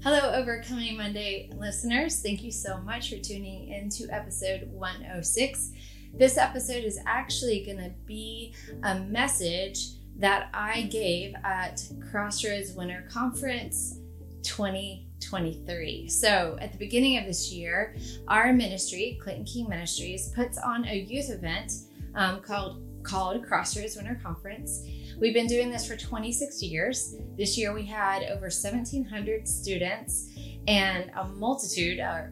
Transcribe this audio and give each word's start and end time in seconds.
Hello, 0.00 0.32
Overcoming 0.32 0.96
Monday 0.96 1.50
listeners. 1.56 2.22
Thank 2.22 2.44
you 2.44 2.52
so 2.52 2.78
much 2.78 3.10
for 3.10 3.18
tuning 3.18 3.66
into 3.70 4.08
episode 4.14 4.70
106. 4.70 5.72
This 6.14 6.38
episode 6.38 6.84
is 6.84 7.00
actually 7.04 7.64
going 7.64 7.78
to 7.78 7.90
be 8.06 8.54
a 8.84 9.00
message 9.00 9.88
that 10.16 10.50
I 10.54 10.82
gave 10.82 11.34
at 11.42 11.82
Crossroads 12.12 12.74
Winter 12.74 13.08
Conference 13.10 13.98
2023. 14.44 16.08
So, 16.08 16.56
at 16.60 16.70
the 16.70 16.78
beginning 16.78 17.18
of 17.18 17.26
this 17.26 17.52
year, 17.52 17.96
our 18.28 18.52
ministry, 18.52 19.18
Clayton 19.20 19.46
King 19.46 19.68
Ministries, 19.68 20.28
puts 20.28 20.58
on 20.58 20.86
a 20.86 20.94
youth 20.94 21.28
event 21.28 21.72
um, 22.14 22.40
called 22.40 22.84
called 23.02 23.44
Crossroads 23.44 23.96
Winter 23.96 24.20
Conference. 24.22 24.86
We've 25.20 25.34
been 25.34 25.48
doing 25.48 25.68
this 25.68 25.84
for 25.84 25.96
26 25.96 26.62
years. 26.62 27.16
This 27.36 27.58
year 27.58 27.74
we 27.74 27.84
had 27.84 28.22
over 28.22 28.42
1,700 28.42 29.48
students 29.48 30.30
and 30.68 31.10
a 31.16 31.24
multitude, 31.24 31.98
uh, 31.98 32.26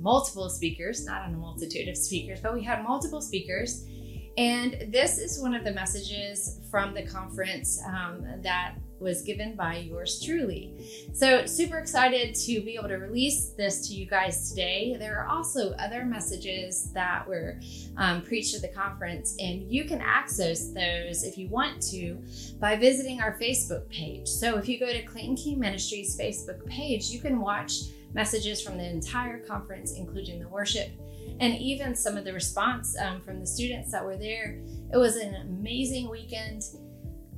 multiple 0.00 0.50
speakers, 0.50 1.06
not 1.06 1.28
a 1.28 1.30
multitude 1.30 1.88
of 1.88 1.96
speakers, 1.96 2.40
but 2.40 2.52
we 2.52 2.64
had 2.64 2.82
multiple 2.82 3.20
speakers. 3.20 3.86
And 4.36 4.88
this 4.88 5.18
is 5.18 5.40
one 5.40 5.54
of 5.54 5.62
the 5.62 5.72
messages 5.72 6.58
from 6.72 6.92
the 6.92 7.06
conference 7.06 7.80
um, 7.86 8.26
that 8.42 8.78
was 9.00 9.22
given 9.22 9.54
by 9.56 9.78
yours 9.78 10.20
truly. 10.20 10.72
So, 11.12 11.46
super 11.46 11.78
excited 11.78 12.34
to 12.34 12.60
be 12.62 12.76
able 12.76 12.88
to 12.88 12.96
release 12.96 13.50
this 13.50 13.88
to 13.88 13.94
you 13.94 14.06
guys 14.06 14.50
today. 14.50 14.96
There 14.98 15.18
are 15.18 15.26
also 15.26 15.72
other 15.72 16.04
messages 16.04 16.90
that 16.92 17.26
were 17.26 17.60
um, 17.96 18.22
preached 18.22 18.54
at 18.54 18.62
the 18.62 18.68
conference, 18.68 19.36
and 19.38 19.70
you 19.70 19.84
can 19.84 20.00
access 20.00 20.72
those 20.72 21.24
if 21.24 21.36
you 21.36 21.48
want 21.48 21.82
to 21.90 22.18
by 22.60 22.76
visiting 22.76 23.20
our 23.20 23.38
Facebook 23.38 23.88
page. 23.90 24.28
So, 24.28 24.56
if 24.56 24.68
you 24.68 24.78
go 24.78 24.92
to 24.92 25.02
Clayton 25.02 25.36
King 25.36 25.58
Ministries 25.58 26.18
Facebook 26.18 26.64
page, 26.66 27.06
you 27.06 27.20
can 27.20 27.40
watch 27.40 27.82
messages 28.12 28.62
from 28.62 28.78
the 28.78 28.88
entire 28.88 29.38
conference, 29.40 29.92
including 29.92 30.40
the 30.40 30.48
worship 30.48 30.90
and 31.40 31.54
even 31.56 31.94
some 31.94 32.16
of 32.16 32.24
the 32.24 32.32
response 32.32 32.96
um, 32.98 33.20
from 33.20 33.40
the 33.40 33.46
students 33.46 33.90
that 33.92 34.04
were 34.04 34.16
there. 34.16 34.60
It 34.92 34.96
was 34.96 35.16
an 35.16 35.34
amazing 35.34 36.08
weekend. 36.08 36.62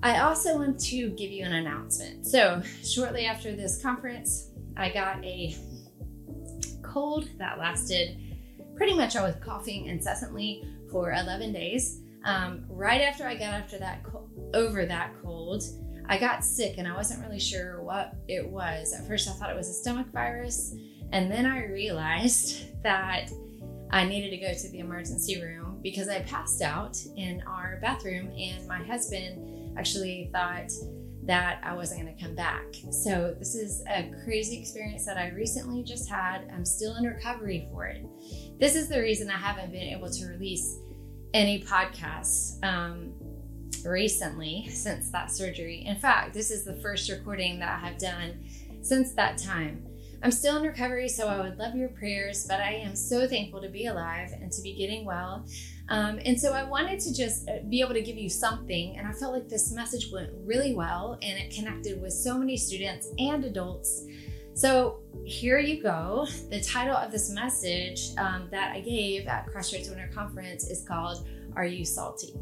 I 0.06 0.20
also 0.20 0.56
want 0.56 0.78
to 0.82 1.10
give 1.10 1.32
you 1.32 1.44
an 1.44 1.52
announcement. 1.52 2.28
So, 2.28 2.62
shortly 2.84 3.26
after 3.26 3.56
this 3.56 3.82
conference, 3.82 4.50
I 4.76 4.88
got 4.88 5.16
a 5.24 5.56
cold 6.80 7.28
that 7.40 7.58
lasted 7.58 8.16
pretty 8.76 8.94
much 8.94 9.16
I 9.16 9.22
was 9.24 9.34
coughing 9.40 9.86
incessantly 9.86 10.62
for 10.92 11.10
11 11.10 11.52
days. 11.52 12.02
Um, 12.24 12.64
right 12.68 13.00
after 13.00 13.26
I 13.26 13.34
got 13.34 13.52
after 13.54 13.78
that 13.78 14.06
over 14.54 14.86
that 14.86 15.10
cold, 15.24 15.64
I 16.08 16.18
got 16.18 16.44
sick 16.44 16.78
and 16.78 16.86
I 16.86 16.94
wasn't 16.94 17.24
really 17.26 17.40
sure 17.40 17.82
what 17.82 18.14
it 18.28 18.48
was. 18.48 18.94
At 18.94 19.08
first, 19.08 19.28
I 19.28 19.32
thought 19.32 19.50
it 19.50 19.56
was 19.56 19.68
a 19.68 19.74
stomach 19.74 20.06
virus, 20.12 20.72
and 21.10 21.28
then 21.28 21.46
I 21.46 21.64
realized 21.64 22.80
that 22.84 23.32
I 23.90 24.04
needed 24.04 24.30
to 24.30 24.36
go 24.36 24.54
to 24.54 24.68
the 24.68 24.78
emergency 24.78 25.42
room 25.42 25.80
because 25.82 26.08
I 26.08 26.20
passed 26.20 26.62
out 26.62 26.96
in 27.16 27.42
our 27.44 27.80
bathroom, 27.82 28.30
and 28.38 28.68
my 28.68 28.84
husband 28.84 29.55
actually 29.76 30.30
thought 30.32 30.70
that 31.24 31.60
I 31.64 31.74
wasn't 31.74 32.02
going 32.02 32.16
to 32.16 32.22
come 32.22 32.34
back. 32.34 32.64
So, 32.90 33.34
this 33.38 33.54
is 33.54 33.82
a 33.88 34.12
crazy 34.24 34.58
experience 34.58 35.04
that 35.06 35.16
I 35.16 35.30
recently 35.30 35.82
just 35.82 36.08
had. 36.08 36.48
I'm 36.52 36.64
still 36.64 36.96
in 36.96 37.04
recovery 37.04 37.68
for 37.72 37.86
it. 37.86 38.06
This 38.60 38.76
is 38.76 38.88
the 38.88 39.00
reason 39.00 39.28
I 39.28 39.36
haven't 39.36 39.72
been 39.72 39.82
able 39.82 40.08
to 40.08 40.26
release 40.26 40.78
any 41.34 41.62
podcasts 41.62 42.62
um, 42.64 43.12
recently 43.84 44.68
since 44.70 45.10
that 45.10 45.30
surgery. 45.30 45.84
In 45.84 45.96
fact, 45.96 46.32
this 46.32 46.50
is 46.50 46.64
the 46.64 46.74
first 46.76 47.10
recording 47.10 47.58
that 47.58 47.68
I 47.82 47.86
have 47.88 47.98
done 47.98 48.44
since 48.82 49.12
that 49.12 49.36
time. 49.36 49.84
I'm 50.22 50.30
still 50.30 50.56
in 50.56 50.62
recovery, 50.62 51.08
so 51.08 51.28
I 51.28 51.40
would 51.40 51.58
love 51.58 51.74
your 51.74 51.88
prayers, 51.88 52.46
but 52.48 52.60
I 52.60 52.72
am 52.72 52.96
so 52.96 53.28
thankful 53.28 53.60
to 53.60 53.68
be 53.68 53.86
alive 53.86 54.32
and 54.32 54.50
to 54.52 54.62
be 54.62 54.74
getting 54.74 55.04
well. 55.04 55.46
Um, 55.88 56.18
and 56.24 56.40
so 56.40 56.52
I 56.52 56.64
wanted 56.64 56.98
to 57.00 57.14
just 57.14 57.48
uh, 57.48 57.58
be 57.68 57.80
able 57.80 57.94
to 57.94 58.02
give 58.02 58.16
you 58.16 58.28
something, 58.28 58.96
and 58.96 59.06
I 59.06 59.12
felt 59.12 59.32
like 59.32 59.48
this 59.48 59.72
message 59.72 60.10
went 60.12 60.30
really 60.44 60.74
well 60.74 61.18
and 61.22 61.38
it 61.38 61.54
connected 61.54 62.00
with 62.00 62.12
so 62.12 62.36
many 62.36 62.56
students 62.56 63.08
and 63.18 63.44
adults. 63.44 64.04
So 64.54 65.00
here 65.24 65.58
you 65.58 65.82
go. 65.82 66.26
The 66.50 66.60
title 66.62 66.96
of 66.96 67.12
this 67.12 67.30
message 67.30 68.16
um, 68.16 68.48
that 68.50 68.72
I 68.72 68.80
gave 68.80 69.26
at 69.26 69.46
Crossroads 69.48 69.90
Winter 69.90 70.10
Conference 70.14 70.66
is 70.68 70.82
called 70.82 71.28
Are 71.54 71.66
You 71.66 71.84
Salty? 71.84 72.32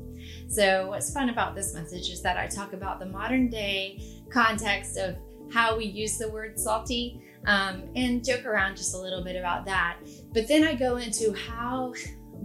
So, 0.48 0.88
what's 0.88 1.12
fun 1.12 1.28
about 1.28 1.54
this 1.54 1.74
message 1.74 2.10
is 2.10 2.22
that 2.22 2.36
I 2.36 2.46
talk 2.46 2.72
about 2.72 2.98
the 3.00 3.06
modern 3.06 3.50
day 3.50 4.00
context 4.30 4.96
of 4.96 5.16
how 5.52 5.76
we 5.76 5.84
use 5.84 6.16
the 6.16 6.30
word 6.30 6.58
salty 6.58 7.20
um, 7.46 7.82
and 7.94 8.24
joke 8.24 8.46
around 8.46 8.76
just 8.76 8.94
a 8.94 8.98
little 8.98 9.22
bit 9.22 9.36
about 9.36 9.64
that. 9.66 9.98
But 10.32 10.48
then 10.48 10.64
I 10.64 10.74
go 10.74 10.96
into 10.96 11.32
how 11.32 11.94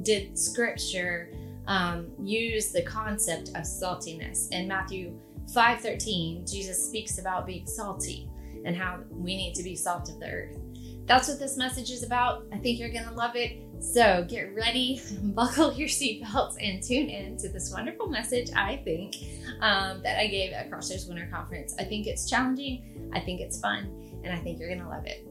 did 0.04 0.38
scripture 0.38 1.34
um, 1.68 2.12
use 2.22 2.72
the 2.72 2.82
concept 2.82 3.50
of 3.50 3.64
saltiness. 3.64 4.52
In 4.52 4.68
Matthew 4.68 5.18
5:13, 5.54 6.50
Jesus 6.50 6.88
speaks 6.88 7.20
about 7.20 7.46
being 7.46 7.66
salty 7.68 8.30
and 8.66 8.76
how 8.76 9.00
we 9.12 9.36
need 9.38 9.54
to 9.56 9.64
be 9.64 9.76
salt 9.76 10.10
of 10.10 10.20
the 10.20 10.30
earth. 10.30 10.58
That's 11.06 11.28
what 11.28 11.40
this 11.40 11.58
message 11.58 11.90
is 11.90 12.04
about. 12.04 12.46
I 12.54 12.58
think 12.58 12.80
you're 12.80 12.92
going 12.92 13.08
to 13.08 13.14
love 13.14 13.36
it. 13.36 13.60
So 13.80 14.26
get 14.30 14.54
ready, 14.54 15.02
buckle 15.24 15.74
your 15.74 15.88
seatbelts, 15.88 16.58
and 16.62 16.84
tune 16.84 17.10
in 17.10 17.38
to 17.38 17.50
this 17.50 17.72
wonderful 17.74 18.08
message, 18.08 18.52
I 18.56 18.82
think, 18.84 19.16
um, 19.62 20.04
that 20.04 20.20
I 20.20 20.28
gave 20.28 20.52
at 20.52 20.70
Crossroads 20.70 21.08
Winter 21.08 21.28
Conference. 21.34 21.74
I 21.80 21.84
think 21.84 22.06
it's 22.06 22.30
challenging, 22.30 23.10
I 23.14 23.20
think 23.22 23.42
it's 23.42 23.60
fun, 23.60 23.86
and 24.24 24.32
I 24.32 24.38
think 24.38 24.60
you're 24.60 24.70
going 24.70 24.82
to 24.82 24.90
love 24.90 25.06
it. 25.08 25.28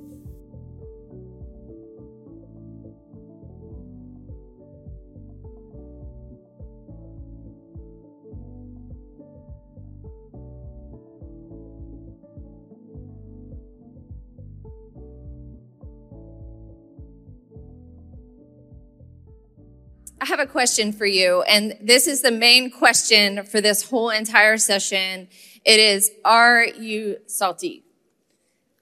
Have 20.29 20.41
a 20.41 20.47
question 20.47 20.93
for 20.93 21.07
you, 21.07 21.43
and 21.43 21.77
this 21.81 22.07
is 22.07 22.21
the 22.21 22.31
main 22.31 22.71
question 22.71 23.45
for 23.45 23.61
this 23.61 23.89
whole 23.89 24.11
entire 24.11 24.59
session. 24.59 25.27
It 25.65 25.81
is, 25.81 26.11
are 26.25 26.65
you 26.65 27.17
salty? 27.27 27.83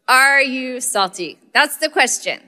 Are 0.08 0.42
you 0.42 0.80
salty? 0.80 1.38
That's 1.54 1.76
the 1.76 1.88
question. 1.88 2.40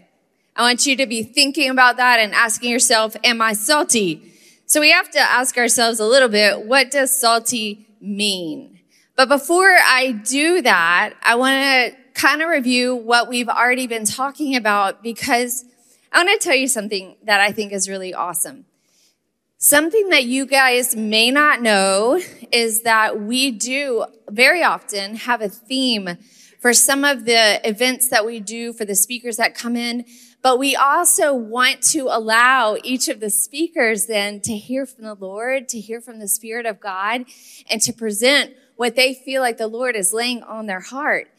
I 0.56 0.62
want 0.62 0.84
you 0.84 0.97
to 0.97 1.06
be 1.06 1.22
thinking 1.22 1.70
about 1.70 1.97
that 1.98 2.19
and 2.19 2.34
asking 2.34 2.70
yourself, 2.70 3.16
am 3.22 3.41
I 3.41 3.53
salty? 3.53 4.32
So 4.66 4.81
we 4.81 4.91
have 4.91 5.10
to 5.10 5.20
ask 5.20 5.56
ourselves 5.56 6.00
a 6.00 6.04
little 6.04 6.28
bit, 6.28 6.66
what 6.66 6.91
does 6.91 7.19
salty 7.19 7.86
mean? 8.00 8.80
But 9.15 9.28
before 9.28 9.70
I 9.70 10.10
do 10.10 10.60
that, 10.62 11.15
I 11.22 11.36
want 11.36 11.54
to 11.54 11.97
kind 12.15 12.42
of 12.42 12.48
review 12.48 12.97
what 12.97 13.28
we've 13.28 13.48
already 13.48 13.86
been 13.86 14.04
talking 14.04 14.56
about 14.56 15.04
because 15.04 15.65
I 16.12 16.25
want 16.25 16.41
to 16.41 16.44
tell 16.44 16.56
you 16.56 16.66
something 16.66 17.16
that 17.22 17.41
I 17.41 17.53
think 17.53 17.72
is 17.72 17.88
really 17.88 18.12
awesome. 18.12 18.65
Something 19.61 20.11
that 20.11 20.25
you 20.25 20.47
guys 20.47 20.95
may 20.95 21.33
not 21.33 21.61
know 21.61 22.21
is 22.53 22.83
that 22.83 23.21
we 23.21 23.51
do 23.51 24.05
very 24.31 24.63
often 24.63 25.17
have 25.17 25.43
a 25.43 25.49
theme 25.49 26.11
for 26.61 26.73
some 26.73 27.05
of 27.05 27.25
the 27.25 27.61
events 27.69 28.09
that 28.11 28.25
we 28.25 28.39
do 28.39 28.73
for 28.73 28.85
the 28.85 28.95
speakers 28.95 29.37
that 29.39 29.57
come 29.57 29.75
in, 29.75 30.05
but 30.43 30.61
we 30.61 30.77
also 30.77 31.35
want 31.35 31.83
to 31.83 32.03
allow 32.03 32.77
each 32.85 33.09
of 33.09 33.19
the 33.19 33.31
speakers 33.31 34.07
then 34.07 34.41
to 34.43 34.57
hear 34.57 34.87
from 34.87 35.03
the 35.03 35.17
Lord, 35.17 35.69
to 35.71 35.81
hear 35.81 36.01
from 36.01 36.21
the 36.21 36.29
Spirit 36.29 36.65
of 36.65 36.79
God, 36.79 37.25
and 37.69 37.83
to 37.83 37.93
present 37.93 38.53
what 38.77 38.95
they 38.95 39.13
feel 39.13 39.43
like 39.43 39.59
the 39.59 39.67
Lord 39.67 39.97
is 39.97 40.13
laying 40.13 40.45
on 40.45 40.67
their 40.67 40.79
heart. 40.83 41.33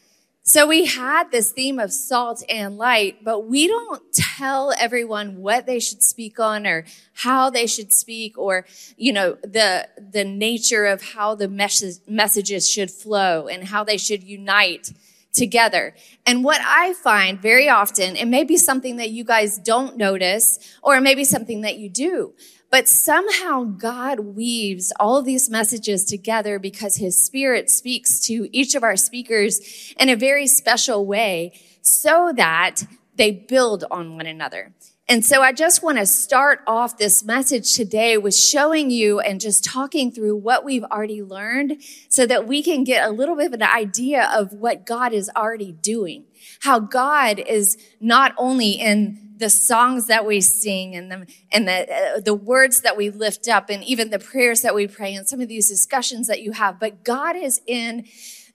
So 0.49 0.65
we 0.65 0.85
had 0.85 1.29
this 1.29 1.51
theme 1.51 1.77
of 1.77 1.93
salt 1.93 2.43
and 2.49 2.75
light, 2.75 3.23
but 3.23 3.41
we 3.41 3.67
don't 3.67 4.01
tell 4.11 4.73
everyone 4.79 5.43
what 5.43 5.67
they 5.67 5.79
should 5.79 6.01
speak 6.01 6.39
on 6.39 6.65
or 6.65 6.85
how 7.13 7.51
they 7.51 7.67
should 7.67 7.93
speak 7.93 8.35
or, 8.35 8.65
you 8.97 9.13
know, 9.13 9.37
the, 9.43 9.87
the 9.95 10.23
nature 10.23 10.87
of 10.87 11.03
how 11.03 11.35
the 11.35 11.47
messages 11.47 12.67
should 12.67 12.89
flow 12.89 13.45
and 13.45 13.65
how 13.65 13.83
they 13.83 13.97
should 13.97 14.23
unite 14.23 14.91
together. 15.33 15.93
And 16.25 16.43
what 16.43 16.61
I 16.65 16.93
find 16.93 17.39
very 17.39 17.69
often, 17.69 18.15
it 18.15 18.25
may 18.25 18.43
be 18.43 18.57
something 18.57 18.95
that 18.95 19.11
you 19.11 19.23
guys 19.23 19.59
don't 19.59 19.97
notice 19.97 20.57
or 20.81 20.95
it 20.97 21.01
may 21.01 21.13
be 21.13 21.25
something 21.25 21.61
that 21.61 21.77
you 21.77 21.89
do, 21.89 22.33
but 22.71 22.87
somehow 22.87 23.63
God 23.63 24.19
weaves 24.19 24.93
all 24.99 25.17
of 25.17 25.25
these 25.25 25.49
messages 25.49 26.05
together 26.05 26.59
because 26.59 26.97
his 26.97 27.23
spirit 27.23 27.69
speaks 27.69 28.19
to 28.21 28.47
each 28.51 28.75
of 28.75 28.83
our 28.83 28.95
speakers 28.95 29.93
in 29.99 30.09
a 30.09 30.15
very 30.15 30.47
special 30.47 31.05
way 31.05 31.53
so 31.81 32.31
that 32.35 32.83
they 33.15 33.31
build 33.31 33.85
on 33.89 34.15
one 34.15 34.27
another. 34.27 34.73
And 35.09 35.25
so 35.25 35.41
I 35.41 35.53
just 35.53 35.81
want 35.81 35.97
to 35.97 36.05
start 36.05 36.59
off 36.67 36.99
this 36.99 37.23
message 37.23 37.73
today 37.73 38.19
with 38.19 38.35
showing 38.35 38.91
you 38.91 39.19
and 39.19 39.41
just 39.41 39.63
talking 39.63 40.11
through 40.11 40.35
what 40.35 40.63
we've 40.63 40.83
already 40.83 41.23
learned 41.23 41.81
so 42.09 42.27
that 42.27 42.47
we 42.47 42.61
can 42.61 42.83
get 42.83 43.09
a 43.09 43.11
little 43.11 43.35
bit 43.35 43.47
of 43.47 43.53
an 43.53 43.63
idea 43.63 44.29
of 44.31 44.53
what 44.53 44.85
God 44.85 45.11
is 45.11 45.31
already 45.35 45.71
doing. 45.71 46.25
How 46.59 46.79
God 46.79 47.39
is 47.39 47.75
not 47.99 48.35
only 48.37 48.73
in 48.73 49.33
the 49.37 49.49
songs 49.49 50.05
that 50.07 50.27
we 50.27 50.41
sing 50.41 50.95
and 50.95 51.11
the, 51.11 51.25
and 51.51 51.67
the, 51.67 51.91
uh, 51.91 52.19
the 52.19 52.35
words 52.35 52.81
that 52.81 52.95
we 52.95 53.09
lift 53.09 53.47
up 53.47 53.71
and 53.71 53.83
even 53.83 54.11
the 54.11 54.19
prayers 54.19 54.61
that 54.61 54.75
we 54.75 54.85
pray 54.85 55.15
and 55.15 55.27
some 55.27 55.41
of 55.41 55.47
these 55.47 55.67
discussions 55.67 56.27
that 56.27 56.43
you 56.43 56.51
have, 56.51 56.79
but 56.79 57.03
God 57.03 57.35
is 57.35 57.61
in 57.65 58.05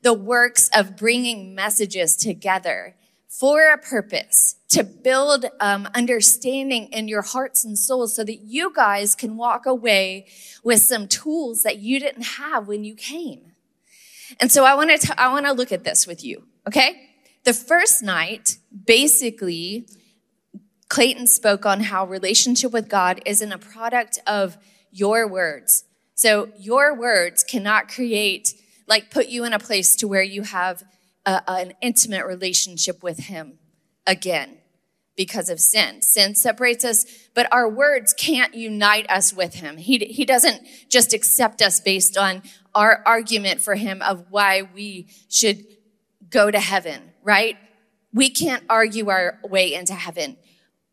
the 0.03 0.15
works 0.15 0.71
of 0.73 0.97
bringing 0.97 1.57
messages 1.57 2.15
together 2.15 2.95
for 3.29 3.73
a 3.73 3.79
purpose 3.79 4.55
to 4.75 4.83
build 4.83 5.47
um, 5.61 5.89
understanding 5.95 6.89
in 6.89 7.07
your 7.07 7.23
hearts 7.23 7.65
and 7.65 7.79
souls 7.79 8.17
so 8.17 8.25
that 8.25 8.41
you 8.41 8.73
guys 8.75 9.15
can 9.15 9.37
walk 9.37 9.67
away 9.67 10.27
with 10.65 10.81
some 10.81 11.07
tools 11.07 11.63
that 11.63 11.79
you 11.79 12.01
didn't 12.01 12.23
have 12.23 12.67
when 12.67 12.83
you 12.83 12.97
came. 12.97 13.53
And 14.41 14.51
so 14.51 14.65
I 14.65 14.75
want 14.75 15.01
to 15.01 15.21
I 15.21 15.31
want 15.31 15.47
to 15.47 15.53
look 15.53 15.71
at 15.71 15.85
this 15.85 16.09
with 16.09 16.25
you, 16.25 16.45
okay? 16.67 17.09
The 17.45 17.53
first 17.53 18.03
night, 18.03 18.59
basically, 18.85 19.87
Clayton 20.89 21.29
spoke 21.29 21.65
on 21.65 21.81
how 21.81 22.05
relationship 22.05 22.73
with 22.73 22.89
God 22.89 23.21
isn't 23.25 23.53
a 23.53 23.59
product 23.59 24.19
of 24.27 24.59
your 24.91 25.29
words. 25.29 25.85
So 26.17 26.49
your 26.59 26.99
words 26.99 27.45
cannot 27.45 27.89
create, 27.89 28.55
like 28.89 29.11
put 29.11 29.29
you 29.29 29.45
in 29.45 29.53
a 29.53 29.59
place 29.61 29.95
to 29.97 30.09
where 30.09 30.23
you 30.23 30.43
have 30.43 30.83
a, 31.25 31.43
an 31.47 31.75
intimate 31.81 32.27
relationship 32.27 33.05
with 33.05 33.19
Him 33.19 33.59
again 34.05 34.59
because 35.17 35.49
of 35.49 35.61
sin. 35.61 36.03
Sin 36.03 36.35
separates 36.35 36.85
us, 36.85 37.05
but 37.35 37.47
our 37.53 37.69
words 37.69 38.13
can't 38.13 38.55
unite 38.55 39.09
us 39.09 39.33
with 39.33 39.55
Him. 39.55 39.77
He, 39.77 39.99
he 39.99 40.25
doesn't 40.25 40.63
just 40.89 41.13
accept 41.13 41.63
us 41.63 41.81
based 41.81 42.17
on 42.17 42.43
our 42.75 43.03
argument 43.07 43.61
for 43.61 43.75
Him 43.75 44.03
of 44.03 44.27
why 44.31 44.63
we 44.63 45.09
should 45.29 45.65
go 46.31 46.51
to 46.51 46.61
heaven, 46.61 47.13
right? 47.23 47.57
We 48.13 48.31
can't 48.31 48.65
argue 48.69 49.11
our 49.11 49.39
way 49.45 49.75
into 49.75 49.95
heaven. 49.95 50.37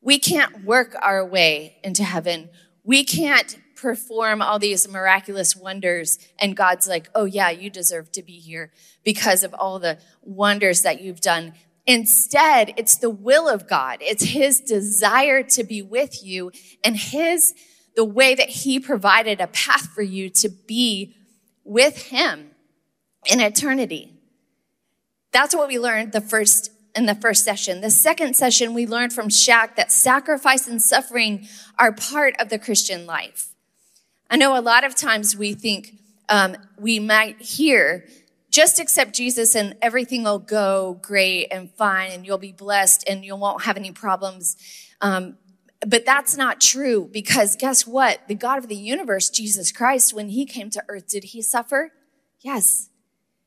We 0.01 0.19
can't 0.19 0.63
work 0.65 0.95
our 1.01 1.25
way 1.25 1.77
into 1.83 2.03
heaven. 2.03 2.49
We 2.83 3.03
can't 3.03 3.57
perform 3.75 4.41
all 4.43 4.59
these 4.59 4.87
miraculous 4.87 5.55
wonders 5.55 6.19
and 6.39 6.55
God's 6.55 6.87
like, 6.87 7.09
oh 7.15 7.25
yeah, 7.25 7.49
you 7.49 7.69
deserve 7.69 8.11
to 8.11 8.21
be 8.21 8.33
here 8.33 8.71
because 9.03 9.43
of 9.43 9.55
all 9.55 9.79
the 9.79 9.97
wonders 10.21 10.83
that 10.83 11.01
you've 11.01 11.21
done. 11.21 11.53
Instead, 11.87 12.73
it's 12.77 12.97
the 12.97 13.09
will 13.09 13.49
of 13.49 13.67
God. 13.67 13.97
It's 14.01 14.23
his 14.23 14.61
desire 14.61 15.43
to 15.43 15.63
be 15.63 15.81
with 15.81 16.23
you 16.23 16.51
and 16.83 16.95
his, 16.95 17.53
the 17.95 18.05
way 18.05 18.35
that 18.35 18.49
he 18.49 18.79
provided 18.79 19.41
a 19.41 19.47
path 19.47 19.87
for 19.87 20.01
you 20.01 20.29
to 20.29 20.49
be 20.49 21.15
with 21.63 22.07
him 22.07 22.51
in 23.25 23.39
eternity. 23.39 24.13
That's 25.31 25.55
what 25.55 25.67
we 25.67 25.79
learned 25.79 26.11
the 26.11 26.21
first 26.21 26.71
in 26.95 27.05
the 27.05 27.15
first 27.15 27.45
session. 27.45 27.81
The 27.81 27.89
second 27.89 28.35
session, 28.35 28.73
we 28.73 28.85
learned 28.85 29.13
from 29.13 29.29
Shaq 29.29 29.75
that 29.75 29.91
sacrifice 29.91 30.67
and 30.67 30.81
suffering 30.81 31.47
are 31.79 31.93
part 31.93 32.35
of 32.39 32.49
the 32.49 32.59
Christian 32.59 33.05
life. 33.05 33.53
I 34.29 34.35
know 34.37 34.57
a 34.57 34.61
lot 34.61 34.83
of 34.83 34.95
times 34.95 35.35
we 35.35 35.53
think 35.53 35.93
um, 36.29 36.55
we 36.77 36.99
might 36.99 37.41
hear, 37.41 38.05
just 38.51 38.79
accept 38.79 39.15
Jesus 39.15 39.55
and 39.55 39.75
everything 39.81 40.23
will 40.23 40.39
go 40.39 40.99
great 41.01 41.47
and 41.51 41.71
fine 41.71 42.11
and 42.11 42.25
you'll 42.25 42.37
be 42.37 42.51
blessed 42.51 43.07
and 43.07 43.23
you 43.23 43.35
won't 43.35 43.63
have 43.63 43.77
any 43.77 43.91
problems. 43.91 44.57
Um, 44.99 45.37
but 45.87 46.05
that's 46.05 46.37
not 46.37 46.61
true 46.61 47.09
because 47.11 47.55
guess 47.55 47.87
what? 47.87 48.27
The 48.27 48.35
God 48.35 48.59
of 48.59 48.67
the 48.67 48.75
universe, 48.75 49.29
Jesus 49.29 49.71
Christ, 49.71 50.13
when 50.13 50.29
he 50.29 50.45
came 50.45 50.69
to 50.71 50.83
earth, 50.89 51.07
did 51.07 51.25
he 51.25 51.41
suffer? 51.41 51.91
Yes. 52.41 52.89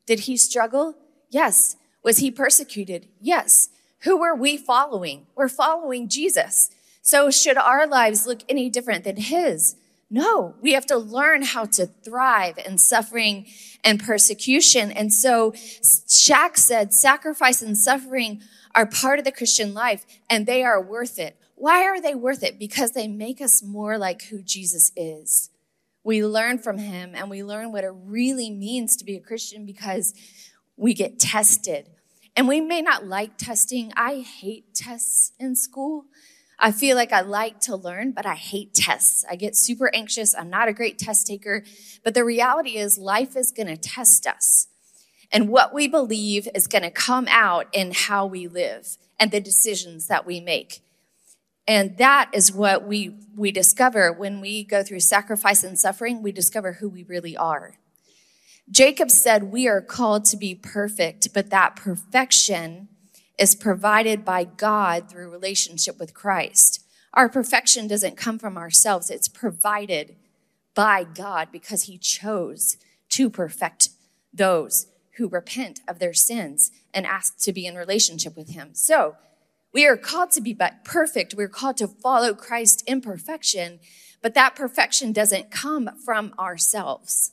Did 0.06 0.20
he 0.20 0.36
struggle? 0.36 0.96
Yes. 1.30 1.76
Was 2.02 2.18
he 2.18 2.30
persecuted? 2.30 3.08
Yes. 3.20 3.68
Who 4.00 4.18
were 4.18 4.34
we 4.34 4.56
following? 4.56 5.26
We're 5.34 5.48
following 5.48 6.08
Jesus. 6.08 6.70
So 7.02 7.30
should 7.30 7.58
our 7.58 7.86
lives 7.86 8.26
look 8.26 8.40
any 8.48 8.70
different 8.70 9.04
than 9.04 9.16
his? 9.16 9.76
No, 10.14 10.54
we 10.60 10.74
have 10.74 10.86
to 10.86 10.96
learn 10.96 11.42
how 11.42 11.64
to 11.64 11.86
thrive 11.86 12.56
in 12.64 12.78
suffering 12.78 13.46
and 13.82 13.98
persecution. 13.98 14.92
And 14.92 15.12
so 15.12 15.50
Shaq 15.50 16.56
said 16.56 16.94
sacrifice 16.94 17.60
and 17.60 17.76
suffering 17.76 18.40
are 18.76 18.86
part 18.86 19.18
of 19.18 19.24
the 19.24 19.32
Christian 19.32 19.74
life 19.74 20.06
and 20.30 20.46
they 20.46 20.62
are 20.62 20.80
worth 20.80 21.18
it. 21.18 21.36
Why 21.56 21.82
are 21.82 22.00
they 22.00 22.14
worth 22.14 22.44
it? 22.44 22.60
Because 22.60 22.92
they 22.92 23.08
make 23.08 23.40
us 23.40 23.60
more 23.60 23.98
like 23.98 24.22
who 24.26 24.40
Jesus 24.40 24.92
is. 24.94 25.50
We 26.04 26.24
learn 26.24 26.58
from 26.58 26.78
him 26.78 27.10
and 27.16 27.28
we 27.28 27.42
learn 27.42 27.72
what 27.72 27.82
it 27.82 27.92
really 27.92 28.50
means 28.50 28.94
to 28.98 29.04
be 29.04 29.16
a 29.16 29.20
Christian 29.20 29.66
because 29.66 30.14
we 30.76 30.94
get 30.94 31.18
tested. 31.18 31.90
And 32.36 32.46
we 32.46 32.60
may 32.60 32.82
not 32.82 33.04
like 33.04 33.36
testing. 33.36 33.92
I 33.96 34.20
hate 34.20 34.76
tests 34.76 35.32
in 35.40 35.56
school. 35.56 36.04
I 36.64 36.72
feel 36.72 36.96
like 36.96 37.12
I 37.12 37.20
like 37.20 37.60
to 37.60 37.76
learn, 37.76 38.12
but 38.12 38.24
I 38.24 38.36
hate 38.36 38.72
tests. 38.72 39.22
I 39.28 39.36
get 39.36 39.54
super 39.54 39.94
anxious. 39.94 40.34
I'm 40.34 40.48
not 40.48 40.66
a 40.66 40.72
great 40.72 40.98
test 40.98 41.26
taker. 41.26 41.62
But 42.02 42.14
the 42.14 42.24
reality 42.24 42.78
is, 42.78 42.96
life 42.96 43.36
is 43.36 43.52
going 43.52 43.66
to 43.66 43.76
test 43.76 44.26
us. 44.26 44.68
And 45.30 45.50
what 45.50 45.74
we 45.74 45.88
believe 45.88 46.48
is 46.54 46.66
going 46.66 46.80
to 46.80 46.90
come 46.90 47.26
out 47.28 47.66
in 47.74 47.92
how 47.92 48.24
we 48.24 48.48
live 48.48 48.96
and 49.20 49.30
the 49.30 49.40
decisions 49.40 50.06
that 50.06 50.24
we 50.24 50.40
make. 50.40 50.80
And 51.68 51.98
that 51.98 52.30
is 52.32 52.50
what 52.50 52.86
we, 52.86 53.14
we 53.36 53.52
discover 53.52 54.10
when 54.10 54.40
we 54.40 54.64
go 54.64 54.82
through 54.82 55.00
sacrifice 55.00 55.64
and 55.64 55.78
suffering. 55.78 56.22
We 56.22 56.32
discover 56.32 56.72
who 56.72 56.88
we 56.88 57.02
really 57.02 57.36
are. 57.36 57.74
Jacob 58.70 59.10
said, 59.10 59.52
We 59.52 59.68
are 59.68 59.82
called 59.82 60.24
to 60.26 60.38
be 60.38 60.54
perfect, 60.54 61.34
but 61.34 61.50
that 61.50 61.76
perfection 61.76 62.88
is 63.38 63.54
provided 63.54 64.24
by 64.24 64.44
God 64.44 65.08
through 65.08 65.30
relationship 65.30 65.98
with 65.98 66.14
Christ. 66.14 66.84
Our 67.12 67.28
perfection 67.28 67.86
doesn't 67.86 68.16
come 68.16 68.38
from 68.38 68.56
ourselves, 68.56 69.10
it's 69.10 69.28
provided 69.28 70.16
by 70.74 71.04
God 71.04 71.48
because 71.52 71.84
He 71.84 71.98
chose 71.98 72.76
to 73.10 73.30
perfect 73.30 73.90
those 74.32 74.88
who 75.16 75.28
repent 75.28 75.80
of 75.86 76.00
their 76.00 76.14
sins 76.14 76.72
and 76.92 77.06
ask 77.06 77.38
to 77.38 77.52
be 77.52 77.66
in 77.66 77.76
relationship 77.76 78.36
with 78.36 78.50
Him. 78.50 78.70
So, 78.72 79.16
we 79.72 79.86
are 79.86 79.96
called 79.96 80.30
to 80.32 80.40
be 80.40 80.56
perfect. 80.84 81.34
We're 81.34 81.48
called 81.48 81.78
to 81.78 81.88
follow 81.88 82.32
Christ 82.32 82.84
in 82.86 83.00
perfection, 83.00 83.80
but 84.22 84.34
that 84.34 84.54
perfection 84.54 85.12
doesn't 85.12 85.50
come 85.50 85.90
from 86.04 86.32
ourselves. 86.38 87.32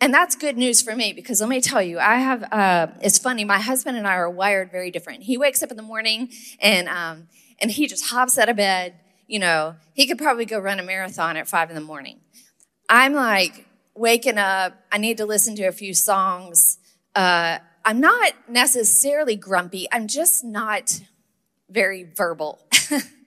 And 0.00 0.12
that's 0.12 0.36
good 0.36 0.56
news 0.56 0.80
for 0.82 0.94
me 0.94 1.12
because 1.12 1.40
let 1.40 1.48
me 1.48 1.60
tell 1.60 1.82
you, 1.82 1.98
I 1.98 2.16
have, 2.16 2.42
uh, 2.52 2.88
it's 3.00 3.18
funny. 3.18 3.44
My 3.44 3.58
husband 3.58 3.96
and 3.96 4.06
I 4.06 4.14
are 4.14 4.30
wired 4.30 4.70
very 4.70 4.90
different. 4.90 5.22
He 5.22 5.36
wakes 5.36 5.62
up 5.62 5.70
in 5.70 5.76
the 5.76 5.82
morning 5.82 6.30
and, 6.60 6.88
um, 6.88 7.28
and 7.60 7.70
he 7.70 7.86
just 7.86 8.06
hops 8.10 8.38
out 8.38 8.48
of 8.48 8.56
bed. 8.56 8.94
You 9.26 9.38
know, 9.38 9.76
he 9.94 10.06
could 10.06 10.18
probably 10.18 10.44
go 10.44 10.58
run 10.58 10.78
a 10.78 10.82
marathon 10.82 11.36
at 11.36 11.48
five 11.48 11.68
in 11.68 11.74
the 11.74 11.82
morning. 11.82 12.20
I'm 12.88 13.12
like 13.12 13.66
waking 13.94 14.38
up. 14.38 14.74
I 14.90 14.98
need 14.98 15.18
to 15.18 15.26
listen 15.26 15.56
to 15.56 15.64
a 15.64 15.72
few 15.72 15.94
songs. 15.94 16.78
Uh, 17.14 17.58
I'm 17.84 18.00
not 18.00 18.32
necessarily 18.48 19.36
grumpy. 19.36 19.86
I'm 19.90 20.06
just 20.06 20.44
not 20.44 21.00
very 21.68 22.04
verbal. 22.04 22.60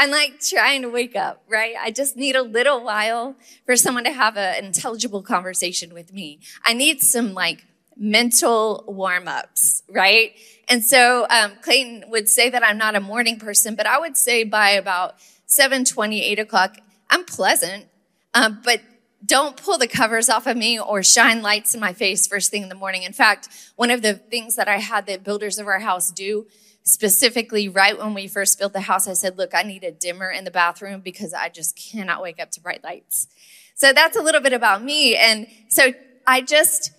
I'm 0.00 0.10
like 0.10 0.40
trying 0.40 0.80
to 0.80 0.88
wake 0.88 1.14
up, 1.14 1.42
right? 1.46 1.74
I 1.78 1.90
just 1.90 2.16
need 2.16 2.34
a 2.34 2.40
little 2.40 2.82
while 2.82 3.36
for 3.66 3.76
someone 3.76 4.04
to 4.04 4.12
have 4.12 4.38
an 4.38 4.64
intelligible 4.64 5.20
conversation 5.20 5.92
with 5.92 6.10
me. 6.10 6.40
I 6.64 6.72
need 6.72 7.02
some 7.02 7.34
like 7.34 7.66
mental 7.98 8.82
warm 8.88 9.28
ups, 9.28 9.82
right? 9.90 10.32
And 10.70 10.82
so, 10.82 11.26
um, 11.28 11.52
Clayton 11.60 12.04
would 12.08 12.30
say 12.30 12.48
that 12.48 12.64
I'm 12.64 12.78
not 12.78 12.96
a 12.96 13.00
morning 13.00 13.38
person, 13.38 13.74
but 13.74 13.86
I 13.86 13.98
would 13.98 14.16
say 14.16 14.42
by 14.42 14.70
about 14.70 15.16
7 15.44 15.84
20, 15.84 16.24
8 16.24 16.38
o'clock, 16.38 16.78
I'm 17.10 17.26
pleasant. 17.26 17.84
Um, 18.32 18.62
but 18.64 18.80
don't 19.26 19.54
pull 19.54 19.76
the 19.76 19.86
covers 19.86 20.30
off 20.30 20.46
of 20.46 20.56
me 20.56 20.80
or 20.80 21.02
shine 21.02 21.42
lights 21.42 21.74
in 21.74 21.80
my 21.80 21.92
face 21.92 22.26
first 22.26 22.50
thing 22.50 22.62
in 22.62 22.70
the 22.70 22.74
morning. 22.74 23.02
In 23.02 23.12
fact, 23.12 23.50
one 23.76 23.90
of 23.90 24.00
the 24.00 24.14
things 24.14 24.56
that 24.56 24.66
I 24.66 24.78
had 24.78 25.04
the 25.04 25.18
builders 25.18 25.58
of 25.58 25.66
our 25.66 25.80
house 25.80 26.10
do 26.10 26.46
specifically 26.82 27.68
right 27.68 27.98
when 27.98 28.14
we 28.14 28.26
first 28.26 28.58
built 28.58 28.72
the 28.72 28.80
house, 28.80 29.06
I 29.06 29.12
said, 29.12 29.38
look, 29.38 29.54
I 29.54 29.62
need 29.62 29.84
a 29.84 29.92
dimmer 29.92 30.30
in 30.30 30.44
the 30.44 30.50
bathroom 30.50 31.00
because 31.00 31.32
I 31.32 31.48
just 31.48 31.76
cannot 31.76 32.22
wake 32.22 32.40
up 32.40 32.50
to 32.52 32.60
bright 32.60 32.82
lights. 32.82 33.28
So 33.74 33.92
that's 33.92 34.16
a 34.16 34.22
little 34.22 34.40
bit 34.40 34.52
about 34.52 34.82
me. 34.82 35.16
And 35.16 35.46
so 35.68 35.92
I 36.26 36.40
just, 36.40 36.92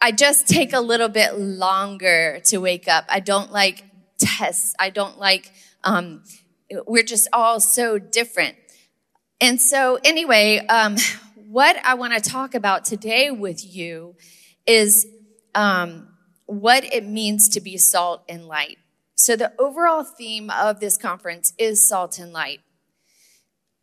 I 0.00 0.12
just 0.12 0.48
take 0.48 0.72
a 0.72 0.80
little 0.80 1.08
bit 1.08 1.38
longer 1.38 2.40
to 2.46 2.58
wake 2.58 2.88
up. 2.88 3.04
I 3.08 3.20
don't 3.20 3.52
like 3.52 3.84
tests. 4.18 4.74
I 4.78 4.90
don't 4.90 5.18
like, 5.18 5.52
um, 5.84 6.22
we're 6.86 7.02
just 7.02 7.28
all 7.32 7.60
so 7.60 7.98
different. 7.98 8.56
And 9.40 9.60
so 9.60 9.98
anyway, 10.04 10.58
um, 10.66 10.96
what 11.36 11.76
I 11.84 11.94
want 11.94 12.14
to 12.14 12.30
talk 12.30 12.54
about 12.54 12.84
today 12.84 13.30
with 13.30 13.64
you 13.64 14.14
is, 14.66 15.06
um, 15.54 16.08
what 16.46 16.84
it 16.84 17.06
means 17.06 17.50
to 17.50 17.60
be 17.60 17.76
salt 17.76 18.22
and 18.28 18.46
light. 18.46 18.78
So, 19.14 19.36
the 19.36 19.52
overall 19.58 20.04
theme 20.04 20.50
of 20.50 20.80
this 20.80 20.96
conference 20.96 21.52
is 21.58 21.86
salt 21.86 22.18
and 22.18 22.32
light. 22.32 22.60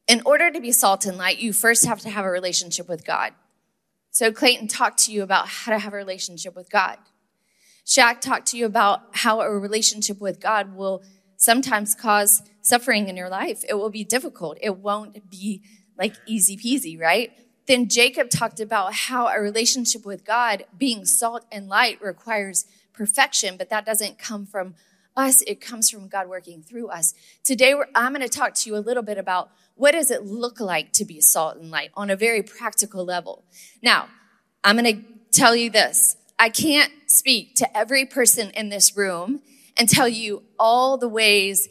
In 0.07 0.21
order 0.25 0.51
to 0.51 0.59
be 0.59 0.71
salt 0.71 1.05
and 1.05 1.17
light, 1.17 1.39
you 1.39 1.53
first 1.53 1.85
have 1.85 1.99
to 2.01 2.09
have 2.09 2.25
a 2.25 2.31
relationship 2.31 2.89
with 2.89 3.05
God. 3.05 3.33
So, 4.11 4.31
Clayton 4.31 4.67
talked 4.67 4.99
to 5.05 5.11
you 5.11 5.23
about 5.23 5.47
how 5.47 5.71
to 5.71 5.79
have 5.79 5.93
a 5.93 5.97
relationship 5.97 6.55
with 6.55 6.69
God. 6.69 6.97
Shaq 7.85 8.21
talked 8.21 8.47
to 8.49 8.57
you 8.57 8.67
about 8.67 9.01
how 9.13 9.41
a 9.41 9.49
relationship 9.49 10.21
with 10.21 10.39
God 10.39 10.75
will 10.75 11.01
sometimes 11.37 11.95
cause 11.95 12.43
suffering 12.61 13.07
in 13.07 13.17
your 13.17 13.29
life. 13.29 13.63
It 13.67 13.73
will 13.73 13.89
be 13.89 14.03
difficult. 14.03 14.59
It 14.61 14.77
won't 14.77 15.29
be 15.31 15.63
like 15.97 16.13
easy 16.27 16.55
peasy, 16.55 16.99
right? 16.99 17.31
Then 17.65 17.87
Jacob 17.87 18.29
talked 18.29 18.59
about 18.59 18.93
how 18.93 19.27
a 19.27 19.39
relationship 19.39 20.05
with 20.05 20.23
God, 20.23 20.65
being 20.77 21.05
salt 21.05 21.45
and 21.51 21.67
light, 21.67 22.01
requires 22.01 22.65
perfection, 22.93 23.57
but 23.57 23.69
that 23.69 23.85
doesn't 23.85 24.19
come 24.19 24.45
from 24.45 24.75
us. 25.19 25.41
It 25.41 25.61
comes 25.61 25.89
from 25.89 26.07
God 26.07 26.29
working 26.29 26.63
through 26.63 26.87
us. 26.87 27.13
Today, 27.43 27.75
I'm 27.93 28.13
going 28.13 28.27
to 28.27 28.29
talk 28.29 28.53
to 28.55 28.69
you 28.69 28.75
a 28.75 28.79
little 28.79 29.03
bit 29.03 29.17
about 29.17 29.51
what 29.75 29.91
does 29.91 30.11
it 30.11 30.23
look 30.23 30.59
like 30.59 30.93
to 30.93 31.05
be 31.05 31.21
salt 31.21 31.57
and 31.57 31.69
light 31.69 31.91
on 31.95 32.09
a 32.09 32.15
very 32.15 32.41
practical 32.41 33.05
level. 33.05 33.43
Now, 33.83 34.07
I'm 34.63 34.77
going 34.77 34.95
to 34.95 35.03
tell 35.31 35.55
you 35.55 35.69
this. 35.69 36.15
I 36.37 36.49
can't 36.49 36.91
speak 37.07 37.55
to 37.55 37.77
every 37.77 38.05
person 38.05 38.51
in 38.51 38.69
this 38.69 38.95
room 38.95 39.41
and 39.77 39.89
tell 39.89 40.07
you 40.07 40.43
all 40.57 40.97
the 40.97 41.09
ways 41.09 41.67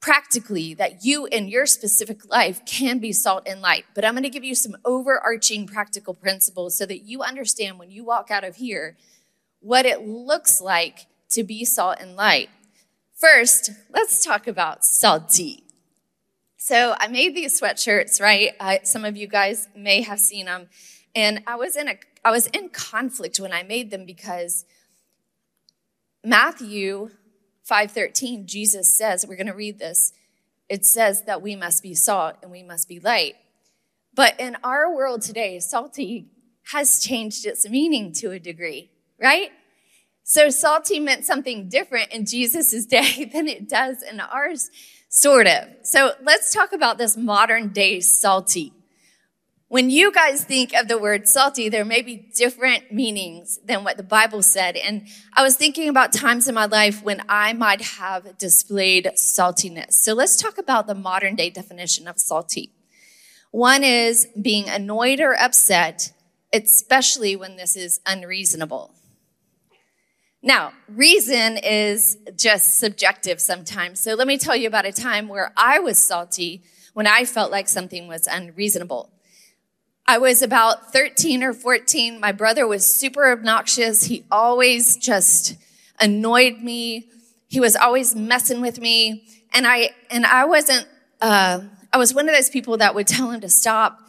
practically 0.00 0.72
that 0.74 1.04
you 1.04 1.26
in 1.26 1.48
your 1.48 1.66
specific 1.66 2.30
life 2.30 2.64
can 2.64 2.98
be 2.98 3.12
salt 3.12 3.46
and 3.46 3.60
light. 3.60 3.84
But 3.94 4.04
I'm 4.04 4.14
going 4.14 4.22
to 4.22 4.30
give 4.30 4.44
you 4.44 4.54
some 4.54 4.76
overarching 4.84 5.66
practical 5.66 6.14
principles 6.14 6.76
so 6.76 6.86
that 6.86 7.02
you 7.02 7.22
understand 7.22 7.78
when 7.78 7.90
you 7.90 8.04
walk 8.04 8.30
out 8.30 8.44
of 8.44 8.56
here 8.56 8.96
what 9.60 9.84
it 9.84 10.06
looks 10.06 10.60
like 10.60 11.06
to 11.30 11.44
be 11.44 11.64
salt 11.64 11.98
and 12.00 12.16
light. 12.16 12.48
First, 13.20 13.70
let's 13.90 14.24
talk 14.24 14.46
about 14.46 14.82
salty. 14.82 15.64
So 16.56 16.94
I 16.98 17.08
made 17.08 17.36
these 17.36 17.60
sweatshirts, 17.60 18.18
right? 18.18 18.52
I, 18.58 18.80
some 18.84 19.04
of 19.04 19.14
you 19.14 19.26
guys 19.26 19.68
may 19.76 20.00
have 20.00 20.18
seen 20.18 20.46
them. 20.46 20.68
And 21.14 21.42
I 21.46 21.56
was 21.56 21.76
in 21.76 21.88
a, 21.88 21.98
I 22.24 22.30
was 22.30 22.46
in 22.46 22.70
conflict 22.70 23.38
when 23.38 23.52
I 23.52 23.62
made 23.62 23.90
them 23.90 24.06
because 24.06 24.64
Matthew 26.24 27.10
5:13, 27.70 28.46
Jesus 28.46 28.96
says, 28.96 29.26
we're 29.26 29.36
going 29.36 29.46
to 29.48 29.52
read 29.52 29.78
this. 29.78 30.14
It 30.70 30.86
says 30.86 31.24
that 31.24 31.42
we 31.42 31.56
must 31.56 31.82
be 31.82 31.94
salt 31.94 32.36
and 32.42 32.50
we 32.50 32.62
must 32.62 32.88
be 32.88 33.00
light. 33.00 33.34
But 34.14 34.40
in 34.40 34.56
our 34.64 34.94
world 34.94 35.20
today, 35.20 35.58
salty 35.60 36.30
has 36.72 37.02
changed 37.02 37.44
its 37.44 37.68
meaning 37.68 38.12
to 38.14 38.30
a 38.30 38.38
degree, 38.38 38.90
right? 39.20 39.50
So 40.24 40.50
salty 40.50 41.00
meant 41.00 41.24
something 41.24 41.68
different 41.68 42.12
in 42.12 42.26
Jesus' 42.26 42.86
day 42.90 43.30
than 43.32 43.48
it 43.48 43.68
does 43.68 44.02
in 44.02 44.20
ours, 44.20 44.70
sort 45.08 45.46
of. 45.46 45.68
So 45.82 46.12
let's 46.22 46.52
talk 46.52 46.72
about 46.72 46.98
this 46.98 47.16
modern 47.16 47.68
day 47.68 48.00
salty. 48.00 48.72
When 49.70 49.88
you 49.88 50.10
guys 50.10 50.42
think 50.42 50.74
of 50.74 50.88
the 50.88 50.98
word 50.98 51.28
salty, 51.28 51.68
there 51.68 51.84
may 51.84 52.02
be 52.02 52.28
different 52.34 52.92
meanings 52.92 53.60
than 53.64 53.84
what 53.84 53.96
the 53.96 54.02
Bible 54.02 54.42
said. 54.42 54.74
And 54.74 55.06
I 55.32 55.44
was 55.44 55.54
thinking 55.54 55.88
about 55.88 56.12
times 56.12 56.48
in 56.48 56.56
my 56.56 56.66
life 56.66 57.04
when 57.04 57.22
I 57.28 57.52
might 57.52 57.80
have 57.82 58.36
displayed 58.36 59.12
saltiness. 59.14 59.92
So 59.92 60.12
let's 60.12 60.34
talk 60.34 60.58
about 60.58 60.88
the 60.88 60.96
modern 60.96 61.36
day 61.36 61.50
definition 61.50 62.08
of 62.08 62.18
salty. 62.18 62.72
One 63.52 63.84
is 63.84 64.26
being 64.40 64.68
annoyed 64.68 65.20
or 65.20 65.34
upset, 65.40 66.12
especially 66.52 67.36
when 67.36 67.56
this 67.56 67.76
is 67.76 68.00
unreasonable. 68.04 68.92
Now, 70.42 70.72
reason 70.88 71.58
is 71.58 72.16
just 72.34 72.78
subjective 72.78 73.40
sometimes. 73.40 74.00
So 74.00 74.14
let 74.14 74.26
me 74.26 74.38
tell 74.38 74.56
you 74.56 74.68
about 74.68 74.86
a 74.86 74.92
time 74.92 75.28
where 75.28 75.52
I 75.56 75.80
was 75.80 75.98
salty 75.98 76.62
when 76.94 77.06
I 77.06 77.24
felt 77.24 77.50
like 77.50 77.68
something 77.68 78.08
was 78.08 78.26
unreasonable. 78.26 79.10
I 80.06 80.18
was 80.18 80.42
about 80.42 80.92
13 80.92 81.42
or 81.42 81.52
14. 81.52 82.18
My 82.18 82.32
brother 82.32 82.66
was 82.66 82.90
super 82.90 83.30
obnoxious. 83.30 84.04
He 84.04 84.24
always 84.30 84.96
just 84.96 85.56
annoyed 86.00 86.58
me. 86.58 87.08
He 87.48 87.60
was 87.60 87.76
always 87.76 88.14
messing 88.16 88.62
with 88.62 88.80
me. 88.80 89.24
And 89.52 89.66
I, 89.66 89.90
and 90.10 90.24
I 90.24 90.46
wasn't, 90.46 90.88
uh, 91.20 91.60
I 91.92 91.98
was 91.98 92.14
one 92.14 92.28
of 92.28 92.34
those 92.34 92.48
people 92.48 92.78
that 92.78 92.94
would 92.94 93.06
tell 93.06 93.30
him 93.30 93.42
to 93.42 93.48
stop, 93.50 94.00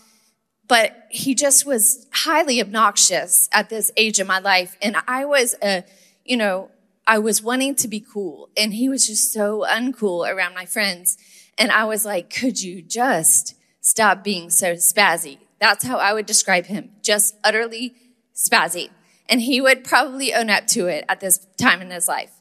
but 0.68 0.96
he 1.10 1.36
just 1.36 1.66
was 1.66 2.08
highly 2.14 2.62
obnoxious 2.62 3.50
at 3.52 3.70
this 3.70 3.92
age 3.98 4.20
of 4.20 4.28
my 4.28 4.40
life. 4.40 4.78
And 4.82 4.96
I 5.08 5.26
was 5.26 5.56
a, 5.62 5.84
you 6.26 6.38
know, 6.38 6.70
I 7.08 7.20
was 7.20 7.42
wanting 7.42 7.76
to 7.76 7.88
be 7.88 8.00
cool 8.00 8.50
and 8.56 8.74
he 8.74 8.88
was 8.88 9.08
just 9.08 9.34
so 9.34 9.66
uncool 9.68 10.30
around 10.30 10.54
my 10.54 10.66
friends. 10.66 11.18
And 11.58 11.72
I 11.72 11.86
was 11.86 12.06
like, 12.06 12.30
could 12.30 12.62
you 12.62 12.82
just 12.82 13.56
stop 13.82 14.24
being 14.24 14.50
so 14.50 14.74
spazzy? 14.76 15.40
That's 15.60 15.86
how 15.86 15.98
I 15.98 16.14
would 16.14 16.26
describe 16.26 16.66
him. 16.68 16.92
Just 17.02 17.36
utterly 17.44 17.94
spazzy. 18.36 18.90
And 19.28 19.42
he 19.42 19.62
would 19.62 19.84
probably 19.84 20.34
own 20.34 20.50
up 20.50 20.68
to 20.68 20.88
it 20.88 21.06
at 21.08 21.20
this 21.20 21.46
time 21.58 21.82
in 21.82 21.92
his 21.92 22.08
life. 22.08 22.32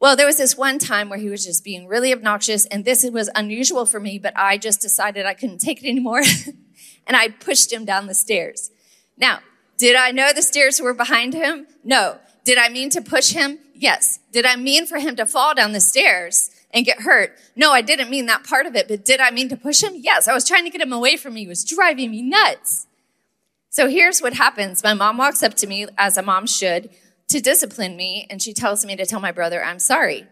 Well, 0.00 0.14
there 0.14 0.26
was 0.26 0.36
this 0.36 0.56
one 0.56 0.78
time 0.78 1.08
where 1.08 1.18
he 1.18 1.28
was 1.28 1.44
just 1.44 1.64
being 1.64 1.88
really 1.88 2.12
obnoxious 2.12 2.66
and 2.66 2.84
this 2.84 3.04
was 3.04 3.30
unusual 3.34 3.84
for 3.84 3.98
me, 3.98 4.18
but 4.18 4.32
I 4.36 4.56
just 4.56 4.80
decided 4.80 5.26
I 5.26 5.34
couldn't 5.34 5.58
take 5.58 5.82
it 5.82 5.88
anymore. 5.88 6.22
and 7.06 7.16
I 7.16 7.28
pushed 7.28 7.72
him 7.72 7.84
down 7.84 8.06
the 8.06 8.14
stairs. 8.14 8.70
Now, 9.16 9.40
did 9.76 9.96
I 9.96 10.12
know 10.12 10.32
the 10.32 10.42
stairs 10.42 10.80
were 10.80 10.94
behind 10.94 11.34
him? 11.34 11.66
No. 11.82 12.18
Did 12.48 12.56
I 12.56 12.70
mean 12.70 12.88
to 12.90 13.02
push 13.02 13.32
him? 13.32 13.58
Yes. 13.74 14.20
Did 14.32 14.46
I 14.46 14.56
mean 14.56 14.86
for 14.86 14.98
him 14.98 15.16
to 15.16 15.26
fall 15.26 15.54
down 15.54 15.72
the 15.72 15.82
stairs 15.82 16.50
and 16.70 16.86
get 16.86 17.02
hurt? 17.02 17.36
No, 17.54 17.72
I 17.72 17.82
didn't 17.82 18.08
mean 18.08 18.24
that 18.24 18.42
part 18.42 18.64
of 18.64 18.74
it, 18.74 18.88
but 18.88 19.04
did 19.04 19.20
I 19.20 19.30
mean 19.30 19.50
to 19.50 19.56
push 19.58 19.82
him? 19.82 19.92
Yes. 19.96 20.26
I 20.26 20.32
was 20.32 20.48
trying 20.48 20.64
to 20.64 20.70
get 20.70 20.80
him 20.80 20.90
away 20.90 21.18
from 21.18 21.34
me. 21.34 21.42
He 21.42 21.46
was 21.46 21.62
driving 21.62 22.10
me 22.10 22.22
nuts. 22.22 22.86
So 23.68 23.86
here's 23.86 24.22
what 24.22 24.32
happens. 24.32 24.82
My 24.82 24.94
mom 24.94 25.18
walks 25.18 25.42
up 25.42 25.52
to 25.56 25.66
me, 25.66 25.88
as 25.98 26.16
a 26.16 26.22
mom 26.22 26.46
should, 26.46 26.88
to 27.28 27.38
discipline 27.38 27.98
me, 27.98 28.26
and 28.30 28.40
she 28.40 28.54
tells 28.54 28.82
me 28.82 28.96
to 28.96 29.04
tell 29.04 29.20
my 29.20 29.30
brother 29.30 29.62
I'm 29.62 29.78
sorry. 29.78 30.26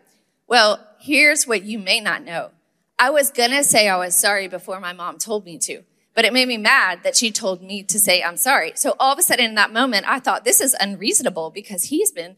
Well, 0.47 0.89
here's 0.99 1.47
what 1.47 1.65
you 1.65 1.79
may 1.79 2.01
not 2.01 2.25
know. 2.25 2.53
I 2.99 3.11
was 3.11 3.31
gonna 3.31 3.63
say 3.63 3.91
I 3.91 3.99
was 3.99 4.17
sorry 4.17 4.49
before 4.49 4.81
my 4.81 4.95
mom 4.95 5.19
told 5.19 5.45
me 5.45 5.59
to. 5.59 5.83
But 6.17 6.25
it 6.25 6.33
made 6.33 6.49
me 6.49 6.57
mad 6.57 7.03
that 7.05 7.15
she 7.15 7.31
told 7.31 7.63
me 7.63 7.83
to 7.85 7.99
say, 7.99 8.23
I'm 8.23 8.39
sorry. 8.39 8.73
So 8.75 8.97
all 8.99 9.13
of 9.13 9.19
a 9.19 9.23
sudden 9.23 9.45
in 9.45 9.55
that 9.57 9.71
moment, 9.71 10.09
I 10.09 10.19
thought 10.19 10.45
this 10.45 10.63
is 10.63 10.75
unreasonable 10.81 11.51
because 11.51 11.85
he's 11.85 12.11
been 12.11 12.37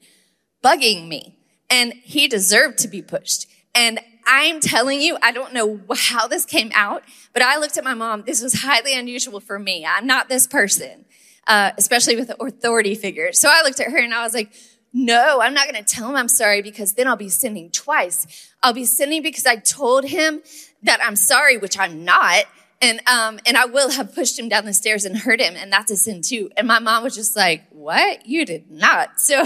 bugging 0.63 1.07
me 1.07 1.39
and 1.71 1.93
he 2.03 2.27
deserved 2.27 2.79
to 2.79 2.89
be 2.89 3.03
pushed. 3.03 3.47
And 3.77 4.01
I'm 4.27 4.59
telling 4.59 5.01
you, 5.01 5.17
I 5.23 5.31
don't 5.31 5.55
know 5.55 5.81
how 5.95 6.27
this 6.27 6.45
came 6.45 6.73
out, 6.75 7.05
but 7.33 7.43
I 7.43 7.57
looked 7.59 7.79
at 7.79 7.85
my 7.85 7.95
mom. 7.95 8.25
This 8.27 8.43
was 8.43 8.63
highly 8.63 8.99
unusual 8.99 9.39
for 9.39 9.61
me. 9.61 9.87
I'm 9.87 10.09
not 10.09 10.29
this 10.29 10.49
person, 10.49 11.05
uh, 11.47 11.71
especially 11.79 12.17
with 12.17 12.33
authority 12.41 12.97
figures. 12.97 13.41
So 13.41 13.49
I 13.49 13.63
looked 13.63 13.79
at 13.79 13.93
her 13.93 13.99
and 13.99 14.13
I 14.13 14.25
was 14.25 14.35
like, 14.35 14.53
no, 14.93 15.41
I'm 15.41 15.55
not 15.55 15.71
going 15.71 15.83
to 15.83 15.95
tell 15.95 16.09
him 16.09 16.17
I'm 16.17 16.29
sorry 16.29 16.63
because 16.63 16.95
then 16.95 17.07
I'll 17.07 17.15
be 17.15 17.29
sinning 17.29 17.71
twice. 17.71 18.51
I'll 18.61 18.73
be 18.73 18.87
sinning 18.87 19.23
because 19.23 19.47
I 19.47 19.57
told 19.57 20.05
him 20.05 20.43
that 20.83 20.99
I'm 21.01 21.15
sorry, 21.15 21.59
which 21.59 21.79
I'm 21.79 22.05
not. 22.05 22.45
And, 22.81 23.01
um, 23.09 23.41
and 23.45 23.57
I 23.57 23.67
will 23.67 23.91
have 23.91 24.15
pushed 24.15 24.39
him 24.39 24.49
down 24.49 24.65
the 24.65 24.73
stairs 24.73 25.05
and 25.05 25.17
hurt 25.17 25.41
him. 25.41 25.55
And 25.57 25.73
that's 25.73 25.91
a 25.91 25.97
sin 25.97 26.23
too. 26.23 26.51
And 26.57 26.69
my 26.69 26.79
mom 26.79 27.03
was 27.03 27.15
just 27.15 27.35
like, 27.35 27.65
what? 27.71 28.27
You 28.27 28.45
did 28.45 28.71
not. 28.71 29.11
So 29.19 29.45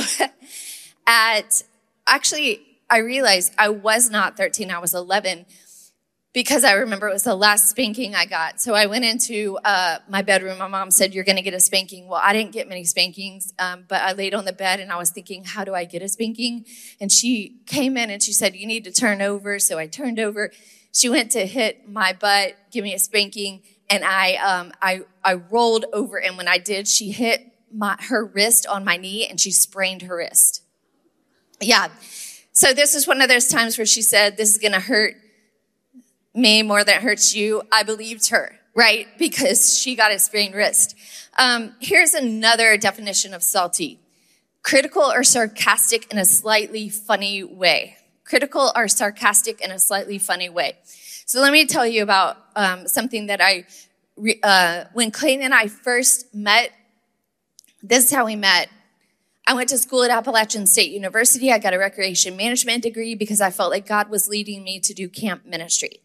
at, 1.07 1.63
actually, 2.07 2.61
I 2.89 2.99
realized 2.99 3.53
I 3.59 3.71
was 3.71 4.11
not 4.11 4.37
13. 4.37 4.71
I 4.71 4.79
was 4.79 4.95
11 4.95 5.47
because 6.33 6.65
I 6.65 6.73
remember 6.73 7.09
it 7.09 7.13
was 7.13 7.25
the 7.25 7.35
last 7.35 7.69
spanking 7.69 8.15
I 8.15 8.25
got. 8.25 8.61
So 8.61 8.75
I 8.75 8.87
went 8.87 9.05
into 9.05 9.59
uh, 9.65 9.99
my 10.09 10.23
bedroom. 10.23 10.59
My 10.59 10.67
mom 10.67 10.91
said, 10.91 11.13
You're 11.13 11.25
going 11.25 11.37
to 11.37 11.43
get 11.43 11.55
a 11.55 11.61
spanking. 11.61 12.09
Well, 12.09 12.21
I 12.23 12.33
didn't 12.33 12.53
get 12.53 12.69
many 12.69 12.85
spankings, 12.85 13.53
um, 13.59 13.85
but 13.89 14.01
I 14.03 14.13
laid 14.13 14.35
on 14.35 14.45
the 14.45 14.53
bed 14.53 14.81
and 14.81 14.91
I 14.91 14.97
was 14.97 15.11
thinking, 15.11 15.45
How 15.45 15.65
do 15.65 15.75
I 15.75 15.85
get 15.85 16.03
a 16.03 16.09
spanking? 16.09 16.65
And 17.01 17.13
she 17.13 17.61
came 17.67 17.97
in 17.97 18.11
and 18.11 18.23
she 18.23 18.33
said, 18.33 18.55
You 18.55 18.67
need 18.67 18.85
to 18.85 18.93
turn 18.93 19.21
over. 19.21 19.59
So 19.59 19.79
I 19.79 19.87
turned 19.87 20.19
over 20.19 20.53
she 20.93 21.09
went 21.09 21.33
to 21.33 21.47
hit 21.47 21.89
my 21.89 22.13
butt, 22.13 22.55
give 22.71 22.85
me 22.85 22.95
a 22.95 22.99
spanking, 22.99 23.63
and 23.89 24.05
I, 24.05 24.35
um, 24.37 24.73
I, 24.81 25.01
I 25.25 25.35
rolled 25.35 25.87
over. 25.93 26.21
And 26.21 26.37
when 26.37 26.49
I 26.49 26.59
did, 26.59 26.87
she 26.87 27.11
hit 27.11 27.47
my, 27.73 27.97
her 28.09 28.25
wrist 28.25 28.67
on 28.67 28.85
my 28.85 28.97
knee 28.97 29.27
and 29.27 29.41
she 29.41 29.51
sprained 29.51 30.03
her 30.03 30.17
wrist. 30.17 30.63
Yeah. 31.61 31.89
So 32.53 32.75
this 32.75 32.95
is 32.95 33.07
one 33.07 33.21
of 33.23 33.29
those 33.29 33.49
times 33.49 33.79
where 33.79 33.87
she 33.87 34.03
said, 34.03 34.37
this 34.37 34.51
is 34.51 34.59
going 34.59 34.73
to 34.73 34.81
hurt 34.81 35.17
me 36.35 36.63
more 36.63 36.85
than 36.85 36.97
it 36.97 37.03
hurts 37.03 37.35
you. 37.35 37.63
I 37.73 37.83
believed 37.83 38.29
her, 38.29 38.59
right? 38.75 39.07
Because 39.19 39.79
she 39.79 39.95
got 39.95 40.13
a 40.13 40.19
sprained 40.19 40.55
wrist. 40.55 40.95
Um, 41.39 41.75
here's 41.81 42.13
another 42.15 42.77
definition 42.77 43.33
of 43.33 43.43
salty. 43.43 44.01
Critical 44.63 45.03
or 45.03 45.25
sarcastic 45.25 46.11
in 46.13 46.19
a 46.19 46.25
slightly 46.25 46.89
funny 46.89 47.43
way 47.43 47.97
critical 48.33 48.73
or 48.75 48.89
sarcastic 48.89 49.61
in 49.61 49.71
a 49.71 49.79
slightly 49.79 50.17
funny 50.17 50.49
way. 50.49 50.73
So 51.27 51.43
let 51.43 51.53
me 51.53 51.67
tell 51.67 51.87
you 51.87 52.03
about 52.03 52.39
um, 52.57 52.89
something 52.89 53.27
that 53.27 53.43
I, 53.43 53.67
uh, 54.43 54.85
when 54.95 55.11
Clayton 55.11 55.45
and 55.45 55.53
I 55.53 55.69
first 55.69 56.35
met, 56.35 56.73
this 57.83 58.07
is 58.07 58.11
how 58.11 58.25
we 58.25 58.37
met. 58.37 58.71
I 59.47 59.53
went 59.53 59.69
to 59.69 59.77
school 59.77 60.03
at 60.03 60.11
Appalachian 60.11 60.67
State 60.67 60.93
University. 60.93 61.53
I 61.53 61.59
got 61.59 61.75
a 61.75 61.79
recreation 61.79 62.35
management 62.35 62.83
degree 62.83 63.15
because 63.15 63.43
I 63.43 63.51
felt 63.51 63.71
like 63.71 63.87
God 63.87 64.09
was 64.09 64.29
leading 64.29 64.65
me 64.65 64.81
to 64.81 64.95
do 64.95 65.11
camp 65.11 65.45
ministry. 65.45 66.01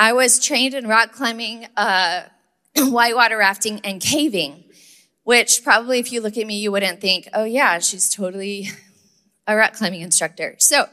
I 0.00 0.14
was 0.14 0.44
trained 0.44 0.74
in 0.74 0.88
rock 0.88 1.12
climbing, 1.12 1.68
uh, 1.76 2.22
whitewater 2.76 3.36
rafting, 3.36 3.80
and 3.84 4.00
caving, 4.00 4.64
which 5.22 5.62
probably 5.62 6.00
if 6.00 6.10
you 6.10 6.20
look 6.20 6.36
at 6.36 6.44
me, 6.44 6.58
you 6.58 6.72
wouldn't 6.72 7.00
think, 7.00 7.28
oh 7.34 7.44
yeah, 7.44 7.78
she's 7.78 8.12
totally 8.12 8.70
a 9.46 9.54
rock 9.54 9.74
climbing 9.74 10.00
instructor. 10.00 10.56
So 10.58 10.88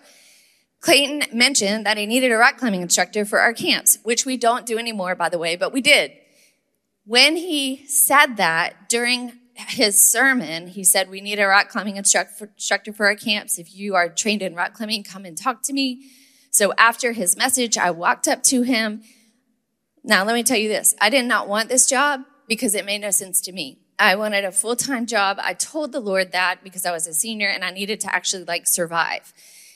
Clayton 0.84 1.24
mentioned 1.32 1.86
that 1.86 1.96
he 1.96 2.06
needed 2.06 2.30
a 2.30 2.36
rock 2.36 2.58
climbing 2.58 2.82
instructor 2.82 3.24
for 3.24 3.40
our 3.40 3.54
camps, 3.54 4.00
which 4.04 4.26
we 4.26 4.36
don't 4.36 4.66
do 4.66 4.78
anymore, 4.78 5.16
by 5.16 5.30
the 5.30 5.40
way, 5.40 5.56
but 5.56 5.72
we 5.72 5.80
did. 5.80 6.12
When 7.06 7.38
he 7.38 7.86
said 7.88 8.36
that 8.36 8.90
during 8.90 9.32
his 9.56 10.12
sermon, 10.12 10.68
he 10.68 10.84
said, 10.84 11.10
We 11.10 11.22
need 11.22 11.40
a 11.40 11.48
rock 11.48 11.70
climbing 11.70 11.96
instructor 11.96 12.92
for 12.92 13.06
our 13.06 13.16
camps. 13.16 13.58
If 13.58 13.74
you 13.74 13.96
are 13.96 14.10
trained 14.10 14.42
in 14.42 14.56
rock 14.56 14.74
climbing, 14.74 15.06
come 15.06 15.24
and 15.24 15.38
talk 15.38 15.64
to 15.64 15.74
me. 15.74 16.12
So 16.52 16.74
after 16.78 17.14
his 17.14 17.38
message, 17.38 17.78
I 17.78 17.90
walked 17.92 18.28
up 18.28 18.44
to 18.44 18.64
him. 18.64 19.04
Now, 20.04 20.26
let 20.26 20.34
me 20.34 20.44
tell 20.44 20.58
you 20.58 20.68
this 20.68 20.96
I 21.00 21.10
did 21.10 21.24
not 21.24 21.48
want 21.48 21.70
this 21.70 21.88
job 21.88 22.24
because 22.50 22.76
it 22.76 22.86
made 22.86 23.00
no 23.00 23.12
sense 23.12 23.40
to 23.42 23.54
me. 23.54 23.80
I 23.98 24.18
wanted 24.18 24.44
a 24.44 24.52
full 24.52 24.76
time 24.76 25.06
job. 25.06 25.38
I 25.42 25.54
told 25.54 25.94
the 25.94 26.02
Lord 26.02 26.34
that 26.34 26.62
because 26.62 26.86
I 26.86 26.92
was 26.92 27.08
a 27.08 27.14
senior 27.14 27.48
and 27.48 27.64
I 27.64 27.72
needed 27.72 28.02
to 28.02 28.14
actually 28.14 28.44
like 28.44 28.68
survive. 28.68 29.34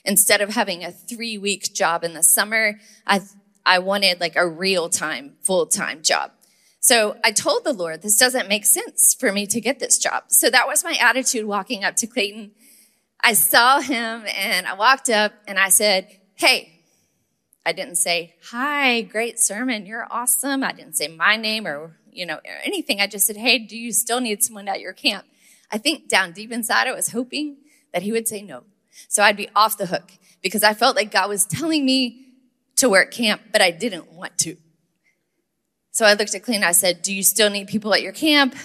Instead 0.07 0.41
of 0.41 0.49
having 0.49 0.83
a 0.85 0.91
three 0.91 1.37
week 1.37 1.73
job 1.73 2.03
in 2.03 2.13
the 2.13 2.23
summer, 2.23 2.79
I, 3.05 3.21
I 3.65 3.79
wanted 3.79 4.21
like 4.21 4.37
a 4.37 4.47
real 4.47 4.87
time, 4.89 5.35
full 5.41 5.67
time 5.67 6.01
job. 6.01 6.31
So 6.79 7.17
I 7.21 7.31
told 7.31 7.65
the 7.65 7.73
Lord, 7.73 8.01
this 8.01 8.17
doesn't 8.17 8.47
make 8.47 8.65
sense 8.65 9.13
for 9.13 9.33
me 9.33 9.45
to 9.47 9.59
get 9.59 9.79
this 9.79 9.97
job. 9.97 10.23
So 10.29 10.49
that 10.49 10.67
was 10.67 10.85
my 10.85 10.97
attitude 11.01 11.45
walking 11.45 11.83
up 11.83 11.97
to 11.97 12.07
Clayton. 12.07 12.51
I 13.19 13.33
saw 13.33 13.81
him 13.81 14.23
and 14.33 14.65
I 14.65 14.73
walked 14.75 15.09
up 15.09 15.33
and 15.45 15.59
I 15.59 15.67
said, 15.67 16.07
Hey, 16.35 16.81
I 17.65 17.73
didn't 17.73 17.95
say, 17.95 18.35
Hi, 18.51 19.01
great 19.01 19.39
sermon. 19.39 19.85
You're 19.85 20.07
awesome. 20.09 20.63
I 20.63 20.71
didn't 20.71 20.95
say 20.95 21.09
my 21.09 21.35
name 21.35 21.67
or, 21.67 21.97
you 22.09 22.25
know, 22.25 22.35
or 22.35 22.61
anything. 22.63 23.01
I 23.01 23.07
just 23.07 23.27
said, 23.27 23.35
Hey, 23.35 23.59
do 23.59 23.77
you 23.77 23.91
still 23.91 24.21
need 24.21 24.41
someone 24.41 24.69
at 24.69 24.79
your 24.79 24.93
camp? 24.93 25.25
I 25.69 25.77
think 25.77 26.07
down 26.07 26.31
deep 26.31 26.53
inside, 26.53 26.87
I 26.87 26.93
was 26.93 27.09
hoping 27.09 27.57
that 27.91 28.03
he 28.03 28.13
would 28.13 28.29
say 28.29 28.41
no. 28.41 28.63
So 29.07 29.23
I'd 29.23 29.37
be 29.37 29.49
off 29.55 29.77
the 29.77 29.87
hook 29.87 30.11
because 30.41 30.63
I 30.63 30.73
felt 30.73 30.95
like 30.95 31.11
God 31.11 31.29
was 31.29 31.45
telling 31.45 31.85
me 31.85 32.25
to 32.77 32.89
work 32.89 33.11
camp, 33.11 33.41
but 33.51 33.61
I 33.61 33.71
didn't 33.71 34.11
want 34.11 34.37
to. 34.39 34.57
So 35.91 36.05
I 36.05 36.13
looked 36.13 36.35
at 36.35 36.43
Clayton. 36.43 36.63
I 36.63 36.73
said, 36.73 37.01
Do 37.01 37.13
you 37.13 37.23
still 37.23 37.49
need 37.49 37.67
people 37.67 37.93
at 37.93 38.01
your 38.01 38.11
camp? 38.11 38.55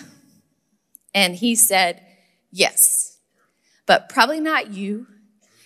And 1.15 1.35
he 1.35 1.55
said, 1.55 2.03
Yes, 2.51 3.19
but 3.87 4.09
probably 4.09 4.41
not 4.41 4.73
you, 4.73 5.07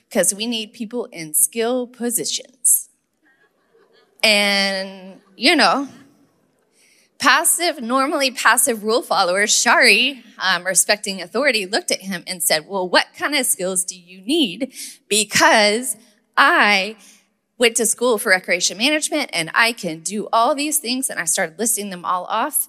because 0.08 0.32
we 0.32 0.46
need 0.46 0.72
people 0.72 1.06
in 1.06 1.34
skill 1.34 1.86
positions. 1.86 2.88
And, 4.22 5.20
you 5.36 5.56
know, 5.56 5.88
passive, 7.18 7.80
normally 7.80 8.30
passive 8.30 8.84
rule 8.84 9.02
followers, 9.02 9.52
Sharie, 9.52 10.22
um, 10.38 10.64
respecting 10.64 11.20
authority, 11.22 11.66
looked 11.66 11.90
at 11.90 12.02
him 12.02 12.22
and 12.26 12.42
said, 12.42 12.66
Well, 12.68 12.88
what 12.88 13.06
kind 13.18 13.34
of 13.34 13.46
skills 13.46 13.84
do 13.84 13.98
you 13.98 14.20
need? 14.20 14.74
Because 15.08 15.96
I 16.36 16.96
went 17.58 17.76
to 17.76 17.86
school 17.86 18.18
for 18.18 18.30
recreation 18.30 18.76
management 18.78 19.30
and 19.32 19.50
I 19.54 19.72
can 19.72 20.00
do 20.00 20.28
all 20.32 20.54
these 20.54 20.78
things. 20.78 21.08
And 21.08 21.18
I 21.18 21.24
started 21.24 21.58
listing 21.58 21.90
them 21.90 22.04
all 22.04 22.24
off. 22.26 22.68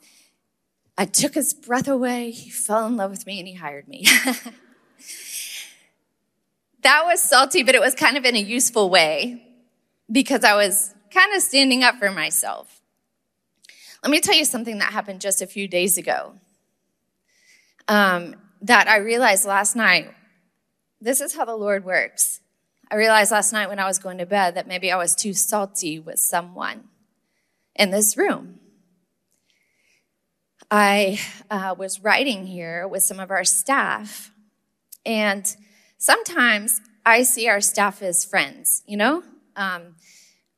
I 0.97 1.05
took 1.05 1.35
his 1.35 1.53
breath 1.53 1.87
away. 1.87 2.31
He 2.31 2.49
fell 2.49 2.87
in 2.87 2.97
love 2.97 3.11
with 3.11 3.27
me 3.27 3.39
and 3.39 3.47
he 3.47 3.53
hired 3.53 3.87
me. 3.87 4.05
that 6.81 7.03
was 7.05 7.21
salty, 7.21 7.63
but 7.63 7.75
it 7.75 7.81
was 7.81 7.93
kind 7.93 8.17
of 8.17 8.25
in 8.25 8.35
a 8.35 8.39
useful 8.39 8.89
way 8.89 9.43
because 10.11 10.43
I 10.43 10.55
was 10.55 10.93
kind 11.13 11.35
of 11.35 11.41
standing 11.41 11.83
up 11.83 11.95
for 11.95 12.09
myself. 12.11 12.76
Let 14.03 14.11
me 14.11 14.21
tell 14.21 14.35
you 14.35 14.45
something 14.45 14.77
that 14.77 14.93
happened 14.93 15.21
just 15.21 15.41
a 15.41 15.47
few 15.47 15.67
days 15.67 15.97
ago 15.97 16.33
um, 17.87 18.35
that 18.61 18.87
I 18.87 18.97
realized 18.97 19.45
last 19.45 19.75
night. 19.75 20.13
This 21.01 21.21
is 21.21 21.35
how 21.35 21.45
the 21.45 21.55
Lord 21.55 21.83
works. 21.83 22.41
I 22.89 22.95
realized 22.95 23.31
last 23.31 23.51
night 23.51 23.69
when 23.69 23.79
I 23.79 23.85
was 23.85 23.99
going 23.99 24.19
to 24.19 24.25
bed 24.25 24.55
that 24.55 24.67
maybe 24.67 24.91
I 24.91 24.97
was 24.97 25.15
too 25.15 25.33
salty 25.33 25.99
with 25.99 26.19
someone 26.19 26.85
in 27.75 27.91
this 27.91 28.17
room. 28.17 28.59
I 30.69 31.19
uh, 31.49 31.75
was 31.77 32.01
writing 32.01 32.45
here 32.45 32.87
with 32.87 33.03
some 33.03 33.19
of 33.19 33.31
our 33.31 33.43
staff, 33.43 34.31
and 35.05 35.55
sometimes 35.97 36.81
I 37.05 37.23
see 37.23 37.47
our 37.47 37.61
staff 37.61 38.01
as 38.01 38.25
friends, 38.25 38.83
you 38.85 38.97
know? 38.97 39.23
Um, 39.55 39.95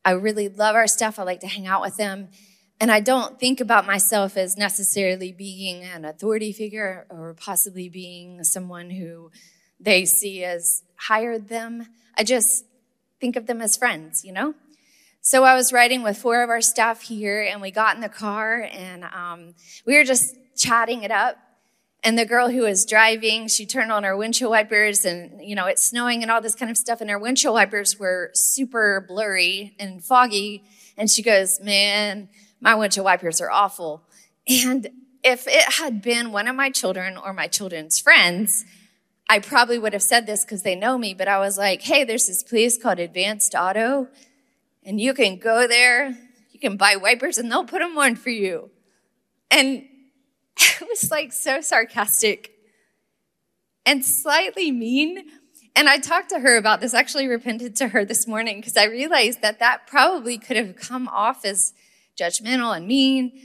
I 0.04 0.12
really 0.12 0.48
love 0.48 0.74
our 0.74 0.88
staff. 0.88 1.18
I 1.18 1.22
like 1.22 1.40
to 1.40 1.46
hang 1.46 1.66
out 1.66 1.80
with 1.80 1.96
them. 1.96 2.28
And 2.80 2.90
I 2.90 3.00
don't 3.00 3.38
think 3.38 3.60
about 3.60 3.86
myself 3.86 4.38
as 4.38 4.56
necessarily 4.56 5.32
being 5.32 5.84
an 5.84 6.06
authority 6.06 6.50
figure 6.50 7.06
or 7.10 7.34
possibly 7.34 7.90
being 7.90 8.42
someone 8.42 8.88
who 8.88 9.30
they 9.78 10.06
see 10.06 10.42
as 10.44 10.82
hired 10.96 11.48
them. 11.48 11.86
I 12.16 12.24
just 12.24 12.64
think 13.20 13.36
of 13.36 13.46
them 13.46 13.60
as 13.60 13.76
friends, 13.76 14.24
you 14.24 14.32
know? 14.32 14.54
So 15.20 15.44
I 15.44 15.54
was 15.54 15.74
riding 15.74 16.02
with 16.02 16.16
four 16.16 16.42
of 16.42 16.48
our 16.48 16.62
staff 16.62 17.02
here 17.02 17.42
and 17.42 17.60
we 17.60 17.70
got 17.70 17.96
in 17.96 18.00
the 18.00 18.08
car 18.08 18.66
and 18.72 19.04
um, 19.04 19.54
we 19.84 19.94
were 19.94 20.04
just 20.04 20.34
chatting 20.56 21.02
it 21.02 21.10
up. 21.10 21.36
And 22.02 22.18
the 22.18 22.24
girl 22.24 22.48
who 22.48 22.62
was 22.62 22.86
driving, 22.86 23.46
she 23.48 23.66
turned 23.66 23.92
on 23.92 24.04
her 24.04 24.16
windshield 24.16 24.50
wipers 24.50 25.04
and, 25.04 25.44
you 25.44 25.54
know, 25.54 25.66
it's 25.66 25.84
snowing 25.84 26.22
and 26.22 26.30
all 26.30 26.40
this 26.40 26.54
kind 26.54 26.70
of 26.70 26.78
stuff. 26.78 27.02
And 27.02 27.10
her 27.10 27.18
windshield 27.18 27.52
wipers 27.52 27.98
were 27.98 28.30
super 28.32 29.04
blurry 29.06 29.76
and 29.78 30.02
foggy. 30.02 30.64
And 30.96 31.10
she 31.10 31.22
goes, 31.22 31.60
man, 31.60 32.30
my 32.60 32.74
windshield 32.74 33.04
wipers 33.04 33.40
are 33.40 33.50
awful. 33.50 34.02
And 34.48 34.90
if 35.22 35.46
it 35.46 35.74
had 35.74 36.02
been 36.02 36.32
one 36.32 36.48
of 36.48 36.56
my 36.56 36.70
children 36.70 37.16
or 37.16 37.32
my 37.32 37.46
children's 37.46 37.98
friends, 37.98 38.64
I 39.28 39.38
probably 39.38 39.78
would 39.78 39.92
have 39.92 40.02
said 40.02 40.26
this 40.26 40.44
because 40.44 40.62
they 40.62 40.74
know 40.74 40.98
me, 40.98 41.14
but 41.14 41.28
I 41.28 41.38
was 41.38 41.56
like, 41.56 41.82
hey, 41.82 42.04
there's 42.04 42.26
this 42.26 42.42
place 42.42 42.76
called 42.80 42.98
Advance 42.98 43.50
Auto, 43.54 44.08
and 44.82 45.00
you 45.00 45.14
can 45.14 45.38
go 45.38 45.68
there, 45.68 46.16
you 46.50 46.58
can 46.58 46.76
buy 46.76 46.96
wipers, 46.96 47.38
and 47.38 47.50
they'll 47.50 47.64
put 47.64 47.78
them 47.80 47.96
on 47.96 48.16
for 48.16 48.30
you. 48.30 48.70
And 49.50 49.84
it 50.56 50.88
was 50.88 51.10
like 51.10 51.32
so 51.32 51.60
sarcastic 51.60 52.52
and 53.86 54.04
slightly 54.04 54.72
mean. 54.72 55.24
And 55.76 55.88
I 55.88 55.98
talked 55.98 56.30
to 56.30 56.40
her 56.40 56.56
about 56.56 56.80
this, 56.80 56.92
actually 56.92 57.28
repented 57.28 57.76
to 57.76 57.88
her 57.88 58.04
this 58.04 58.26
morning 58.26 58.58
because 58.58 58.76
I 58.76 58.84
realized 58.84 59.42
that 59.42 59.60
that 59.60 59.86
probably 59.86 60.38
could 60.38 60.56
have 60.56 60.76
come 60.76 61.08
off 61.08 61.44
as 61.44 61.72
judgmental 62.20 62.76
and 62.76 62.86
mean. 62.86 63.40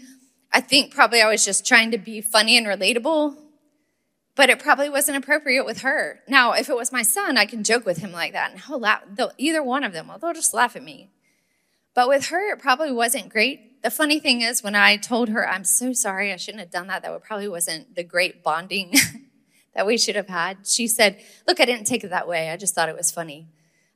I 0.51 0.61
think 0.61 0.93
probably 0.93 1.21
I 1.21 1.29
was 1.29 1.45
just 1.45 1.65
trying 1.65 1.91
to 1.91 1.97
be 1.97 2.21
funny 2.21 2.57
and 2.57 2.67
relatable 2.67 3.37
but 4.35 4.49
it 4.49 4.59
probably 4.59 4.89
wasn't 4.89 5.17
appropriate 5.17 5.65
with 5.65 5.81
her. 5.81 6.19
Now, 6.27 6.51
if 6.51 6.69
it 6.69 6.75
was 6.75 6.91
my 6.91 7.01
son, 7.01 7.37
I 7.37 7.45
can 7.45 7.63
joke 7.63 7.85
with 7.85 7.99
him 7.99 8.11
like 8.11 8.33
that, 8.33 8.51
and 8.51 8.59
he'll 8.59 8.79
laugh. 8.79 9.03
Either 9.37 9.63
one 9.63 9.83
of 9.83 9.93
them, 9.93 10.07
well, 10.07 10.19
they'll 10.19 10.33
just 10.33 10.53
laugh 10.53 10.75
at 10.75 10.83
me. 10.83 11.09
But 11.93 12.09
with 12.09 12.27
her, 12.27 12.51
it 12.51 12.59
probably 12.59 12.91
wasn't 12.91 13.29
great. 13.29 13.81
The 13.81 13.89
funny 13.89 14.19
thing 14.19 14.41
is, 14.41 14.61
when 14.61 14.75
I 14.75 14.97
told 14.97 15.29
her, 15.29 15.47
I'm 15.47 15.63
so 15.63 15.93
sorry, 15.93 16.33
I 16.33 16.35
shouldn't 16.35 16.59
have 16.59 16.71
done 16.71 16.87
that, 16.87 17.01
that 17.03 17.23
probably 17.23 17.47
wasn't 17.47 17.95
the 17.95 18.03
great 18.03 18.43
bonding 18.43 18.93
that 19.73 19.87
we 19.87 19.97
should 19.97 20.17
have 20.17 20.27
had. 20.27 20.67
She 20.67 20.87
said, 20.87 21.21
Look, 21.47 21.61
I 21.61 21.65
didn't 21.65 21.87
take 21.87 22.03
it 22.03 22.09
that 22.09 22.27
way. 22.27 22.49
I 22.49 22.57
just 22.57 22.75
thought 22.75 22.89
it 22.89 22.97
was 22.97 23.11
funny. 23.11 23.47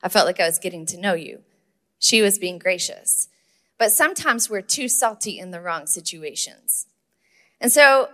I 0.01 0.07
felt 0.07 0.25
like 0.25 0.39
I 0.39 0.47
was 0.47 0.59
getting 0.59 0.85
to 0.87 0.97
know 0.97 1.13
you. 1.13 1.41
She 1.97 2.21
was 2.21 2.39
being 2.39 2.59
gracious. 2.59 3.27
But 3.79 3.93
sometimes 3.93 4.49
we're 4.49 4.61
too 4.61 4.89
salty 4.89 5.39
in 5.39 5.51
the 5.51 5.61
wrong 5.61 5.87
situations. 5.87 6.85
And 7.61 7.71
so 7.71 8.09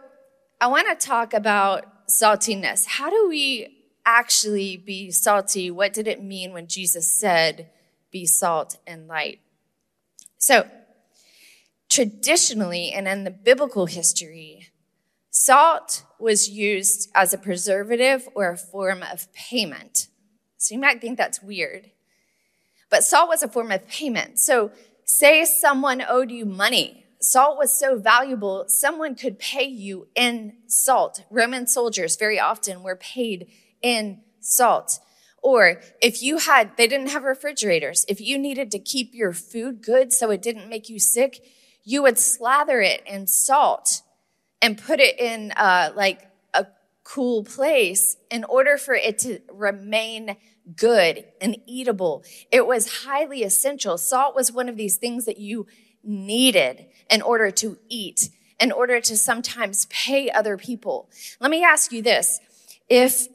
I 0.61 0.67
want 0.67 0.87
to 0.87 1.07
talk 1.07 1.33
about 1.33 2.07
saltiness. 2.07 2.85
How 2.85 3.09
do 3.09 3.27
we 3.27 3.83
actually 4.05 4.77
be 4.77 5.11
salty? 5.11 5.71
What 5.71 5.91
did 5.91 6.07
it 6.07 6.23
mean 6.23 6.53
when 6.53 6.67
Jesus 6.67 7.11
said, 7.11 7.71
be 8.11 8.27
salt 8.27 8.77
and 8.85 9.07
light? 9.07 9.39
So, 10.37 10.69
traditionally 11.89 12.91
and 12.91 13.07
in 13.07 13.23
the 13.23 13.31
biblical 13.31 13.87
history, 13.87 14.69
salt 15.31 16.03
was 16.19 16.47
used 16.47 17.09
as 17.15 17.33
a 17.33 17.39
preservative 17.39 18.29
or 18.35 18.51
a 18.51 18.57
form 18.57 19.01
of 19.01 19.31
payment. 19.33 20.09
So 20.57 20.75
you 20.75 20.79
might 20.79 21.01
think 21.01 21.17
that's 21.17 21.41
weird. 21.41 21.89
But 22.91 23.03
salt 23.03 23.29
was 23.29 23.41
a 23.41 23.47
form 23.47 23.71
of 23.71 23.87
payment. 23.87 24.39
So, 24.39 24.71
say 25.05 25.45
someone 25.45 26.03
owed 26.07 26.31
you 26.31 26.45
money 26.45 27.05
Salt 27.25 27.57
was 27.57 27.77
so 27.77 27.97
valuable, 27.97 28.65
someone 28.67 29.15
could 29.15 29.39
pay 29.39 29.63
you 29.63 30.07
in 30.15 30.53
salt. 30.67 31.23
Roman 31.29 31.67
soldiers 31.67 32.15
very 32.15 32.39
often 32.39 32.83
were 32.83 32.95
paid 32.95 33.47
in 33.81 34.21
salt. 34.39 34.99
Or 35.41 35.81
if 36.01 36.21
you 36.21 36.37
had, 36.37 36.77
they 36.77 36.87
didn't 36.87 37.09
have 37.09 37.23
refrigerators. 37.23 38.05
If 38.07 38.19
you 38.19 38.37
needed 38.37 38.71
to 38.71 38.79
keep 38.79 39.13
your 39.13 39.33
food 39.33 39.81
good 39.81 40.11
so 40.11 40.29
it 40.31 40.41
didn't 40.41 40.69
make 40.69 40.89
you 40.89 40.99
sick, 40.99 41.41
you 41.83 42.01
would 42.03 42.17
slather 42.17 42.81
it 42.81 43.03
in 43.05 43.27
salt 43.27 44.01
and 44.61 44.77
put 44.77 44.99
it 44.99 45.19
in 45.19 45.51
uh, 45.55 45.91
like 45.95 46.27
cool 47.05 47.43
place 47.43 48.17
in 48.29 48.43
order 48.43 48.77
for 48.77 48.95
it 48.95 49.19
to 49.19 49.39
remain 49.53 50.35
good 50.75 51.23
and 51.39 51.55
eatable. 51.67 52.23
It 52.51 52.67
was 52.67 53.03
highly 53.03 53.43
essential. 53.43 53.97
Salt 53.97 54.35
was 54.35 54.51
one 54.51 54.67
of 54.67 54.75
these 54.75 54.97
things 54.97 55.25
that 55.25 55.37
you 55.37 55.67
needed 56.03 56.87
in 57.09 57.21
order 57.21 57.51
to 57.51 57.77
eat, 57.87 58.29
in 58.59 58.71
order 58.71 58.99
to 58.99 59.15
sometimes 59.15 59.85
pay 59.85 60.29
other 60.31 60.57
people. 60.57 61.09
Let 61.39 61.51
me 61.51 61.63
ask 61.63 61.91
you 61.91 62.01
this. 62.01 62.39
If 62.89 63.27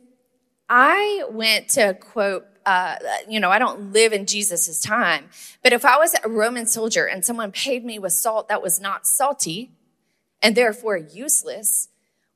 I 0.68 1.24
went 1.30 1.68
to 1.70 1.94
quote, 1.94 2.46
uh, 2.66 2.96
you 3.28 3.38
know, 3.38 3.50
I 3.50 3.58
don't 3.60 3.92
live 3.92 4.12
in 4.12 4.26
Jesus's 4.26 4.80
time, 4.80 5.28
but 5.62 5.72
if 5.72 5.84
I 5.84 5.96
was 5.96 6.14
a 6.22 6.28
Roman 6.28 6.66
soldier 6.66 7.06
and 7.06 7.24
someone 7.24 7.52
paid 7.52 7.84
me 7.84 7.98
with 7.98 8.12
salt 8.12 8.48
that 8.48 8.62
was 8.62 8.80
not 8.80 9.06
salty 9.06 9.70
and 10.42 10.56
therefore 10.56 10.96
useless, 10.96 11.88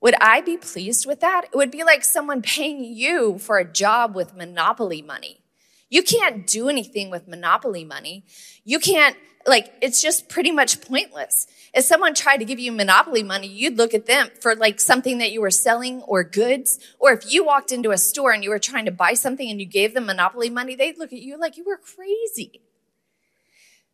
would 0.04 0.14
I 0.20 0.42
be 0.42 0.58
pleased 0.58 1.06
with 1.06 1.20
that? 1.20 1.46
It 1.50 1.56
would 1.56 1.70
be 1.70 1.82
like 1.82 2.04
someone 2.04 2.42
paying 2.42 2.84
you 2.84 3.38
for 3.38 3.56
a 3.56 3.64
job 3.64 4.14
with 4.14 4.36
monopoly 4.36 5.00
money. 5.00 5.40
You 5.88 6.02
can't 6.02 6.46
do 6.46 6.68
anything 6.68 7.08
with 7.08 7.26
monopoly 7.26 7.84
money. 7.84 8.26
You 8.64 8.78
can't, 8.80 9.16
like, 9.46 9.72
it's 9.80 10.02
just 10.02 10.28
pretty 10.28 10.50
much 10.50 10.82
pointless. 10.82 11.46
If 11.72 11.86
someone 11.86 12.12
tried 12.12 12.36
to 12.36 12.44
give 12.44 12.58
you 12.58 12.70
monopoly 12.70 13.22
money, 13.22 13.46
you'd 13.46 13.78
look 13.78 13.94
at 13.94 14.04
them 14.04 14.28
for 14.42 14.54
like 14.54 14.78
something 14.78 15.16
that 15.18 15.32
you 15.32 15.40
were 15.40 15.50
selling 15.50 16.02
or 16.02 16.22
goods. 16.22 16.78
Or 16.98 17.12
if 17.12 17.32
you 17.32 17.42
walked 17.42 17.72
into 17.72 17.90
a 17.90 17.96
store 17.96 18.32
and 18.32 18.44
you 18.44 18.50
were 18.50 18.58
trying 18.58 18.84
to 18.84 18.90
buy 18.90 19.14
something 19.14 19.50
and 19.50 19.58
you 19.58 19.64
gave 19.66 19.94
them 19.94 20.04
monopoly 20.04 20.50
money, 20.50 20.76
they'd 20.76 20.98
look 20.98 21.14
at 21.14 21.22
you 21.22 21.38
like 21.40 21.56
you 21.56 21.64
were 21.64 21.78
crazy. 21.78 22.60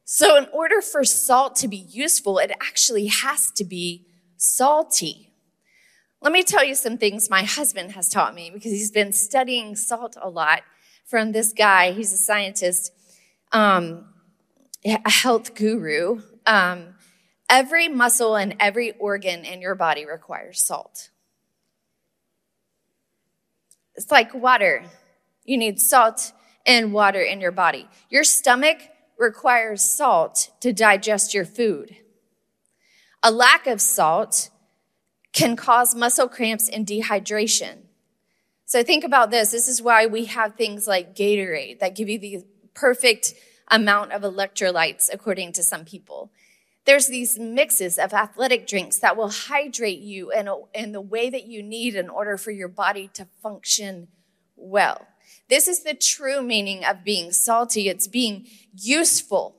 So 0.04 0.36
in 0.36 0.48
order 0.52 0.82
for 0.82 1.04
salt 1.04 1.54
to 1.56 1.68
be 1.68 1.76
useful, 1.76 2.38
it 2.38 2.50
actually 2.60 3.06
has 3.06 3.52
to 3.52 3.62
be 3.62 4.06
salty. 4.36 5.29
Let 6.22 6.32
me 6.32 6.42
tell 6.42 6.62
you 6.62 6.74
some 6.74 6.98
things 6.98 7.30
my 7.30 7.44
husband 7.44 7.92
has 7.92 8.10
taught 8.10 8.34
me 8.34 8.50
because 8.50 8.72
he's 8.72 8.90
been 8.90 9.12
studying 9.12 9.74
salt 9.74 10.16
a 10.20 10.28
lot 10.28 10.62
from 11.06 11.32
this 11.32 11.54
guy. 11.54 11.92
He's 11.92 12.12
a 12.12 12.18
scientist, 12.18 12.92
um, 13.52 14.04
a 14.84 15.10
health 15.10 15.54
guru. 15.54 16.20
Um, 16.44 16.94
every 17.48 17.88
muscle 17.88 18.36
and 18.36 18.54
every 18.60 18.92
organ 18.98 19.46
in 19.46 19.62
your 19.62 19.74
body 19.74 20.04
requires 20.04 20.62
salt. 20.62 21.08
It's 23.94 24.10
like 24.10 24.34
water. 24.34 24.84
You 25.44 25.56
need 25.56 25.80
salt 25.80 26.32
and 26.66 26.92
water 26.92 27.22
in 27.22 27.40
your 27.40 27.50
body. 27.50 27.88
Your 28.10 28.24
stomach 28.24 28.78
requires 29.18 29.82
salt 29.82 30.50
to 30.60 30.72
digest 30.74 31.32
your 31.32 31.46
food. 31.46 31.96
A 33.22 33.30
lack 33.30 33.66
of 33.66 33.80
salt 33.80 34.50
can 35.32 35.56
cause 35.56 35.94
muscle 35.94 36.28
cramps 36.28 36.68
and 36.68 36.86
dehydration. 36.86 37.78
So 38.66 38.82
think 38.82 39.04
about 39.04 39.30
this. 39.30 39.50
This 39.50 39.68
is 39.68 39.82
why 39.82 40.06
we 40.06 40.26
have 40.26 40.54
things 40.54 40.86
like 40.86 41.16
Gatorade 41.16 41.80
that 41.80 41.96
give 41.96 42.08
you 42.08 42.18
the 42.18 42.44
perfect 42.74 43.34
amount 43.68 44.12
of 44.12 44.22
electrolytes, 44.22 45.08
according 45.12 45.52
to 45.54 45.62
some 45.62 45.84
people. 45.84 46.30
There's 46.84 47.08
these 47.08 47.38
mixes 47.38 47.98
of 47.98 48.12
athletic 48.12 48.66
drinks 48.66 48.98
that 48.98 49.16
will 49.16 49.30
hydrate 49.30 50.00
you 50.00 50.32
in, 50.32 50.48
a, 50.48 50.56
in 50.74 50.92
the 50.92 51.00
way 51.00 51.30
that 51.30 51.46
you 51.46 51.62
need 51.62 51.94
in 51.94 52.08
order 52.08 52.36
for 52.36 52.50
your 52.50 52.68
body 52.68 53.10
to 53.14 53.26
function 53.42 54.08
well. 54.56 55.06
This 55.48 55.68
is 55.68 55.82
the 55.82 55.94
true 55.94 56.42
meaning 56.42 56.84
of 56.84 57.04
being 57.04 57.32
salty. 57.32 57.88
It's 57.88 58.08
being 58.08 58.46
useful. 58.72 59.56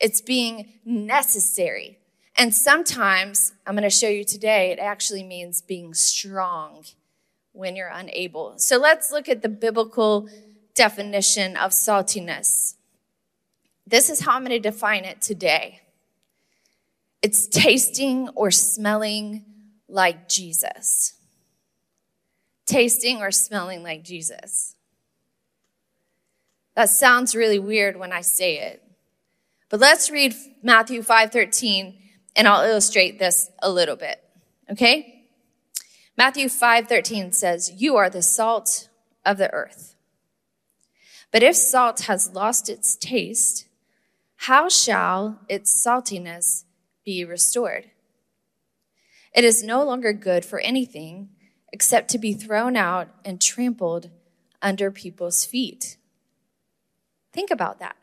It's 0.00 0.20
being 0.20 0.72
necessary. 0.84 1.98
And 2.38 2.54
sometimes, 2.54 3.52
I'm 3.66 3.74
going 3.74 3.82
to 3.82 3.90
show 3.90 4.08
you 4.08 4.24
today, 4.24 4.70
it 4.70 4.78
actually 4.78 5.22
means 5.22 5.62
being 5.62 5.94
strong 5.94 6.84
when 7.52 7.76
you're 7.76 7.88
unable. 7.88 8.58
So 8.58 8.76
let's 8.76 9.10
look 9.10 9.28
at 9.28 9.40
the 9.40 9.48
biblical 9.48 10.28
definition 10.74 11.56
of 11.56 11.70
saltiness. 11.70 12.74
This 13.86 14.10
is 14.10 14.20
how 14.20 14.32
I'm 14.32 14.44
going 14.44 14.50
to 14.50 14.70
define 14.70 15.04
it 15.04 15.22
today 15.22 15.80
it's 17.22 17.48
tasting 17.48 18.28
or 18.36 18.52
smelling 18.52 19.44
like 19.88 20.28
Jesus. 20.28 21.14
Tasting 22.66 23.18
or 23.18 23.32
smelling 23.32 23.82
like 23.82 24.04
Jesus. 24.04 24.76
That 26.76 26.88
sounds 26.88 27.34
really 27.34 27.58
weird 27.58 27.96
when 27.96 28.12
I 28.12 28.20
say 28.20 28.58
it. 28.58 28.80
But 29.70 29.80
let's 29.80 30.08
read 30.08 30.36
Matthew 30.62 31.02
5:13 31.02 31.96
and 32.36 32.46
I'll 32.46 32.68
illustrate 32.68 33.18
this 33.18 33.50
a 33.60 33.70
little 33.70 33.96
bit. 33.96 34.22
Okay? 34.70 35.24
Matthew 36.16 36.48
5:13 36.48 37.32
says, 37.32 37.72
"You 37.72 37.96
are 37.96 38.10
the 38.10 38.22
salt 38.22 38.88
of 39.24 39.38
the 39.38 39.52
earth. 39.52 39.96
But 41.32 41.42
if 41.42 41.56
salt 41.56 42.00
has 42.02 42.30
lost 42.30 42.68
its 42.68 42.94
taste, 42.94 43.66
how 44.36 44.68
shall 44.68 45.40
its 45.48 45.74
saltiness 45.74 46.64
be 47.04 47.24
restored? 47.24 47.90
It 49.32 49.44
is 49.44 49.62
no 49.62 49.82
longer 49.82 50.12
good 50.12 50.44
for 50.44 50.60
anything 50.60 51.30
except 51.72 52.10
to 52.10 52.18
be 52.18 52.32
thrown 52.32 52.76
out 52.76 53.08
and 53.24 53.40
trampled 53.40 54.10
under 54.62 54.90
people's 54.90 55.44
feet." 55.44 55.96
Think 57.32 57.50
about 57.50 57.78
that. 57.80 57.96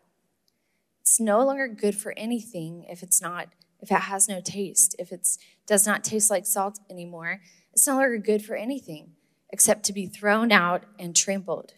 It's 1.02 1.20
no 1.20 1.44
longer 1.44 1.68
good 1.68 1.98
for 1.98 2.14
anything 2.18 2.84
if 2.84 3.02
it's 3.02 3.22
not 3.22 3.50
if 3.84 3.92
it 3.92 4.04
has 4.04 4.30
no 4.30 4.40
taste, 4.40 4.96
if 4.98 5.12
it 5.12 5.28
does 5.68 5.86
not 5.86 6.06
taste 6.06 6.32
like 6.32 6.46
salt 6.46 6.80
anymore, 6.90 7.42
it's 7.74 7.86
no 7.86 7.98
longer 7.98 8.18
good 8.18 8.44
for 8.44 8.56
anything 8.56 9.12
except 9.50 9.84
to 9.84 9.94
be 9.94 10.08
thrown 10.08 10.54
out 10.54 10.86
and 10.98 11.14
trampled. 11.14 11.74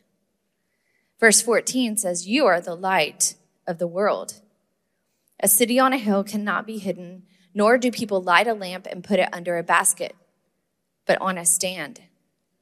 Verse 1.19 1.41
14 1.41 1.97
says, 1.97 2.27
You 2.27 2.45
are 2.45 2.61
the 2.61 2.75
light 2.75 3.33
of 3.65 3.79
the 3.79 3.87
world. 3.87 4.35
A 5.39 5.47
city 5.47 5.79
on 5.79 5.93
a 5.93 5.97
hill 5.97 6.23
cannot 6.23 6.67
be 6.67 6.77
hidden, 6.77 7.23
nor 7.55 7.79
do 7.79 7.89
people 7.89 8.21
light 8.21 8.47
a 8.47 8.53
lamp 8.53 8.85
and 8.85 9.03
put 9.03 9.19
it 9.19 9.33
under 9.33 9.57
a 9.57 9.63
basket, 9.63 10.15
but 11.07 11.19
on 11.19 11.39
a 11.39 11.45
stand. 11.45 12.01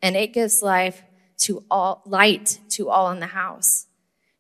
And 0.02 0.16
it 0.16 0.32
gives 0.32 0.64
life 0.64 1.04
to 1.40 1.66
all, 1.70 2.02
light 2.06 2.60
to 2.70 2.90
all 2.90 3.12
in 3.12 3.20
the 3.20 3.28
house. 3.28 3.88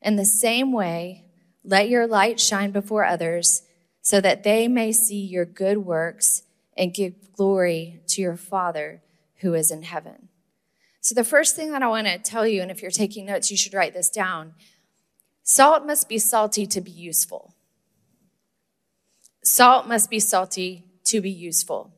In 0.01 0.15
the 0.15 0.25
same 0.25 0.71
way, 0.71 1.25
let 1.61 1.89
your 1.89 2.07
light 2.07 2.39
shine 2.39 2.71
before 2.71 3.03
others 3.03 3.63
so 4.03 4.21
that 4.21 4.43
they 4.43 4.67
may 4.67 4.91
see 4.91 5.19
your 5.19 5.45
good 5.45 5.79
works 5.79 6.43
and 6.77 6.93
give 6.93 7.33
glory 7.33 8.01
to 8.07 8.21
your 8.21 8.35
Father 8.35 9.01
who 9.37 9.55
is 9.55 9.71
in 9.71 9.81
heaven. 9.83 10.27
So, 11.01 11.15
the 11.15 11.23
first 11.23 11.55
thing 11.55 11.71
that 11.71 11.81
I 11.81 11.87
want 11.87 12.07
to 12.07 12.17
tell 12.17 12.45
you, 12.45 12.61
and 12.61 12.69
if 12.69 12.81
you're 12.81 12.91
taking 12.91 13.25
notes, 13.25 13.49
you 13.49 13.57
should 13.57 13.73
write 13.73 13.93
this 13.93 14.09
down 14.09 14.53
salt 15.41 15.85
must 15.85 16.07
be 16.07 16.19
salty 16.19 16.65
to 16.67 16.79
be 16.79 16.91
useful. 16.91 17.53
Salt 19.43 19.87
must 19.87 20.09
be 20.09 20.19
salty 20.19 20.85
to 21.05 21.19
be 21.19 21.31
useful. 21.31 21.91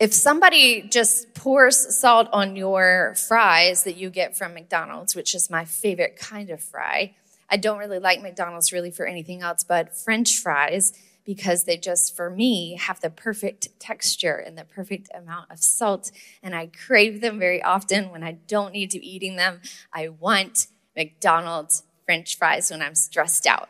If 0.00 0.12
somebody 0.12 0.82
just 0.82 1.34
pours 1.34 1.96
salt 1.96 2.28
on 2.32 2.56
your 2.56 3.14
fries 3.28 3.84
that 3.84 3.96
you 3.96 4.10
get 4.10 4.36
from 4.36 4.54
McDonald's, 4.54 5.14
which 5.14 5.34
is 5.34 5.50
my 5.50 5.64
favorite 5.64 6.16
kind 6.16 6.50
of 6.50 6.60
fry, 6.60 7.14
I 7.50 7.56
don't 7.56 7.78
really 7.78 7.98
like 7.98 8.22
McDonald's 8.22 8.72
really 8.72 8.90
for 8.90 9.06
anything 9.06 9.42
else 9.42 9.64
but 9.64 9.96
French 9.96 10.38
fries 10.38 10.92
because 11.24 11.64
they 11.64 11.76
just, 11.76 12.16
for 12.16 12.30
me, 12.30 12.76
have 12.76 13.00
the 13.00 13.10
perfect 13.10 13.68
texture 13.78 14.36
and 14.36 14.56
the 14.56 14.64
perfect 14.64 15.10
amount 15.14 15.50
of 15.50 15.62
salt. 15.62 16.10
And 16.42 16.54
I 16.54 16.66
crave 16.66 17.20
them 17.20 17.38
very 17.38 17.62
often 17.62 18.10
when 18.10 18.22
I 18.22 18.32
don't 18.32 18.72
need 18.72 18.90
to 18.92 19.00
be 19.00 19.14
eating 19.14 19.36
them. 19.36 19.60
I 19.92 20.08
want 20.08 20.66
McDonald's 20.96 21.84
French 22.04 22.36
fries 22.36 22.70
when 22.70 22.82
I'm 22.82 22.94
stressed 22.94 23.46
out. 23.46 23.68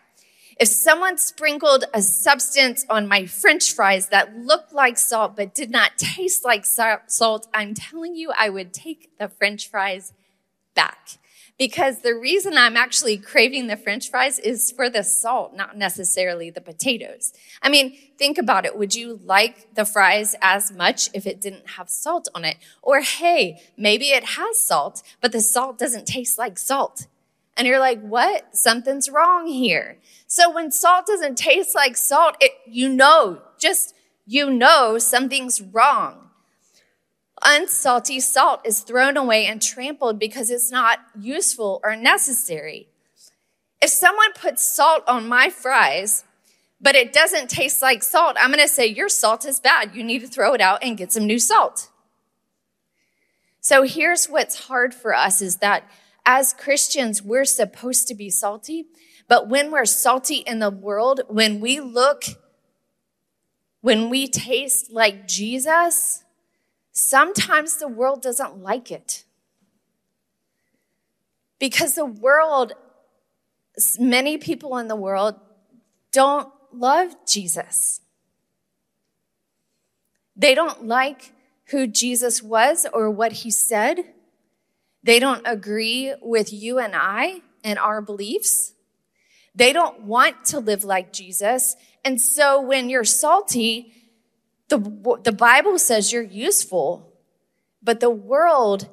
If 0.59 0.69
someone 0.69 1.17
sprinkled 1.17 1.85
a 1.95 2.03
substance 2.03 2.85
on 2.91 3.09
my 3.09 3.27
French 3.27 3.73
fries 3.73 4.09
that 4.09 4.37
looked 4.37 4.73
like 4.73 4.99
salt 4.99 5.35
but 5.35 5.55
did 5.55 5.71
not 5.71 5.97
taste 5.97 6.45
like 6.45 6.65
salt, 6.67 7.49
I'm 7.55 7.75
telling 7.75 8.15
you, 8.15 8.33
I 8.39 8.51
would 8.51 8.73
take 8.73 9.19
the 9.19 9.29
French 9.29 9.69
fries 9.69 10.13
back 10.75 11.19
because 11.61 12.01
the 12.01 12.15
reason 12.15 12.57
I'm 12.57 12.75
actually 12.75 13.19
craving 13.19 13.67
the 13.67 13.77
french 13.77 14.11
fries 14.11 14.39
is 14.39 14.73
for 14.73 14.89
the 14.89 15.05
salt, 15.05 15.55
not 15.55 15.77
necessarily 15.77 16.49
the 16.49 16.63
potatoes. 16.63 17.35
I 17.61 17.69
mean, 17.69 17.99
think 18.17 18.39
about 18.39 18.65
it. 18.65 18.79
Would 18.79 18.95
you 18.95 19.21
like 19.25 19.75
the 19.75 19.85
fries 19.85 20.35
as 20.41 20.73
much 20.73 21.11
if 21.13 21.27
it 21.27 21.39
didn't 21.39 21.73
have 21.77 21.91
salt 21.91 22.29
on 22.35 22.47
it? 22.47 22.57
Or 22.81 23.03
hey, 23.03 23.61
maybe 23.77 24.07
it 24.07 24.25
has 24.25 24.59
salt, 24.59 25.03
but 25.21 25.33
the 25.33 25.43
salt 25.43 25.79
doesn't 25.79 26.07
taste 26.07 26.39
like 26.39 26.59
salt. 26.59 27.07
And 27.59 27.69
you're 27.69 27.79
like, 27.79 28.01
what? 28.01 28.57
Something's 28.57 29.11
wrong 29.11 29.47
here. 29.47 29.99
So 30.27 30.51
when 30.51 30.73
salt 30.73 31.05
doesn't 31.05 31.37
taste 31.37 31.75
like 31.75 31.95
salt, 31.99 32.37
it, 32.41 32.53
you 32.67 32.89
know, 32.89 33.43
just, 33.59 33.95
you 34.25 34.49
know 34.49 34.97
something's 34.97 35.61
wrong. 35.61 36.30
Unsalty 37.43 38.21
salt 38.21 38.61
is 38.65 38.81
thrown 38.81 39.17
away 39.17 39.47
and 39.47 39.63
trampled 39.63 40.19
because 40.19 40.51
it's 40.51 40.71
not 40.71 40.99
useful 41.19 41.81
or 41.83 41.97
necessary. 41.97 42.89
If 43.81 43.91
someone 43.91 44.33
puts 44.35 44.65
salt 44.65 45.03
on 45.07 45.27
my 45.27 45.49
fries, 45.49 46.25
but 46.81 46.95
it 46.95 47.13
doesn't 47.13 47.49
taste 47.49 47.81
like 47.83 48.03
salt, 48.03 48.37
I'm 48.39 48.51
going 48.51 48.63
to 48.63 48.69
say, 48.69 48.87
Your 48.87 49.09
salt 49.09 49.45
is 49.45 49.61
bad. 49.61 49.95
You 49.95 50.05
need 50.05 50.21
to 50.21 50.29
throw 50.29 50.53
it 50.55 50.61
out 50.61 50.83
and 50.83 50.99
get 50.99 51.13
some 51.13 51.27
new 51.27 51.39
salt. 51.39 51.89
So 53.61 53.83
here's 53.83 54.27
what's 54.27 54.67
hard 54.67 54.95
for 54.95 55.15
us 55.15 55.43
is 55.43 55.57
that 55.57 55.85
as 56.27 56.53
Christians, 56.53 57.23
we're 57.23 57.45
supposed 57.45 58.09
to 58.09 58.15
be 58.15 58.31
salty, 58.31 58.87
but 59.29 59.49
when 59.49 59.71
we're 59.71 59.85
salty 59.85 60.37
in 60.37 60.59
the 60.59 60.71
world, 60.71 61.23
when 61.29 61.61
we 61.61 61.81
look, 61.81 62.25
when 63.81 64.11
we 64.11 64.29
taste 64.29 64.91
like 64.91 65.27
Jesus, 65.27 66.25
sometimes 66.93 67.77
the 67.77 67.89
world 67.89 68.23
doesn't 68.23 68.59
like 68.59 68.91
it. 68.91 69.25
Because 71.59 71.95
the 71.95 72.07
world, 72.07 72.73
many 73.99 74.39
people 74.39 74.79
in 74.79 74.89
the 74.89 74.97
world 74.97 75.39
don't 76.13 76.53
love 76.73 77.15
Jesus. 77.27 78.01
They 80.37 80.55
don't 80.55 80.87
like 80.87 81.33
who 81.67 81.87
Jesus 81.87 82.43
was 82.43 82.87
or 82.93 83.11
what 83.11 83.33
he 83.33 83.51
said. 83.51 83.99
They 85.03 85.19
don't 85.19 85.47
agree 85.47 86.15
with 86.21 86.53
you 86.53 86.79
and 86.79 86.95
I 86.95 87.43
and 87.63 87.79
our 87.79 88.01
beliefs. 88.01 88.73
They 89.55 89.73
don't 89.73 90.03
want 90.03 90.45
to 90.47 90.61
live 90.61 90.85
like 90.85 91.13
Jesus. 91.13 91.77
And 92.05 92.21
so 92.21 92.61
when 92.61 92.89
you're 92.89 93.05
salty, 93.05 93.93
the, 94.71 95.21
the 95.23 95.33
Bible 95.33 95.79
says 95.79 96.13
you're 96.13 96.23
useful, 96.23 97.13
but 97.83 98.01
the 98.01 98.11
world 98.11 98.89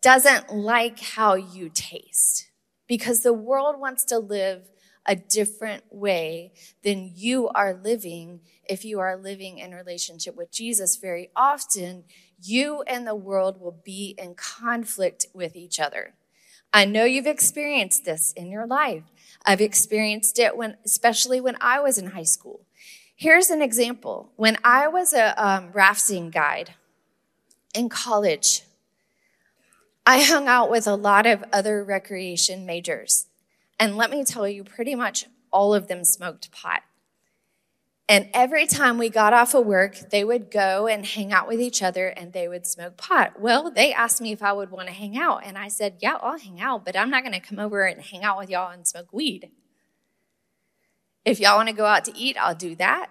doesn't 0.00 0.52
like 0.52 1.00
how 1.00 1.34
you 1.34 1.70
taste 1.72 2.50
because 2.86 3.20
the 3.20 3.32
world 3.32 3.80
wants 3.80 4.04
to 4.06 4.18
live 4.18 4.68
a 5.06 5.16
different 5.16 5.82
way 5.90 6.52
than 6.84 7.10
you 7.14 7.48
are 7.48 7.74
living 7.74 8.40
if 8.68 8.84
you 8.84 9.00
are 9.00 9.16
living 9.16 9.58
in 9.58 9.72
relationship 9.72 10.36
with 10.36 10.52
Jesus 10.52 10.96
very 10.96 11.30
often 11.34 12.04
you 12.40 12.82
and 12.86 13.06
the 13.06 13.14
world 13.14 13.60
will 13.60 13.80
be 13.84 14.14
in 14.18 14.34
conflict 14.34 15.26
with 15.32 15.56
each 15.56 15.78
other. 15.80 16.14
I 16.72 16.84
know 16.84 17.04
you've 17.04 17.26
experienced 17.26 18.04
this 18.04 18.32
in 18.32 18.50
your 18.50 18.66
life. 18.66 19.04
I've 19.44 19.60
experienced 19.60 20.38
it 20.38 20.56
when, 20.56 20.76
especially 20.84 21.40
when 21.40 21.56
I 21.60 21.80
was 21.80 21.98
in 21.98 22.08
high 22.08 22.22
school. 22.22 22.66
Here's 23.22 23.50
an 23.50 23.62
example. 23.62 24.32
When 24.34 24.58
I 24.64 24.88
was 24.88 25.12
a 25.12 25.40
um, 25.40 25.70
rafting 25.72 26.30
guide 26.30 26.74
in 27.72 27.88
college, 27.88 28.62
I 30.04 30.22
hung 30.22 30.48
out 30.48 30.72
with 30.72 30.88
a 30.88 30.96
lot 30.96 31.24
of 31.24 31.44
other 31.52 31.84
recreation 31.84 32.66
majors. 32.66 33.26
And 33.78 33.96
let 33.96 34.10
me 34.10 34.24
tell 34.24 34.48
you, 34.48 34.64
pretty 34.64 34.96
much 34.96 35.26
all 35.52 35.72
of 35.72 35.86
them 35.86 36.02
smoked 36.02 36.50
pot. 36.50 36.82
And 38.08 38.28
every 38.34 38.66
time 38.66 38.98
we 38.98 39.08
got 39.08 39.32
off 39.32 39.54
of 39.54 39.66
work, 39.66 40.10
they 40.10 40.24
would 40.24 40.50
go 40.50 40.88
and 40.88 41.06
hang 41.06 41.32
out 41.32 41.46
with 41.46 41.60
each 41.60 41.80
other 41.80 42.08
and 42.08 42.32
they 42.32 42.48
would 42.48 42.66
smoke 42.66 42.96
pot. 42.96 43.38
Well, 43.38 43.70
they 43.70 43.92
asked 43.92 44.20
me 44.20 44.32
if 44.32 44.42
I 44.42 44.52
would 44.52 44.72
want 44.72 44.88
to 44.88 44.94
hang 44.94 45.16
out. 45.16 45.42
And 45.44 45.56
I 45.56 45.68
said, 45.68 45.98
Yeah, 46.00 46.18
I'll 46.20 46.40
hang 46.40 46.60
out, 46.60 46.84
but 46.84 46.96
I'm 46.96 47.10
not 47.10 47.22
going 47.22 47.40
to 47.40 47.48
come 47.48 47.60
over 47.60 47.84
and 47.84 48.02
hang 48.02 48.24
out 48.24 48.38
with 48.38 48.50
y'all 48.50 48.72
and 48.72 48.84
smoke 48.84 49.12
weed. 49.12 49.52
If 51.24 51.40
y'all 51.40 51.56
want 51.56 51.68
to 51.68 51.74
go 51.74 51.86
out 51.86 52.04
to 52.06 52.16
eat, 52.16 52.36
I'll 52.38 52.54
do 52.54 52.74
that. 52.76 53.10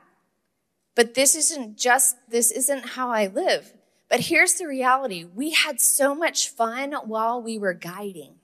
But 0.96 1.14
this 1.14 1.36
isn't 1.36 1.78
just, 1.78 2.18
this 2.30 2.52
isn't 2.52 2.90
how 2.90 3.10
I 3.10 3.28
live. 3.28 3.74
But 4.10 4.20
here's 4.22 4.56
the 4.56 4.68
reality 4.68 5.24
we 5.24 5.52
had 5.52 5.80
so 5.80 6.14
much 6.14 6.50
fun 6.50 6.94
while 7.06 7.42
we 7.42 7.58
were 7.58 7.74
guiding. 7.74 8.36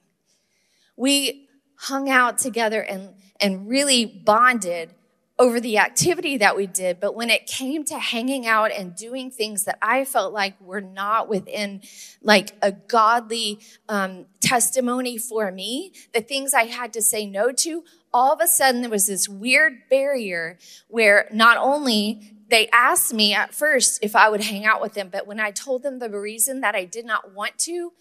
We 0.96 1.48
hung 1.76 2.08
out 2.08 2.38
together 2.38 2.80
and, 2.82 3.14
and 3.38 3.68
really 3.68 4.06
bonded 4.06 4.94
over 5.38 5.60
the 5.60 5.78
activity 5.78 6.36
that 6.38 6.56
we 6.56 6.66
did, 6.66 6.98
but 6.98 7.14
when 7.14 7.30
it 7.30 7.46
came 7.46 7.84
to 7.84 7.96
hanging 7.96 8.44
out 8.44 8.72
and 8.72 8.96
doing 8.96 9.30
things 9.30 9.64
that 9.64 9.78
I 9.80 10.04
felt 10.04 10.32
like 10.32 10.60
were 10.60 10.80
not 10.80 11.28
within 11.28 11.82
like 12.20 12.50
a 12.60 12.72
godly 12.72 13.60
um, 13.88 14.26
testimony 14.40 15.16
for 15.16 15.52
me, 15.52 15.92
the 16.12 16.22
things 16.22 16.54
I 16.54 16.64
had 16.64 16.92
to 16.94 17.02
say 17.02 17.24
no 17.24 17.52
to, 17.52 17.84
all 18.12 18.32
of 18.32 18.40
a 18.40 18.46
sudden 18.46 18.80
there 18.80 18.90
was 18.90 19.06
this 19.06 19.28
weird 19.28 19.88
barrier 19.90 20.58
where 20.88 21.28
not 21.32 21.56
only 21.56 22.34
they 22.50 22.68
asked 22.68 23.12
me 23.12 23.34
at 23.34 23.54
first 23.54 23.98
if 24.02 24.16
I 24.16 24.28
would 24.28 24.42
hang 24.42 24.64
out 24.64 24.80
with 24.80 24.94
them, 24.94 25.08
but 25.10 25.26
when 25.26 25.40
I 25.40 25.50
told 25.50 25.82
them 25.82 25.98
the 25.98 26.10
reason 26.10 26.60
that 26.60 26.74
I 26.74 26.84
did 26.84 27.04
not 27.04 27.34
want 27.34 27.58
to, 27.58 27.92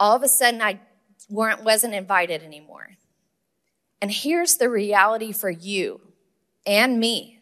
all 0.00 0.16
of 0.16 0.22
a 0.22 0.28
sudden 0.28 0.60
I 0.60 0.80
weren't 1.28 1.62
wasn't 1.62 1.94
invited 1.94 2.42
anymore. 2.42 2.90
And 4.00 4.10
here's 4.10 4.56
the 4.56 4.68
reality 4.68 5.32
for 5.32 5.50
you 5.50 6.00
and 6.66 7.00
me. 7.00 7.37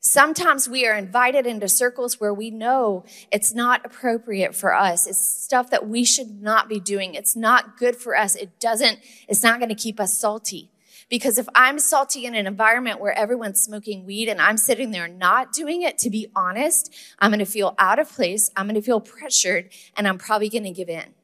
Sometimes 0.00 0.68
we 0.68 0.86
are 0.86 0.94
invited 0.94 1.44
into 1.44 1.68
circles 1.68 2.20
where 2.20 2.32
we 2.32 2.50
know 2.50 3.04
it's 3.32 3.52
not 3.52 3.84
appropriate 3.84 4.54
for 4.54 4.72
us. 4.74 5.08
It's 5.08 5.18
stuff 5.18 5.70
that 5.70 5.88
we 5.88 6.04
should 6.04 6.40
not 6.40 6.68
be 6.68 6.78
doing. 6.78 7.14
It's 7.14 7.34
not 7.34 7.76
good 7.76 7.96
for 7.96 8.16
us. 8.16 8.36
It 8.36 8.60
doesn't, 8.60 9.00
it's 9.26 9.42
not 9.42 9.58
going 9.58 9.70
to 9.70 9.74
keep 9.74 9.98
us 9.98 10.16
salty. 10.16 10.70
Because 11.08 11.38
if 11.38 11.48
I'm 11.54 11.78
salty 11.78 12.26
in 12.26 12.34
an 12.34 12.46
environment 12.46 13.00
where 13.00 13.16
everyone's 13.16 13.60
smoking 13.60 14.04
weed 14.04 14.28
and 14.28 14.40
I'm 14.40 14.58
sitting 14.58 14.90
there 14.90 15.08
not 15.08 15.52
doing 15.52 15.82
it, 15.82 15.98
to 15.98 16.10
be 16.10 16.28
honest, 16.36 16.94
I'm 17.18 17.30
going 17.30 17.38
to 17.38 17.46
feel 17.46 17.74
out 17.78 17.98
of 17.98 18.08
place. 18.10 18.50
I'm 18.56 18.66
going 18.66 18.74
to 18.74 18.82
feel 18.82 19.00
pressured 19.00 19.70
and 19.96 20.06
I'm 20.06 20.18
probably 20.18 20.48
going 20.48 20.64
to 20.64 20.70
give 20.70 20.90
in. 20.90 21.14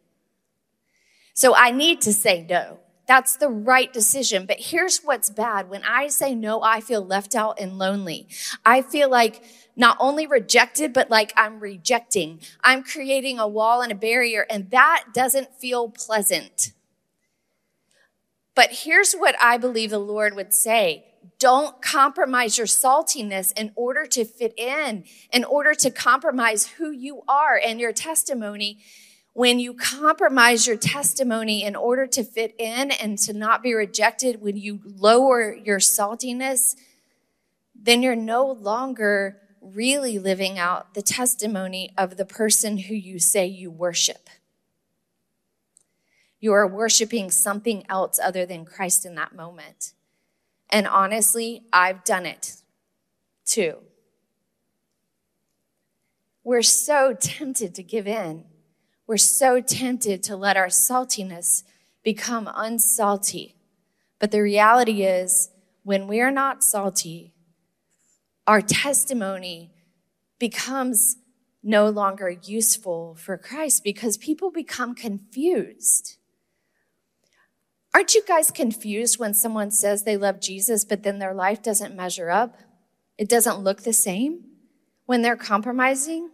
So 1.35 1.55
I 1.55 1.71
need 1.71 2.01
to 2.03 2.13
say 2.13 2.47
no. 2.49 2.79
That's 3.07 3.37
the 3.37 3.49
right 3.49 3.93
decision. 3.93 4.47
But 4.47 4.59
here's 4.59 4.99
what's 4.99 5.29
bad. 5.29 5.69
When 5.69 5.83
I 5.85 6.09
say 6.09 6.35
no, 6.35 6.63
I 6.63 6.81
feel 6.81 7.05
left 7.05 7.35
out 7.35 7.61
and 7.61 7.79
lonely. 7.79 8.29
I 8.65 8.81
feel 8.83 9.11
like 9.11 9.43
not 9.77 9.97
only 10.01 10.27
rejected, 10.27 10.93
but 10.93 11.11
like 11.11 11.33
I'm 11.37 11.61
rejecting. 11.61 12.41
I'm 12.63 12.83
creating 12.83 13.39
a 13.39 13.49
wall 13.49 13.83
and 13.83 13.93
a 13.93 13.97
barrier, 13.97 14.47
and 14.49 14.71
that 14.71 15.07
doesn't 15.13 15.55
feel 15.55 15.91
pleasant. 15.91 16.73
But 18.55 18.71
here's 18.71 19.15
what 19.15 19.35
I 19.41 19.59
believe 19.59 19.91
the 19.91 19.99
Lord 19.99 20.35
would 20.37 20.55
say. 20.55 21.07
Don't 21.39 21.83
compromise 21.83 22.57
your 22.57 22.67
saltiness 22.67 23.53
in 23.59 23.73
order 23.75 24.07
to 24.07 24.25
fit 24.25 24.55
in, 24.57 25.05
in 25.33 25.45
order 25.45 25.75
to 25.75 25.91
compromise 25.91 26.67
who 26.67 26.91
you 26.91 27.23
are 27.27 27.61
and 27.63 27.81
your 27.81 27.93
testimony 27.93 28.79
when 29.35 29.59
you 29.59 29.75
compromise 29.75 30.65
your 30.65 30.77
testimony 30.77 31.65
in 31.65 31.75
order 31.75 32.07
to 32.07 32.23
fit 32.23 32.55
in 32.57 32.93
and 32.93 33.19
to 33.19 33.33
not 33.33 33.65
be 33.65 33.75
rejected, 33.75 34.41
when 34.41 34.57
you 34.57 34.81
lower 34.85 35.53
your 35.53 35.81
saltiness, 35.81 36.77
then 37.75 38.01
you're 38.01 38.15
no 38.15 38.47
longer 38.47 39.41
really 39.61 40.21
living 40.21 40.57
out 40.57 40.95
the 40.95 41.03
testimony 41.03 41.91
of 41.99 42.17
the 42.17 42.25
person 42.25 42.79
who 42.79 42.95
you 42.95 43.19
say 43.19 43.45
you 43.45 43.73
worship. 43.73 44.31
You 46.39 46.53
are 46.53 46.67
worshiping 46.67 47.31
something 47.33 47.85
else 47.89 48.21
other 48.23 48.47
than 48.47 48.65
Christ 48.65 49.05
in 49.05 49.17
that 49.17 49.35
moment. 49.35 49.95
And 50.71 50.87
honestly, 50.87 51.65
I've 51.73 52.05
done 52.05 52.25
it 52.25 52.59
too. 53.45 53.79
We're 56.45 56.63
so 56.63 57.17
tempted 57.19 57.75
to 57.75 57.83
give 57.83 58.07
in 58.07 58.45
we're 59.07 59.17
so 59.17 59.61
tempted 59.61 60.23
to 60.25 60.37
let 60.37 60.57
our 60.57 60.69
saltiness 60.69 61.63
become 62.03 62.47
unsalty. 62.47 63.55
But 64.19 64.31
the 64.31 64.43
reality 64.43 65.03
is, 65.03 65.51
when 65.83 66.07
we're 66.07 66.31
not 66.31 66.65
salty, 66.65 67.35
our 68.47 68.63
testimony 68.63 69.71
becomes 70.39 71.17
no 71.63 71.89
longer 71.89 72.31
useful 72.31 73.15
for 73.15 73.39
Christ 73.39 73.83
because 73.83 74.17
people 74.17 74.51
become 74.51 74.95
confused. 74.95 76.19
Aren't 77.95 78.15
you 78.15 78.23
guys 78.27 78.51
confused 78.51 79.19
when 79.19 79.35
someone 79.35 79.71
says 79.71 80.03
they 80.03 80.17
love 80.17 80.41
Jesus, 80.41 80.85
but 80.85 81.03
then 81.03 81.19
their 81.19 81.33
life 81.33 81.63
doesn't 81.63 81.95
measure 81.95 82.29
up? 82.29 82.59
It 83.17 83.29
doesn't 83.29 83.61
look 83.61 83.83
the 83.83 83.93
same 83.93 84.45
when 85.07 85.23
they're 85.23 85.37
compromising? 85.37 86.31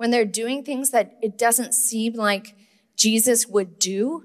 When 0.00 0.10
they're 0.10 0.24
doing 0.24 0.64
things 0.64 0.92
that 0.92 1.18
it 1.20 1.36
doesn't 1.36 1.74
seem 1.74 2.14
like 2.14 2.56
Jesus 2.96 3.46
would 3.46 3.78
do, 3.78 4.24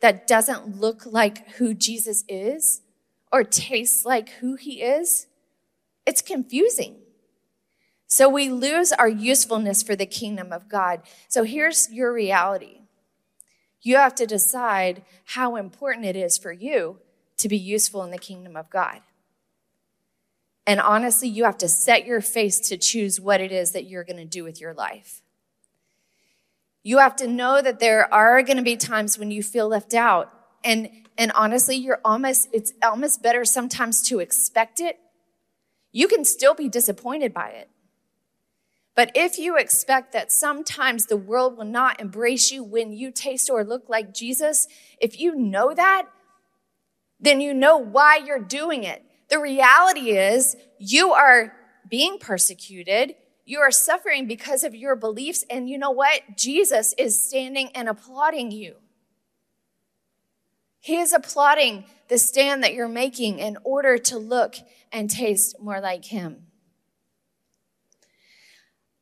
that 0.00 0.26
doesn't 0.26 0.80
look 0.80 1.06
like 1.06 1.48
who 1.50 1.74
Jesus 1.74 2.24
is 2.28 2.82
or 3.30 3.44
tastes 3.44 4.04
like 4.04 4.30
who 4.40 4.56
he 4.56 4.82
is, 4.82 5.28
it's 6.04 6.20
confusing. 6.20 6.96
So 8.08 8.28
we 8.28 8.50
lose 8.50 8.90
our 8.90 9.06
usefulness 9.06 9.80
for 9.84 9.94
the 9.94 10.06
kingdom 10.06 10.52
of 10.52 10.68
God. 10.68 11.02
So 11.28 11.44
here's 11.44 11.88
your 11.92 12.12
reality. 12.12 12.80
You 13.82 13.94
have 13.94 14.16
to 14.16 14.26
decide 14.26 15.04
how 15.24 15.54
important 15.54 16.04
it 16.04 16.16
is 16.16 16.36
for 16.36 16.50
you 16.50 16.98
to 17.36 17.48
be 17.48 17.56
useful 17.56 18.02
in 18.02 18.10
the 18.10 18.18
kingdom 18.18 18.56
of 18.56 18.68
God. 18.70 19.02
And 20.70 20.80
honestly, 20.80 21.28
you 21.28 21.46
have 21.46 21.58
to 21.58 21.68
set 21.68 22.06
your 22.06 22.20
face 22.20 22.60
to 22.68 22.76
choose 22.76 23.20
what 23.20 23.40
it 23.40 23.50
is 23.50 23.72
that 23.72 23.86
you're 23.86 24.04
going 24.04 24.18
to 24.18 24.24
do 24.24 24.44
with 24.44 24.60
your 24.60 24.72
life. 24.72 25.20
You 26.84 26.98
have 26.98 27.16
to 27.16 27.26
know 27.26 27.60
that 27.60 27.80
there 27.80 28.14
are 28.14 28.40
going 28.44 28.56
to 28.56 28.62
be 28.62 28.76
times 28.76 29.18
when 29.18 29.32
you 29.32 29.42
feel 29.42 29.66
left 29.66 29.94
out. 29.94 30.32
And, 30.62 30.88
and 31.18 31.32
honestly, 31.32 31.74
you're 31.74 31.98
almost, 32.04 32.50
it's 32.52 32.72
almost 32.84 33.20
better 33.20 33.44
sometimes 33.44 34.00
to 34.10 34.20
expect 34.20 34.78
it. 34.78 35.00
You 35.90 36.06
can 36.06 36.24
still 36.24 36.54
be 36.54 36.68
disappointed 36.68 37.34
by 37.34 37.48
it. 37.48 37.68
But 38.94 39.10
if 39.16 39.40
you 39.40 39.56
expect 39.58 40.12
that 40.12 40.30
sometimes 40.30 41.06
the 41.06 41.16
world 41.16 41.56
will 41.56 41.64
not 41.64 42.00
embrace 42.00 42.52
you 42.52 42.62
when 42.62 42.92
you 42.92 43.10
taste 43.10 43.50
or 43.50 43.64
look 43.64 43.88
like 43.88 44.14
Jesus, 44.14 44.68
if 45.00 45.18
you 45.18 45.34
know 45.34 45.74
that, 45.74 46.06
then 47.18 47.40
you 47.40 47.54
know 47.54 47.76
why 47.76 48.18
you're 48.24 48.38
doing 48.38 48.84
it. 48.84 49.04
The 49.30 49.38
reality 49.38 50.10
is 50.10 50.56
you 50.78 51.12
are 51.12 51.54
being 51.88 52.18
persecuted. 52.18 53.14
You 53.44 53.60
are 53.60 53.70
suffering 53.70 54.26
because 54.26 54.64
of 54.64 54.74
your 54.74 54.96
beliefs. 54.96 55.44
And 55.48 55.68
you 55.68 55.78
know 55.78 55.90
what? 55.92 56.36
Jesus 56.36 56.94
is 56.98 57.20
standing 57.20 57.70
and 57.74 57.88
applauding 57.88 58.50
you. 58.50 58.76
He 60.80 60.96
is 60.96 61.12
applauding 61.12 61.84
the 62.08 62.18
stand 62.18 62.64
that 62.64 62.74
you're 62.74 62.88
making 62.88 63.38
in 63.38 63.56
order 63.62 63.98
to 63.98 64.18
look 64.18 64.56
and 64.90 65.08
taste 65.08 65.60
more 65.60 65.80
like 65.80 66.06
Him. 66.06 66.46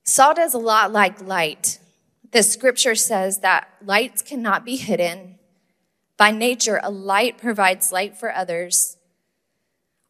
Salt 0.05 0.39
is 0.39 0.55
a 0.55 0.59
lot 0.59 0.93
like 0.93 1.23
light. 1.23 1.79
The 2.33 2.43
scripture 2.43 2.95
says 2.95 3.39
that 3.41 3.69
lights 3.83 4.23
cannot 4.23 4.65
be 4.65 4.77
hidden. 4.77 5.39
By 6.19 6.33
nature, 6.33 6.81
a 6.83 6.91
light 6.91 7.39
provides 7.39 7.93
light 7.93 8.17
for 8.17 8.35
others. 8.35 8.98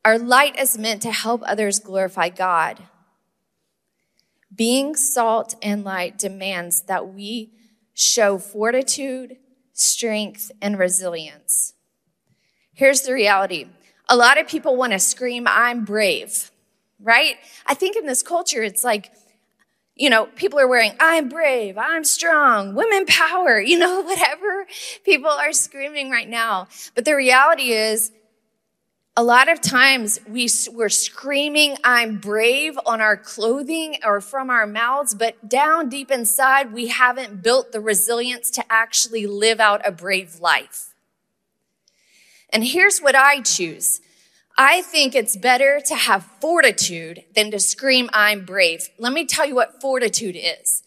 Our 0.08 0.18
light 0.18 0.58
is 0.58 0.78
meant 0.78 1.02
to 1.02 1.12
help 1.12 1.42
others 1.44 1.80
glorify 1.80 2.30
God. 2.30 2.82
Being 4.54 4.96
salt 4.96 5.54
and 5.60 5.84
light 5.84 6.16
demands 6.16 6.80
that 6.84 7.12
we 7.12 7.52
show 7.92 8.38
fortitude, 8.38 9.36
strength, 9.74 10.50
and 10.62 10.78
resilience. 10.78 11.74
Here's 12.72 13.02
the 13.02 13.12
reality. 13.12 13.66
A 14.08 14.16
lot 14.16 14.40
of 14.40 14.48
people 14.48 14.76
want 14.76 14.94
to 14.94 14.98
scream, 14.98 15.46
I'm 15.46 15.84
brave, 15.84 16.52
right? 16.98 17.36
I 17.66 17.74
think 17.74 17.94
in 17.94 18.06
this 18.06 18.22
culture, 18.22 18.62
it's 18.62 18.84
like, 18.84 19.12
you 19.94 20.08
know, 20.08 20.24
people 20.36 20.58
are 20.58 20.68
wearing, 20.68 20.92
I'm 20.98 21.28
brave, 21.28 21.76
I'm 21.76 22.04
strong, 22.04 22.74
women 22.74 23.04
power, 23.04 23.60
you 23.70 23.78
know, 23.78 24.00
whatever 24.00 24.66
people 25.04 25.28
are 25.28 25.52
screaming 25.52 26.10
right 26.10 26.30
now. 26.30 26.68
But 26.94 27.04
the 27.04 27.14
reality 27.14 27.72
is, 27.72 28.10
a 29.18 29.24
lot 29.24 29.48
of 29.48 29.60
times 29.60 30.20
we, 30.28 30.48
we're 30.70 30.88
screaming, 30.88 31.76
I'm 31.82 32.18
brave 32.18 32.78
on 32.86 33.00
our 33.00 33.16
clothing 33.16 33.96
or 34.04 34.20
from 34.20 34.48
our 34.48 34.64
mouths, 34.64 35.12
but 35.12 35.48
down 35.48 35.88
deep 35.88 36.12
inside, 36.12 36.72
we 36.72 36.86
haven't 36.86 37.42
built 37.42 37.72
the 37.72 37.80
resilience 37.80 38.48
to 38.52 38.64
actually 38.70 39.26
live 39.26 39.58
out 39.58 39.84
a 39.84 39.90
brave 39.90 40.38
life. 40.38 40.94
And 42.50 42.62
here's 42.62 43.00
what 43.00 43.16
I 43.16 43.40
choose. 43.40 44.00
I 44.56 44.82
think 44.82 45.16
it's 45.16 45.36
better 45.36 45.80
to 45.86 45.96
have 45.96 46.22
fortitude 46.40 47.24
than 47.34 47.50
to 47.50 47.58
scream, 47.58 48.08
I'm 48.12 48.44
brave. 48.44 48.88
Let 49.00 49.12
me 49.12 49.26
tell 49.26 49.46
you 49.46 49.56
what 49.56 49.80
fortitude 49.80 50.36
is. 50.38 50.84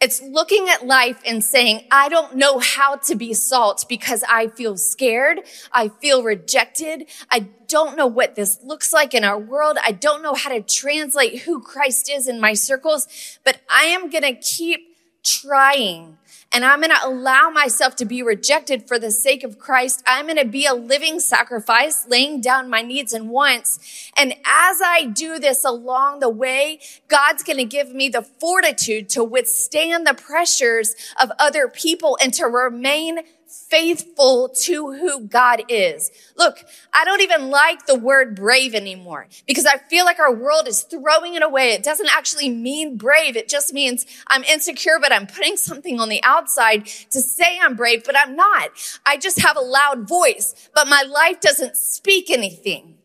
It's 0.00 0.22
looking 0.22 0.68
at 0.70 0.86
life 0.86 1.20
and 1.26 1.44
saying, 1.44 1.84
I 1.90 2.08
don't 2.08 2.36
know 2.36 2.58
how 2.58 2.96
to 2.96 3.14
be 3.14 3.34
salt 3.34 3.84
because 3.86 4.24
I 4.26 4.46
feel 4.48 4.78
scared. 4.78 5.40
I 5.72 5.88
feel 5.88 6.22
rejected. 6.22 7.04
I 7.30 7.48
don't 7.68 7.98
know 7.98 8.06
what 8.06 8.34
this 8.34 8.62
looks 8.64 8.94
like 8.94 9.12
in 9.12 9.24
our 9.24 9.38
world. 9.38 9.76
I 9.84 9.92
don't 9.92 10.22
know 10.22 10.32
how 10.32 10.48
to 10.48 10.62
translate 10.62 11.42
who 11.42 11.60
Christ 11.60 12.10
is 12.10 12.28
in 12.28 12.40
my 12.40 12.54
circles, 12.54 13.38
but 13.44 13.60
I 13.68 13.84
am 13.84 14.08
going 14.08 14.22
to 14.22 14.34
keep 14.34 14.96
trying 15.22 16.16
and 16.52 16.64
I'm 16.64 16.80
going 16.80 16.90
to 16.90 17.06
allow 17.06 17.48
myself 17.50 17.94
to 17.96 18.04
be 18.04 18.22
rejected 18.22 18.88
for 18.88 18.98
the 18.98 19.12
sake 19.12 19.44
of 19.44 19.58
Christ. 19.58 20.02
I'm 20.04 20.26
going 20.26 20.36
to 20.36 20.44
be 20.44 20.66
a 20.66 20.74
living 20.74 21.20
sacrifice, 21.20 22.06
laying 22.08 22.40
down 22.40 22.68
my 22.68 22.82
needs 22.82 23.12
and 23.12 23.30
wants. 23.30 24.10
And 24.16 24.32
as 24.44 24.80
I 24.84 25.04
do 25.12 25.38
this 25.38 25.64
along 25.64 26.20
the 26.20 26.28
way, 26.28 26.80
God's 27.06 27.44
going 27.44 27.58
to 27.58 27.64
give 27.64 27.94
me 27.94 28.08
the 28.08 28.22
fortitude 28.22 29.08
to 29.10 29.22
withstand 29.22 30.06
the 30.06 30.14
pressures 30.14 30.96
of 31.20 31.30
other 31.38 31.68
people 31.68 32.18
and 32.20 32.34
to 32.34 32.46
remain 32.46 33.20
faithful 33.50 34.48
to 34.48 34.92
who 34.92 35.26
God 35.26 35.62
is. 35.68 36.10
Look, 36.36 36.64
I 36.92 37.04
don't 37.04 37.20
even 37.20 37.50
like 37.50 37.86
the 37.86 37.98
word 37.98 38.36
brave 38.36 38.74
anymore 38.74 39.28
because 39.46 39.66
I 39.66 39.78
feel 39.78 40.04
like 40.04 40.18
our 40.18 40.34
world 40.34 40.68
is 40.68 40.82
throwing 40.82 41.34
it 41.34 41.42
away. 41.42 41.72
It 41.72 41.82
doesn't 41.82 42.08
actually 42.10 42.50
mean 42.50 42.96
brave. 42.96 43.36
It 43.36 43.48
just 43.48 43.72
means 43.72 44.06
I'm 44.28 44.44
insecure, 44.44 44.98
but 45.00 45.12
I'm 45.12 45.26
putting 45.26 45.56
something 45.56 45.98
on 46.00 46.08
the 46.08 46.22
outside 46.22 46.86
to 46.86 47.20
say 47.20 47.58
I'm 47.60 47.76
brave, 47.76 48.04
but 48.04 48.16
I'm 48.16 48.36
not. 48.36 48.70
I 49.04 49.16
just 49.16 49.40
have 49.40 49.56
a 49.56 49.60
loud 49.60 50.08
voice, 50.08 50.68
but 50.74 50.88
my 50.88 51.02
life 51.02 51.40
doesn't 51.40 51.76
speak 51.76 52.30
anything. 52.30 52.96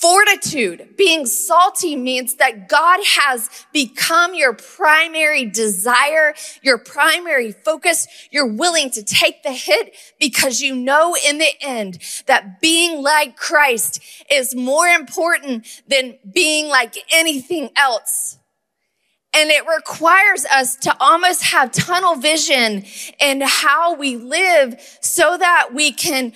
Fortitude, 0.00 0.94
being 0.96 1.26
salty 1.26 1.96
means 1.96 2.36
that 2.36 2.68
God 2.68 3.00
has 3.04 3.66
become 3.72 4.32
your 4.32 4.52
primary 4.52 5.44
desire, 5.44 6.34
your 6.62 6.78
primary 6.78 7.50
focus. 7.50 8.06
You're 8.30 8.46
willing 8.46 8.90
to 8.90 9.02
take 9.02 9.42
the 9.42 9.50
hit 9.50 9.96
because 10.20 10.60
you 10.60 10.76
know 10.76 11.16
in 11.26 11.38
the 11.38 11.50
end 11.60 11.98
that 12.26 12.60
being 12.60 13.02
like 13.02 13.36
Christ 13.36 14.00
is 14.30 14.54
more 14.54 14.86
important 14.86 15.66
than 15.88 16.16
being 16.32 16.68
like 16.68 16.94
anything 17.12 17.70
else. 17.74 18.38
And 19.34 19.50
it 19.50 19.64
requires 19.66 20.44
us 20.46 20.76
to 20.76 20.96
almost 21.00 21.42
have 21.42 21.72
tunnel 21.72 22.14
vision 22.14 22.84
in 23.18 23.40
how 23.40 23.96
we 23.96 24.16
live 24.16 24.80
so 25.00 25.36
that 25.36 25.70
we 25.74 25.90
can 25.90 26.34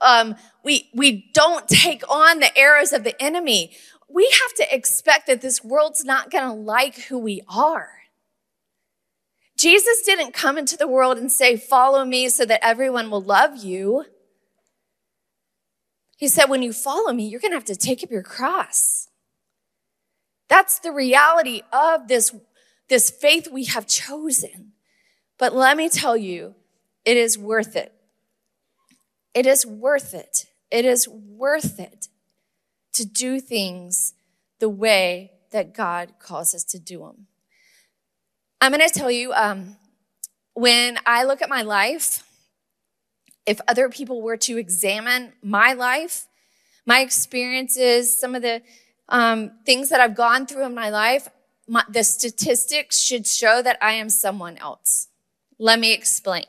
um, 0.00 0.36
we, 0.64 0.90
we 0.94 1.30
don't 1.32 1.68
take 1.68 2.02
on 2.08 2.40
the 2.40 2.56
arrows 2.56 2.92
of 2.92 3.04
the 3.04 3.20
enemy. 3.22 3.72
We 4.08 4.24
have 4.24 4.54
to 4.56 4.74
expect 4.74 5.26
that 5.26 5.40
this 5.40 5.62
world's 5.62 6.04
not 6.04 6.30
going 6.30 6.44
to 6.44 6.52
like 6.52 6.96
who 7.02 7.18
we 7.18 7.42
are. 7.48 7.90
Jesus 9.56 10.02
didn't 10.02 10.32
come 10.32 10.56
into 10.56 10.76
the 10.76 10.88
world 10.88 11.18
and 11.18 11.30
say, 11.30 11.56
follow 11.56 12.04
me 12.04 12.28
so 12.28 12.44
that 12.46 12.64
everyone 12.64 13.10
will 13.10 13.20
love 13.20 13.62
you. 13.62 14.06
He 16.16 16.28
said, 16.28 16.46
when 16.46 16.62
you 16.62 16.72
follow 16.72 17.12
me, 17.12 17.26
you're 17.26 17.40
going 17.40 17.52
to 17.52 17.56
have 17.56 17.64
to 17.66 17.76
take 17.76 18.02
up 18.02 18.10
your 18.10 18.22
cross. 18.22 19.08
That's 20.48 20.78
the 20.78 20.92
reality 20.92 21.62
of 21.72 22.08
this, 22.08 22.34
this 22.88 23.10
faith 23.10 23.48
we 23.50 23.66
have 23.66 23.86
chosen. 23.86 24.72
But 25.38 25.54
let 25.54 25.76
me 25.76 25.88
tell 25.88 26.16
you, 26.16 26.54
it 27.04 27.16
is 27.16 27.38
worth 27.38 27.76
it. 27.76 27.94
It 29.32 29.46
is 29.46 29.64
worth 29.64 30.12
it. 30.12 30.46
It 30.70 30.84
is 30.84 31.08
worth 31.08 31.80
it 31.80 32.08
to 32.92 33.04
do 33.04 33.40
things 33.40 34.14
the 34.58 34.68
way 34.68 35.32
that 35.50 35.74
God 35.74 36.14
calls 36.18 36.54
us 36.54 36.64
to 36.64 36.78
do 36.78 37.00
them. 37.00 37.26
I'm 38.60 38.72
going 38.72 38.86
to 38.86 38.92
tell 38.92 39.10
you, 39.10 39.32
um, 39.32 39.76
when 40.54 40.98
I 41.06 41.24
look 41.24 41.42
at 41.42 41.48
my 41.48 41.62
life, 41.62 42.22
if 43.46 43.60
other 43.66 43.88
people 43.88 44.22
were 44.22 44.36
to 44.36 44.58
examine 44.58 45.32
my 45.42 45.72
life, 45.72 46.26
my 46.86 47.00
experiences, 47.00 48.18
some 48.18 48.34
of 48.34 48.42
the 48.42 48.62
um, 49.08 49.52
things 49.64 49.88
that 49.88 50.00
I've 50.00 50.14
gone 50.14 50.46
through 50.46 50.66
in 50.66 50.74
my 50.74 50.90
life, 50.90 51.28
my, 51.66 51.84
the 51.88 52.04
statistics 52.04 52.98
should 52.98 53.26
show 53.26 53.62
that 53.62 53.78
I 53.80 53.92
am 53.92 54.10
someone 54.10 54.58
else. 54.58 55.08
Let 55.58 55.78
me 55.78 55.92
explain. 55.92 56.46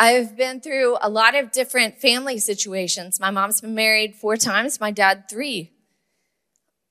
I've 0.00 0.36
been 0.36 0.60
through 0.60 0.96
a 1.00 1.08
lot 1.08 1.34
of 1.34 1.50
different 1.50 1.98
family 1.98 2.38
situations. 2.38 3.18
My 3.18 3.32
mom's 3.32 3.60
been 3.60 3.74
married 3.74 4.14
four 4.14 4.36
times, 4.36 4.78
my 4.78 4.92
dad 4.92 5.24
three. 5.28 5.72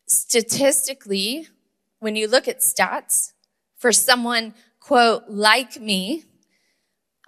Statistically, 0.08 1.48
when 2.00 2.18
you 2.18 2.28
look 2.28 2.50
at 2.50 2.60
stats 2.60 3.32
for 3.78 3.94
someone, 3.94 4.54
quote, 4.82 5.24
like 5.30 5.80
me, 5.80 6.26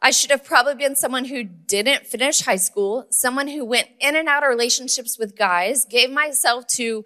I 0.01 0.11
should 0.11 0.31
have 0.31 0.43
probably 0.43 0.75
been 0.75 0.97
someone 0.97 1.25
who 1.25 1.43
didn't 1.43 2.05
finish 2.05 2.41
high 2.41 2.57
school, 2.57 3.07
someone 3.09 3.47
who 3.47 3.63
went 3.63 3.87
in 4.01 4.17
and 4.17 4.27
out 4.27 4.43
of 4.43 4.49
relationships 4.49 5.17
with 5.17 5.37
guys, 5.37 5.85
gave 5.85 6.11
myself 6.11 6.67
to 6.67 7.05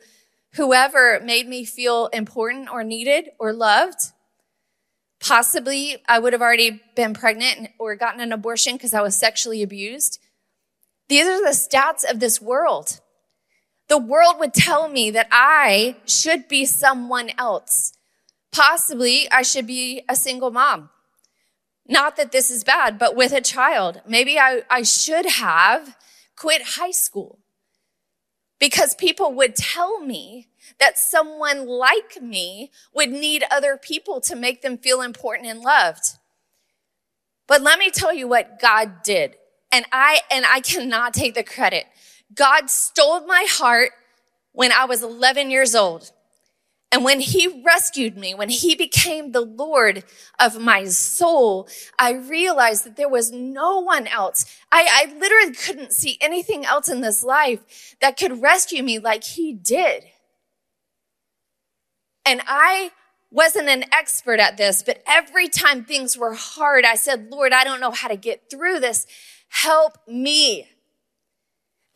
whoever 0.56 1.20
made 1.24 1.48
me 1.48 1.64
feel 1.64 2.08
important 2.08 2.70
or 2.72 2.84
needed 2.84 3.30
or 3.38 3.54
loved. 3.54 4.13
Possibly 5.24 5.98
I 6.06 6.20
would 6.20 6.34
have 6.34 6.42
already 6.42 6.82
been 6.96 7.14
pregnant 7.14 7.70
or 7.80 7.96
gotten 7.96 8.20
an 8.20 8.34
abortion 8.34 8.74
because 8.74 8.94
I 8.94 9.02
was 9.02 9.16
sexually 9.16 9.64
abused. 9.64 10.20
These 11.08 11.26
are 11.26 11.42
the 11.42 11.52
stats 11.52 12.04
of 12.10 12.20
this 12.20 12.42
world. 12.42 13.00
The 13.88 13.98
world 13.98 14.36
would 14.40 14.54
tell 14.54 14.90
me 14.90 15.12
that 15.12 15.28
I 15.32 15.96
should 16.06 16.50
be 16.50 16.66
someone 16.66 17.30
else. 17.38 17.94
Possibly 18.52 19.32
I 19.32 19.44
should 19.44 19.66
be 19.66 20.04
a 20.10 20.16
single 20.16 20.52
mom. 20.52 20.90
Not 21.88 22.18
that 22.18 22.32
this 22.32 22.52
is 22.52 22.64
bad, 22.64 23.00
but 23.00 23.16
with 23.16 23.32
a 23.32 23.42
child. 23.42 24.02
Maybe 24.08 24.38
I, 24.38 24.64
I 24.70 24.84
should 24.84 25.26
have 25.26 25.96
quit 26.36 26.62
high 26.64 26.92
school 26.92 27.40
because 28.60 28.96
people 28.96 29.34
would 29.34 29.56
tell 29.56 30.02
me 30.02 30.50
that 30.80 30.98
someone 30.98 31.68
like 31.68 32.22
me 32.22 32.72
would 32.94 33.12
need 33.12 33.44
other 33.52 33.78
people 33.78 34.22
to 34.22 34.36
make 34.36 34.62
them 34.62 34.78
feel 34.78 35.02
important 35.02 35.48
and 35.48 35.62
loved. 35.62 36.18
But 37.48 37.62
let 37.62 37.80
me 37.80 37.90
tell 37.90 38.14
you 38.14 38.28
what 38.28 38.60
God 38.60 39.04
did. 39.04 39.36
And 39.72 39.86
I, 39.92 40.22
and 40.32 40.46
I 40.46 40.62
cannot 40.62 41.14
take 41.14 41.34
the 41.34 41.44
credit. 41.44 41.86
God 42.34 42.70
stole 42.70 43.26
my 43.26 43.46
heart 43.50 43.92
when 44.52 44.72
I 44.72 44.86
was 44.86 45.04
11 45.04 45.52
years 45.52 45.76
old. 45.76 46.12
And 46.94 47.04
when 47.04 47.22
he 47.22 47.64
rescued 47.66 48.16
me, 48.16 48.36
when 48.36 48.50
he 48.50 48.76
became 48.76 49.32
the 49.32 49.42
Lord 49.42 50.04
of 50.40 50.60
my 50.60 50.86
soul, 50.86 51.68
I 51.98 52.12
realized 52.12 52.86
that 52.86 52.98
there 52.98 53.10
was 53.10 53.32
no 53.32 53.80
one 53.80 54.06
else. 54.06 54.46
I, 54.72 55.08
I 55.08 55.18
literally 55.18 55.56
couldn't 55.56 55.92
see 55.92 56.20
anything 56.22 56.66
else 56.66 56.88
in 56.88 57.02
this 57.02 57.24
life 57.24 57.96
that 58.00 58.16
could 58.16 58.44
rescue 58.44 58.84
me 58.84 59.00
like 59.00 59.24
he 59.24 59.54
did. 59.54 60.04
And 62.26 62.42
I 62.48 62.92
wasn't 63.32 63.68
an 63.68 63.86
expert 63.92 64.40
at 64.40 64.58
this, 64.58 64.84
but 64.84 65.04
every 65.08 65.50
time 65.50 65.84
things 65.84 66.18
were 66.18 66.34
hard, 66.34 66.86
I 66.86 66.96
said, 66.96 67.30
Lord, 67.32 67.52
I 67.52 67.64
don't 67.64 67.80
know 67.80 67.92
how 67.92 68.08
to 68.08 68.16
get 68.16 68.50
through 68.50 68.80
this. 68.80 69.08
Help 69.50 69.98
me. 70.08 70.68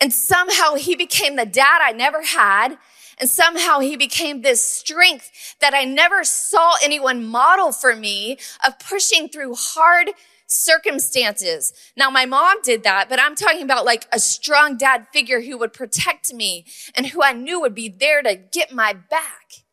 And 0.00 0.12
somehow 0.12 0.74
he 0.74 0.94
became 0.96 1.36
the 1.36 1.46
dad 1.46 1.80
I 1.82 1.92
never 1.92 2.22
had. 2.22 2.78
And 3.20 3.28
somehow 3.28 3.80
he 3.80 3.96
became 3.96 4.42
this 4.42 4.62
strength 4.62 5.56
that 5.60 5.74
I 5.74 5.84
never 5.84 6.22
saw 6.22 6.74
anyone 6.82 7.24
model 7.26 7.72
for 7.72 7.96
me 7.96 8.38
of 8.64 8.78
pushing 8.78 9.28
through 9.28 9.54
hard 9.56 10.10
circumstances. 10.46 11.72
Now, 11.96 12.10
my 12.10 12.26
mom 12.26 12.62
did 12.62 12.84
that, 12.84 13.08
but 13.08 13.20
I'm 13.20 13.34
talking 13.34 13.62
about 13.62 13.84
like 13.84 14.06
a 14.12 14.20
strong 14.20 14.76
dad 14.76 15.06
figure 15.12 15.40
who 15.40 15.58
would 15.58 15.72
protect 15.72 16.32
me 16.32 16.64
and 16.94 17.06
who 17.06 17.22
I 17.22 17.32
knew 17.32 17.60
would 17.60 17.74
be 17.74 17.88
there 17.88 18.22
to 18.22 18.36
get 18.36 18.72
my 18.72 18.92
back. 18.92 19.64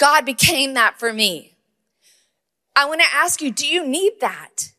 God 0.00 0.24
became 0.24 0.74
that 0.74 0.98
for 0.98 1.12
me. 1.12 1.58
I 2.74 2.86
want 2.86 3.00
to 3.02 3.14
ask 3.14 3.40
you, 3.40 3.52
do 3.52 3.66
you 3.66 3.86
need 3.86 4.14
that? 4.20 4.72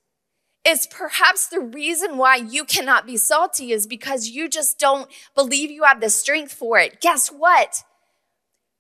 is 0.66 0.88
perhaps 0.88 1.48
the 1.48 1.60
reason 1.60 2.18
why 2.18 2.36
you 2.36 2.64
cannot 2.66 3.06
be 3.06 3.18
salty 3.18 3.72
is 3.72 3.88
because 3.88 4.30
you 4.30 4.48
just 4.48 4.78
don't 4.78 5.10
believe 5.36 5.72
you 5.72 5.84
have 5.84 6.02
the 6.02 6.10
strength 6.10 6.54
for 6.54 6.78
it. 6.78 7.02
Guess 7.02 7.30
what? 7.30 7.84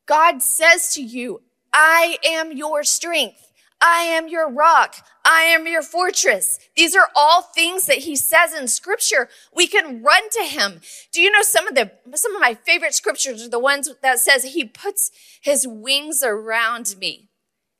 God 0.05 0.41
says 0.41 0.93
to 0.93 1.01
you, 1.01 1.41
I 1.73 2.17
am 2.23 2.51
your 2.51 2.83
strength. 2.83 3.50
I 3.81 4.03
am 4.03 4.27
your 4.27 4.49
rock. 4.49 4.95
I 5.25 5.41
am 5.41 5.65
your 5.65 5.81
fortress. 5.81 6.59
These 6.75 6.95
are 6.95 7.09
all 7.15 7.41
things 7.41 7.87
that 7.87 7.99
he 7.99 8.15
says 8.15 8.53
in 8.53 8.67
scripture. 8.67 9.27
We 9.53 9.67
can 9.67 10.03
run 10.03 10.29
to 10.31 10.43
him. 10.43 10.81
Do 11.11 11.21
you 11.21 11.31
know 11.31 11.41
some 11.41 11.67
of 11.67 11.75
the, 11.75 11.91
some 12.13 12.35
of 12.35 12.41
my 12.41 12.53
favorite 12.53 12.93
scriptures 12.93 13.43
are 13.43 13.49
the 13.49 13.59
ones 13.59 13.89
that 14.01 14.19
says 14.19 14.43
he 14.43 14.65
puts 14.65 15.11
his 15.41 15.67
wings 15.67 16.21
around 16.23 16.95
me 16.99 17.30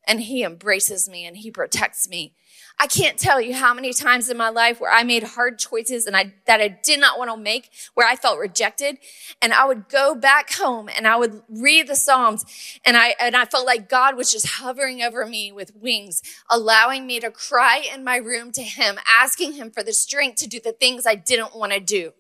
and 0.06 0.22
he 0.22 0.44
embraces 0.44 1.08
me 1.08 1.26
and 1.26 1.38
he 1.38 1.52
protects 1.52 2.10
me. 2.10 2.34
I 2.80 2.88
can't 2.88 3.18
tell 3.18 3.40
you 3.40 3.54
how 3.54 3.74
many 3.74 3.94
times 3.94 4.30
in 4.30 4.38
my 4.38 4.50
life 4.50 4.82
where 4.82 4.92
I 4.92 5.04
made 5.04 5.24
hard 5.24 5.60
choices 5.60 6.06
and 6.08 6.18
I, 6.18 6.34
that 6.48 6.60
I 6.60 6.68
did 6.68 7.00
not 7.00 7.20
want 7.20 7.30
to 7.30 7.38
make, 7.38 7.70
where 7.94 8.08
I 8.08 8.16
felt 8.16 8.40
rejected. 8.40 8.98
And 9.42 9.54
I 9.54 9.66
would 9.66 9.88
go 9.88 10.16
back 10.16 10.54
home 10.54 10.90
and 10.96 11.08
I 11.08 11.16
would 11.16 11.44
read 11.48 11.88
the 11.88 11.96
Psalms 11.96 12.44
and 12.84 12.98
I, 12.98 13.16
and 13.20 13.36
I 13.36 13.46
felt 13.46 13.66
like 13.66 13.90
God 13.90 14.18
was 14.18 14.32
just 14.32 14.48
hovering 14.48 15.02
over 15.02 15.26
me 15.26 15.52
with 15.52 15.76
wings, 15.76 16.24
allowing 16.50 17.06
me 17.06 17.20
to 17.20 17.30
cry 17.30 17.84
in 17.94 18.04
my 18.04 18.18
room 18.18 18.52
to 18.54 18.64
him, 18.64 18.98
asking 19.08 19.54
him 19.54 19.70
for 19.70 19.84
the 19.84 19.94
strength 19.94 20.38
to 20.38 20.48
do 20.48 20.60
the 20.60 20.74
things 20.74 21.06
I 21.06 21.16
didn't 21.16 21.56
want 21.56 21.74
to 21.74 21.80
do. 21.80 22.14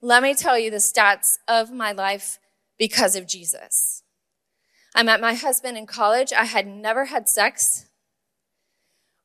Let 0.00 0.22
me 0.22 0.34
tell 0.34 0.58
you 0.58 0.70
the 0.70 0.76
stats 0.76 1.38
of 1.48 1.72
my 1.72 1.92
life 1.92 2.38
because 2.78 3.16
of 3.16 3.26
Jesus. 3.26 4.02
I 4.96 5.02
met 5.02 5.20
my 5.20 5.34
husband 5.34 5.76
in 5.76 5.84
college. 5.86 6.32
I 6.32 6.44
had 6.44 6.66
never 6.66 7.04
had 7.04 7.28
sex. 7.28 7.84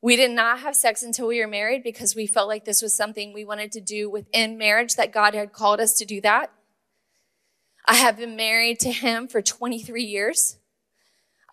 We 0.01 0.17
did 0.17 0.32
not 0.32 0.59
have 0.59 0.76
sex 0.76 1.01
until 1.01 1.28
we 1.28 1.39
were 1.39 1.47
married 1.47 1.82
because 1.82 2.13
we 2.13 2.28
felt 2.28 2.49
like 2.49 2.65
this 2.65 2.82
was 2.82 2.93
something 2.93 3.32
we 3.32 3.45
wanted 3.45 3.72
to 3.72 3.82
do 3.82 4.09
within 4.09 4.57
marriage, 4.57 4.95
that 4.95 5.13
God 5.13 5.34
had 5.34 5.53
called 5.53 5.80
us 5.80 5.93
to 5.93 6.05
do 6.05 6.19
that. 6.22 6.51
I 7.86 7.95
have 7.95 8.17
been 8.17 8.36
married 8.36 8.80
to 8.82 8.91
him 8.91 9.30
for 9.30 9.41
23 9.41 10.03
years. 10.03 10.57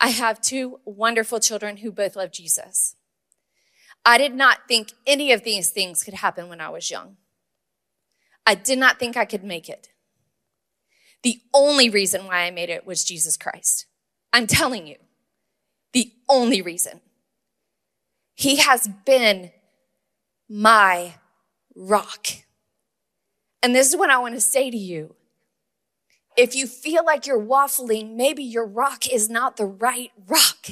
I 0.00 0.08
have 0.08 0.40
two 0.40 0.80
wonderful 0.84 1.38
children 1.38 1.76
who 1.76 1.92
both 1.92 2.16
love 2.16 2.32
Jesus. 2.32 2.96
I 4.04 4.18
did 4.18 4.34
not 4.34 4.66
think 4.66 4.94
any 5.06 5.30
of 5.30 5.44
these 5.44 5.70
things 5.70 6.02
could 6.02 6.14
happen 6.14 6.48
when 6.48 6.60
I 6.60 6.70
was 6.70 6.90
young. 6.90 7.18
I 8.44 8.56
did 8.56 8.80
not 8.80 8.98
think 8.98 9.16
I 9.16 9.26
could 9.26 9.44
make 9.44 9.68
it. 9.68 9.90
The 11.22 11.40
only 11.54 11.88
reason 11.88 12.26
why 12.26 12.46
I 12.46 12.50
made 12.50 12.70
it 12.70 12.84
was 12.84 13.04
Jesus 13.04 13.36
Christ. 13.36 13.86
I'm 14.32 14.46
telling 14.46 14.86
you, 14.86 14.96
the 15.92 16.12
only 16.28 16.62
reason. 16.62 17.00
He 18.34 18.56
has 18.56 18.88
been 19.04 19.50
my 20.48 21.14
rock. 21.74 22.28
And 23.62 23.74
this 23.74 23.88
is 23.88 23.96
what 23.96 24.10
I 24.10 24.18
want 24.18 24.34
to 24.34 24.40
say 24.40 24.70
to 24.70 24.76
you. 24.76 25.14
If 26.36 26.54
you 26.54 26.66
feel 26.68 27.04
like 27.04 27.26
you're 27.26 27.44
waffling, 27.44 28.14
maybe 28.14 28.44
your 28.44 28.66
rock 28.66 29.10
is 29.10 29.28
not 29.28 29.56
the 29.56 29.66
right 29.66 30.12
rock. 30.28 30.68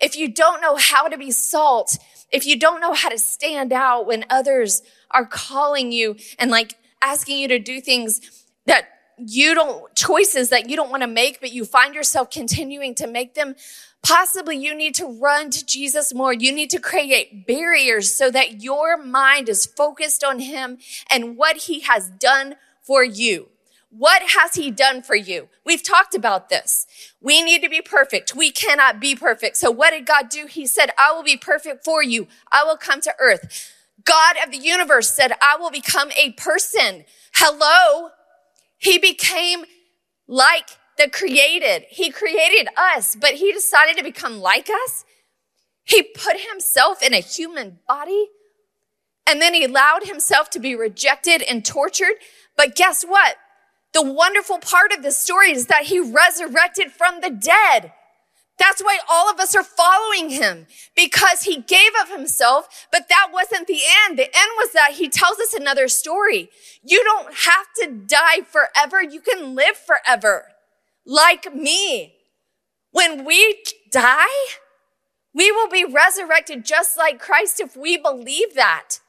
If 0.00 0.16
you 0.16 0.30
don't 0.30 0.60
know 0.60 0.76
how 0.76 1.08
to 1.08 1.16
be 1.16 1.30
salt, 1.30 1.96
if 2.30 2.44
you 2.44 2.58
don't 2.58 2.80
know 2.80 2.92
how 2.92 3.08
to 3.08 3.18
stand 3.18 3.72
out 3.72 4.06
when 4.06 4.26
others 4.28 4.82
are 5.10 5.24
calling 5.24 5.92
you 5.92 6.16
and 6.38 6.50
like 6.50 6.74
asking 7.02 7.38
you 7.38 7.48
to 7.48 7.58
do 7.58 7.80
things 7.80 8.20
that 8.66 8.86
you 9.18 9.54
don't, 9.54 9.94
choices 9.94 10.50
that 10.50 10.68
you 10.68 10.76
don't 10.76 10.90
want 10.90 11.02
to 11.02 11.08
make, 11.08 11.40
but 11.40 11.52
you 11.52 11.64
find 11.64 11.94
yourself 11.94 12.30
continuing 12.30 12.94
to 12.96 13.06
make 13.06 13.34
them, 13.34 13.56
possibly 14.02 14.56
you 14.56 14.74
need 14.74 14.94
to 14.96 15.06
run 15.06 15.50
to 15.50 15.64
Jesus 15.64 16.12
more. 16.12 16.32
You 16.32 16.52
need 16.52 16.70
to 16.70 16.80
create 16.80 17.46
barriers 17.46 18.14
so 18.14 18.30
that 18.30 18.62
your 18.62 18.96
mind 18.96 19.48
is 19.48 19.66
focused 19.66 20.22
on 20.22 20.40
Him 20.40 20.78
and 21.10 21.36
what 21.36 21.56
He 21.56 21.80
has 21.80 22.10
done 22.10 22.56
for 22.82 23.02
you. 23.02 23.48
What 23.90 24.22
has 24.36 24.54
he 24.54 24.70
done 24.70 25.00
for 25.00 25.14
you? 25.14 25.48
We've 25.64 25.82
talked 25.82 26.14
about 26.14 26.50
this. 26.50 26.86
We 27.20 27.42
need 27.42 27.62
to 27.62 27.70
be 27.70 27.80
perfect. 27.80 28.34
We 28.34 28.50
cannot 28.50 29.00
be 29.00 29.14
perfect. 29.14 29.56
So 29.56 29.70
what 29.70 29.92
did 29.92 30.04
God 30.04 30.28
do? 30.28 30.46
He 30.46 30.66
said, 30.66 30.90
I 30.98 31.12
will 31.12 31.22
be 31.22 31.36
perfect 31.36 31.82
for 31.84 32.02
you. 32.02 32.26
I 32.52 32.62
will 32.64 32.76
come 32.76 33.00
to 33.02 33.14
earth. 33.18 33.72
God 34.04 34.36
of 34.44 34.52
the 34.52 34.58
universe 34.58 35.10
said, 35.10 35.32
I 35.40 35.56
will 35.58 35.70
become 35.70 36.10
a 36.12 36.32
person. 36.32 37.04
Hello. 37.34 38.10
He 38.86 38.98
became 38.98 39.64
like 40.28 40.68
the 40.96 41.10
created. 41.10 41.86
He 41.90 42.08
created 42.08 42.68
us, 42.76 43.16
but 43.16 43.34
he 43.34 43.52
decided 43.52 43.96
to 43.96 44.04
become 44.04 44.38
like 44.38 44.70
us. 44.70 45.04
He 45.82 46.04
put 46.04 46.36
himself 46.48 47.02
in 47.02 47.12
a 47.12 47.18
human 47.18 47.80
body 47.88 48.28
and 49.26 49.42
then 49.42 49.54
he 49.54 49.64
allowed 49.64 50.04
himself 50.04 50.50
to 50.50 50.60
be 50.60 50.76
rejected 50.76 51.42
and 51.42 51.64
tortured. 51.64 52.14
But 52.56 52.76
guess 52.76 53.02
what? 53.02 53.38
The 53.92 54.04
wonderful 54.04 54.60
part 54.60 54.92
of 54.92 55.02
the 55.02 55.10
story 55.10 55.50
is 55.50 55.66
that 55.66 55.86
he 55.86 55.98
resurrected 55.98 56.92
from 56.92 57.22
the 57.22 57.30
dead. 57.30 57.92
That's 58.58 58.82
why 58.82 58.98
all 59.08 59.30
of 59.30 59.38
us 59.38 59.54
are 59.54 59.62
following 59.62 60.30
him 60.30 60.66
because 60.94 61.42
he 61.42 61.60
gave 61.60 61.90
of 62.00 62.10
himself, 62.10 62.86
but 62.90 63.08
that 63.08 63.28
wasn't 63.32 63.66
the 63.66 63.80
end. 64.04 64.18
The 64.18 64.24
end 64.24 64.50
was 64.56 64.72
that 64.72 64.92
he 64.92 65.08
tells 65.08 65.38
us 65.38 65.52
another 65.52 65.88
story. 65.88 66.48
You 66.82 67.04
don't 67.04 67.34
have 67.34 67.66
to 67.82 67.90
die 68.06 68.40
forever. 68.42 69.02
You 69.02 69.20
can 69.20 69.54
live 69.54 69.76
forever 69.76 70.46
like 71.04 71.54
me. 71.54 72.14
When 72.92 73.26
we 73.26 73.62
die, 73.90 74.26
we 75.34 75.52
will 75.52 75.68
be 75.68 75.84
resurrected 75.84 76.64
just 76.64 76.96
like 76.96 77.20
Christ 77.20 77.60
if 77.60 77.76
we 77.76 77.98
believe 77.98 78.54
that. 78.54 79.00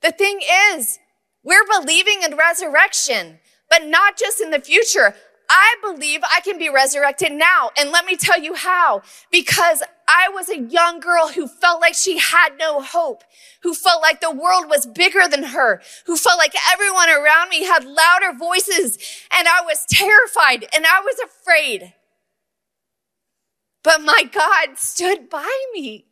The 0.00 0.12
thing 0.12 0.40
is, 0.72 0.98
we're 1.42 1.66
believing 1.66 2.22
in 2.22 2.36
resurrection, 2.36 3.40
but 3.68 3.84
not 3.84 4.16
just 4.16 4.40
in 4.40 4.50
the 4.50 4.60
future. 4.60 5.14
I 5.50 5.74
believe 5.82 6.20
I 6.22 6.40
can 6.40 6.58
be 6.58 6.68
resurrected 6.68 7.32
now. 7.32 7.70
And 7.76 7.90
let 7.90 8.06
me 8.06 8.16
tell 8.16 8.40
you 8.40 8.54
how. 8.54 9.02
Because 9.32 9.82
I 10.08 10.28
was 10.28 10.48
a 10.48 10.60
young 10.60 11.00
girl 11.00 11.28
who 11.28 11.48
felt 11.48 11.80
like 11.80 11.94
she 11.94 12.18
had 12.18 12.50
no 12.56 12.80
hope, 12.80 13.24
who 13.62 13.74
felt 13.74 14.00
like 14.00 14.20
the 14.20 14.30
world 14.30 14.66
was 14.68 14.86
bigger 14.86 15.26
than 15.28 15.42
her, 15.42 15.82
who 16.06 16.16
felt 16.16 16.38
like 16.38 16.54
everyone 16.72 17.10
around 17.10 17.48
me 17.48 17.64
had 17.64 17.84
louder 17.84 18.32
voices 18.38 18.96
and 19.36 19.48
I 19.48 19.60
was 19.62 19.86
terrified 19.90 20.66
and 20.72 20.86
I 20.86 21.00
was 21.00 21.16
afraid. 21.18 21.94
But 23.82 24.02
my 24.02 24.22
God 24.30 24.78
stood 24.78 25.28
by 25.28 25.50
me. 25.72 26.06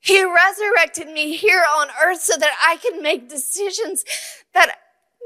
He 0.00 0.22
resurrected 0.22 1.08
me 1.08 1.34
here 1.36 1.64
on 1.78 1.88
earth 2.04 2.20
so 2.20 2.36
that 2.36 2.52
I 2.62 2.76
can 2.76 3.02
make 3.02 3.28
decisions 3.28 4.04
that 4.52 4.76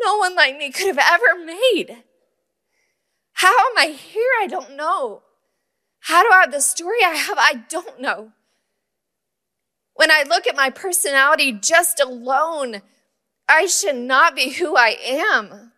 no 0.03 0.19
one 0.19 0.37
like 0.37 0.57
me 0.57 0.71
could 0.71 0.87
have 0.87 0.99
ever 0.99 1.45
made. 1.45 2.05
How 3.41 3.71
am 3.71 3.79
I 3.79 3.87
here? 3.87 4.31
I 4.43 4.47
don't 4.49 4.77
know. 4.77 5.23
How 6.01 6.23
do 6.23 6.29
I 6.31 6.43
have 6.43 6.53
the 6.53 6.61
story 6.61 6.99
I 7.03 7.15
have? 7.15 7.39
I 7.39 7.65
don't 7.71 7.99
know. 7.99 8.33
When 9.95 10.11
I 10.11 10.25
look 10.29 10.47
at 10.47 10.55
my 10.55 10.69
personality 10.69 11.51
just 11.51 12.01
alone, 12.01 12.83
I 13.49 13.65
should 13.65 13.97
not 13.97 14.37
be 14.37 14.51
who 14.51 14.77
I 14.77 14.95
am, 15.03 15.73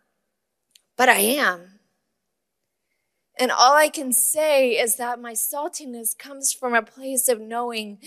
but 0.97 1.07
I 1.07 1.19
am. 1.19 1.79
And 3.39 3.49
all 3.49 3.77
I 3.77 3.87
can 3.87 4.11
say 4.11 4.71
is 4.71 4.97
that 4.97 5.21
my 5.21 5.31
saltiness 5.31 6.17
comes 6.17 6.51
from 6.51 6.73
a 6.73 6.81
place 6.81 7.29
of 7.29 7.39
knowing 7.39 7.99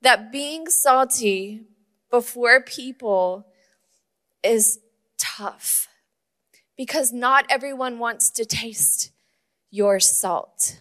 that 0.00 0.30
being 0.30 0.68
salty 0.68 1.62
before 2.08 2.60
people 2.60 3.48
is 4.44 4.78
tough 5.18 5.88
Because 6.76 7.12
not 7.12 7.46
everyone 7.48 7.98
wants 7.98 8.30
to 8.30 8.44
taste 8.44 9.12
your 9.70 9.98
salt. 10.00 10.80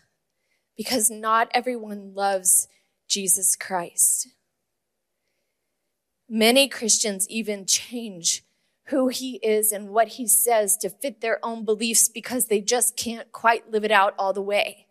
Because 0.76 1.10
not 1.10 1.50
everyone 1.54 2.14
loves 2.14 2.68
Jesus 3.08 3.56
Christ. 3.56 4.28
Many 6.28 6.68
Christians 6.68 7.30
even 7.30 7.66
change 7.66 8.44
who 8.86 9.08
he 9.08 9.36
is 9.38 9.72
and 9.72 9.90
what 9.90 10.10
he 10.10 10.28
says 10.28 10.78
to 10.78 10.90
fit 10.90 11.22
their 11.22 11.44
own 11.44 11.66
beliefs 11.66 12.10
because 12.10 12.46
they 12.46 12.62
just 12.62 12.96
can't 12.98 13.32
quite 13.32 13.72
live 13.72 13.84
it 13.84 13.92
out 13.92 14.14
all 14.18 14.34
the 14.34 14.42
way. 14.42 14.88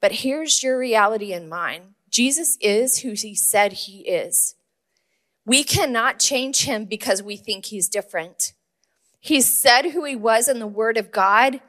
But 0.00 0.12
here's 0.12 0.62
your 0.62 0.78
reality 0.78 1.32
in 1.32 1.48
mind 1.48 1.94
Jesus 2.10 2.56
is 2.60 2.98
who 2.98 3.12
he 3.12 3.34
said 3.34 3.72
he 3.72 4.00
is. 4.00 4.54
We 5.46 5.64
cannot 5.64 6.18
change 6.18 6.64
him 6.64 6.84
because 6.84 7.22
we 7.22 7.36
think 7.36 7.66
he's 7.66 7.88
different. 7.88 8.52
He 9.20 9.40
said 9.40 9.90
who 9.90 10.04
he 10.04 10.16
was 10.16 10.48
in 10.48 10.58
the 10.58 10.66
word 10.66 10.96
of 10.96 11.12
God, 11.12 11.60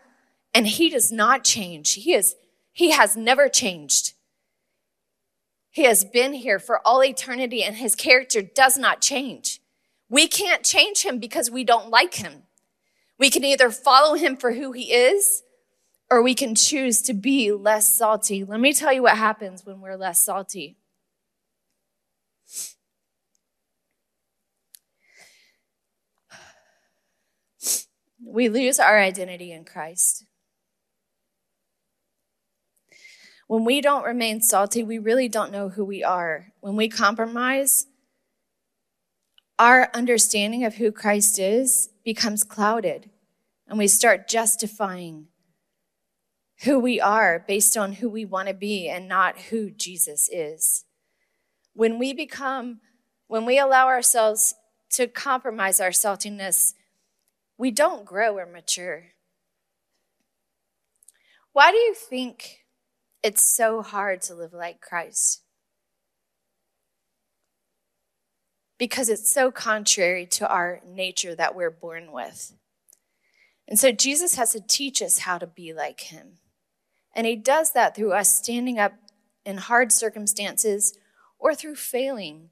and 0.53 0.65
he 0.65 0.89
does 0.89 1.11
not 1.11 1.43
change. 1.43 1.93
He 1.93 2.13
is, 2.13 2.35
he 2.71 2.91
has 2.91 3.15
never 3.15 3.49
changed. 3.49 4.13
He 5.69 5.83
has 5.83 6.03
been 6.03 6.33
here 6.33 6.59
for 6.59 6.85
all 6.85 7.03
eternity 7.03 7.63
and 7.63 7.77
his 7.77 7.95
character 7.95 8.41
does 8.41 8.77
not 8.77 9.01
change. 9.01 9.61
We 10.09 10.27
can't 10.27 10.65
change 10.65 11.03
him 11.03 11.17
because 11.17 11.49
we 11.49 11.63
don't 11.63 11.89
like 11.89 12.15
him. 12.15 12.43
We 13.17 13.29
can 13.29 13.45
either 13.45 13.71
follow 13.71 14.15
him 14.15 14.35
for 14.35 14.51
who 14.51 14.73
he 14.73 14.91
is 14.91 15.43
or 16.09 16.21
we 16.21 16.35
can 16.35 16.55
choose 16.55 17.01
to 17.03 17.13
be 17.13 17.53
less 17.53 17.87
salty. 17.97 18.43
Let 18.43 18.59
me 18.59 18.73
tell 18.73 18.91
you 18.91 19.03
what 19.03 19.17
happens 19.17 19.65
when 19.65 19.79
we're 19.79 19.95
less 19.95 20.21
salty. 20.21 20.75
We 28.31 28.47
lose 28.47 28.79
our 28.79 28.97
identity 28.97 29.51
in 29.51 29.65
Christ. 29.65 30.23
When 33.47 33.65
we 33.65 33.81
don't 33.81 34.05
remain 34.05 34.39
salty, 34.39 34.83
we 34.83 34.99
really 34.99 35.27
don't 35.27 35.51
know 35.51 35.67
who 35.67 35.83
we 35.83 36.01
are. 36.01 36.53
When 36.61 36.77
we 36.77 36.87
compromise, 36.87 37.87
our 39.59 39.89
understanding 39.93 40.63
of 40.63 40.75
who 40.75 40.93
Christ 40.93 41.39
is 41.39 41.89
becomes 42.05 42.45
clouded, 42.45 43.09
and 43.67 43.77
we 43.77 43.87
start 43.87 44.29
justifying 44.29 45.27
who 46.63 46.79
we 46.79 47.01
are 47.01 47.43
based 47.45 47.75
on 47.75 47.93
who 47.93 48.07
we 48.07 48.23
want 48.23 48.47
to 48.47 48.53
be 48.53 48.87
and 48.87 49.09
not 49.09 49.37
who 49.49 49.69
Jesus 49.69 50.29
is. 50.31 50.85
When 51.73 51.99
we 51.99 52.13
become, 52.13 52.79
when 53.27 53.45
we 53.45 53.59
allow 53.59 53.87
ourselves 53.87 54.55
to 54.91 55.07
compromise 55.07 55.81
our 55.81 55.89
saltiness, 55.89 56.75
we 57.61 57.69
don't 57.69 58.05
grow 58.05 58.37
or 58.37 58.45
mature. 58.45 59.13
Why 61.53 61.71
do 61.71 61.77
you 61.77 61.93
think 61.93 62.61
it's 63.23 63.55
so 63.55 63.81
hard 63.81 64.21
to 64.23 64.35
live 64.35 64.53
like 64.53 64.81
Christ. 64.81 65.43
Because 68.77 69.09
it's 69.09 69.31
so 69.31 69.51
contrary 69.51 70.25
to 70.25 70.49
our 70.49 70.81
nature 70.87 71.35
that 71.35 71.55
we're 71.55 71.69
born 71.69 72.11
with. 72.11 72.53
And 73.67 73.79
so 73.79 73.91
Jesus 73.91 74.35
has 74.35 74.53
to 74.53 74.59
teach 74.59 75.01
us 75.01 75.19
how 75.19 75.37
to 75.37 75.45
be 75.45 75.71
like 75.71 76.01
him. 76.01 76.39
And 77.13 77.27
he 77.27 77.35
does 77.35 77.73
that 77.73 77.95
through 77.95 78.13
us 78.13 78.35
standing 78.35 78.79
up 78.79 78.93
in 79.45 79.57
hard 79.57 79.91
circumstances 79.91 80.97
or 81.37 81.53
through 81.53 81.75
failing. 81.75 82.49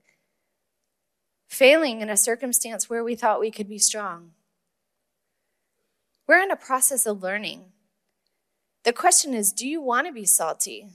Failing 1.47 2.01
in 2.01 2.10
a 2.12 2.18
circumstance 2.18 2.89
where 2.89 3.03
we 3.03 3.16
thought 3.16 3.39
we 3.39 3.49
could 3.49 3.68
be 3.68 3.80
strong. 3.80 4.34
We're 6.30 6.43
in 6.43 6.51
a 6.51 6.55
process 6.55 7.07
of 7.07 7.23
learning. 7.23 7.71
The 8.84 8.93
question 8.93 9.34
is 9.34 9.51
do 9.51 9.67
you 9.67 9.82
want 9.82 10.05
to 10.05 10.13
be 10.13 10.25
salty? 10.25 10.86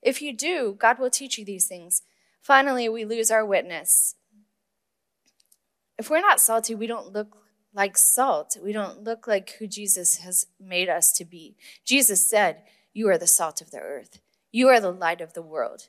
If 0.00 0.22
you 0.22 0.32
do, 0.32 0.76
God 0.78 1.00
will 1.00 1.10
teach 1.10 1.36
you 1.36 1.44
these 1.44 1.66
things. 1.66 2.02
Finally, 2.40 2.88
we 2.88 3.04
lose 3.04 3.32
our 3.32 3.44
witness. 3.44 4.14
If 5.98 6.10
we're 6.10 6.20
not 6.20 6.38
salty, 6.38 6.76
we 6.76 6.86
don't 6.86 7.12
look 7.12 7.38
like 7.74 7.98
salt. 7.98 8.56
We 8.62 8.72
don't 8.72 9.02
look 9.02 9.26
like 9.26 9.56
who 9.58 9.66
Jesus 9.66 10.18
has 10.18 10.46
made 10.60 10.88
us 10.88 11.10
to 11.14 11.24
be. 11.24 11.56
Jesus 11.84 12.24
said, 12.24 12.62
You 12.92 13.08
are 13.08 13.18
the 13.18 13.26
salt 13.26 13.60
of 13.60 13.72
the 13.72 13.80
earth, 13.80 14.20
you 14.52 14.68
are 14.68 14.78
the 14.78 14.92
light 14.92 15.20
of 15.20 15.34
the 15.34 15.42
world. 15.42 15.88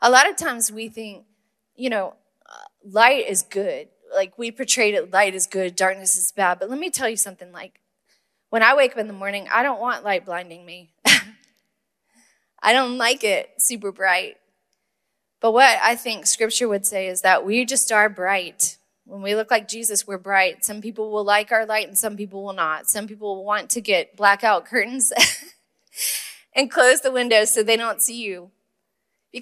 A 0.00 0.08
lot 0.08 0.30
of 0.30 0.36
times 0.36 0.70
we 0.70 0.88
think, 0.88 1.24
you 1.74 1.90
know, 1.90 2.14
light 2.84 3.28
is 3.28 3.42
good. 3.42 3.88
Like 4.14 4.38
we 4.38 4.50
portrayed 4.50 4.94
it, 4.94 5.12
light 5.12 5.34
is 5.34 5.46
good, 5.46 5.76
darkness 5.76 6.16
is 6.16 6.32
bad. 6.32 6.58
But 6.58 6.70
let 6.70 6.78
me 6.78 6.90
tell 6.90 7.08
you 7.08 7.16
something 7.16 7.52
like, 7.52 7.80
when 8.50 8.62
I 8.62 8.74
wake 8.74 8.92
up 8.92 8.98
in 8.98 9.06
the 9.06 9.12
morning, 9.12 9.48
I 9.50 9.62
don't 9.62 9.80
want 9.80 10.04
light 10.04 10.26
blinding 10.26 10.66
me. 10.66 10.90
I 12.62 12.72
don't 12.72 12.98
like 12.98 13.24
it 13.24 13.50
super 13.58 13.90
bright. 13.92 14.36
But 15.40 15.52
what 15.52 15.78
I 15.82 15.96
think 15.96 16.26
scripture 16.26 16.68
would 16.68 16.86
say 16.86 17.08
is 17.08 17.22
that 17.22 17.44
we 17.44 17.64
just 17.64 17.90
are 17.90 18.08
bright. 18.08 18.76
When 19.04 19.22
we 19.22 19.34
look 19.34 19.50
like 19.50 19.66
Jesus, 19.66 20.06
we're 20.06 20.18
bright. 20.18 20.64
Some 20.64 20.80
people 20.80 21.10
will 21.10 21.24
like 21.24 21.50
our 21.50 21.66
light 21.66 21.88
and 21.88 21.98
some 21.98 22.16
people 22.16 22.44
will 22.44 22.52
not. 22.52 22.88
Some 22.88 23.08
people 23.08 23.36
will 23.36 23.44
want 23.44 23.68
to 23.70 23.80
get 23.80 24.16
blackout 24.16 24.66
curtains 24.66 25.12
and 26.54 26.70
close 26.70 27.00
the 27.00 27.10
windows 27.10 27.52
so 27.52 27.62
they 27.62 27.76
don't 27.76 28.00
see 28.00 28.22
you. 28.22 28.52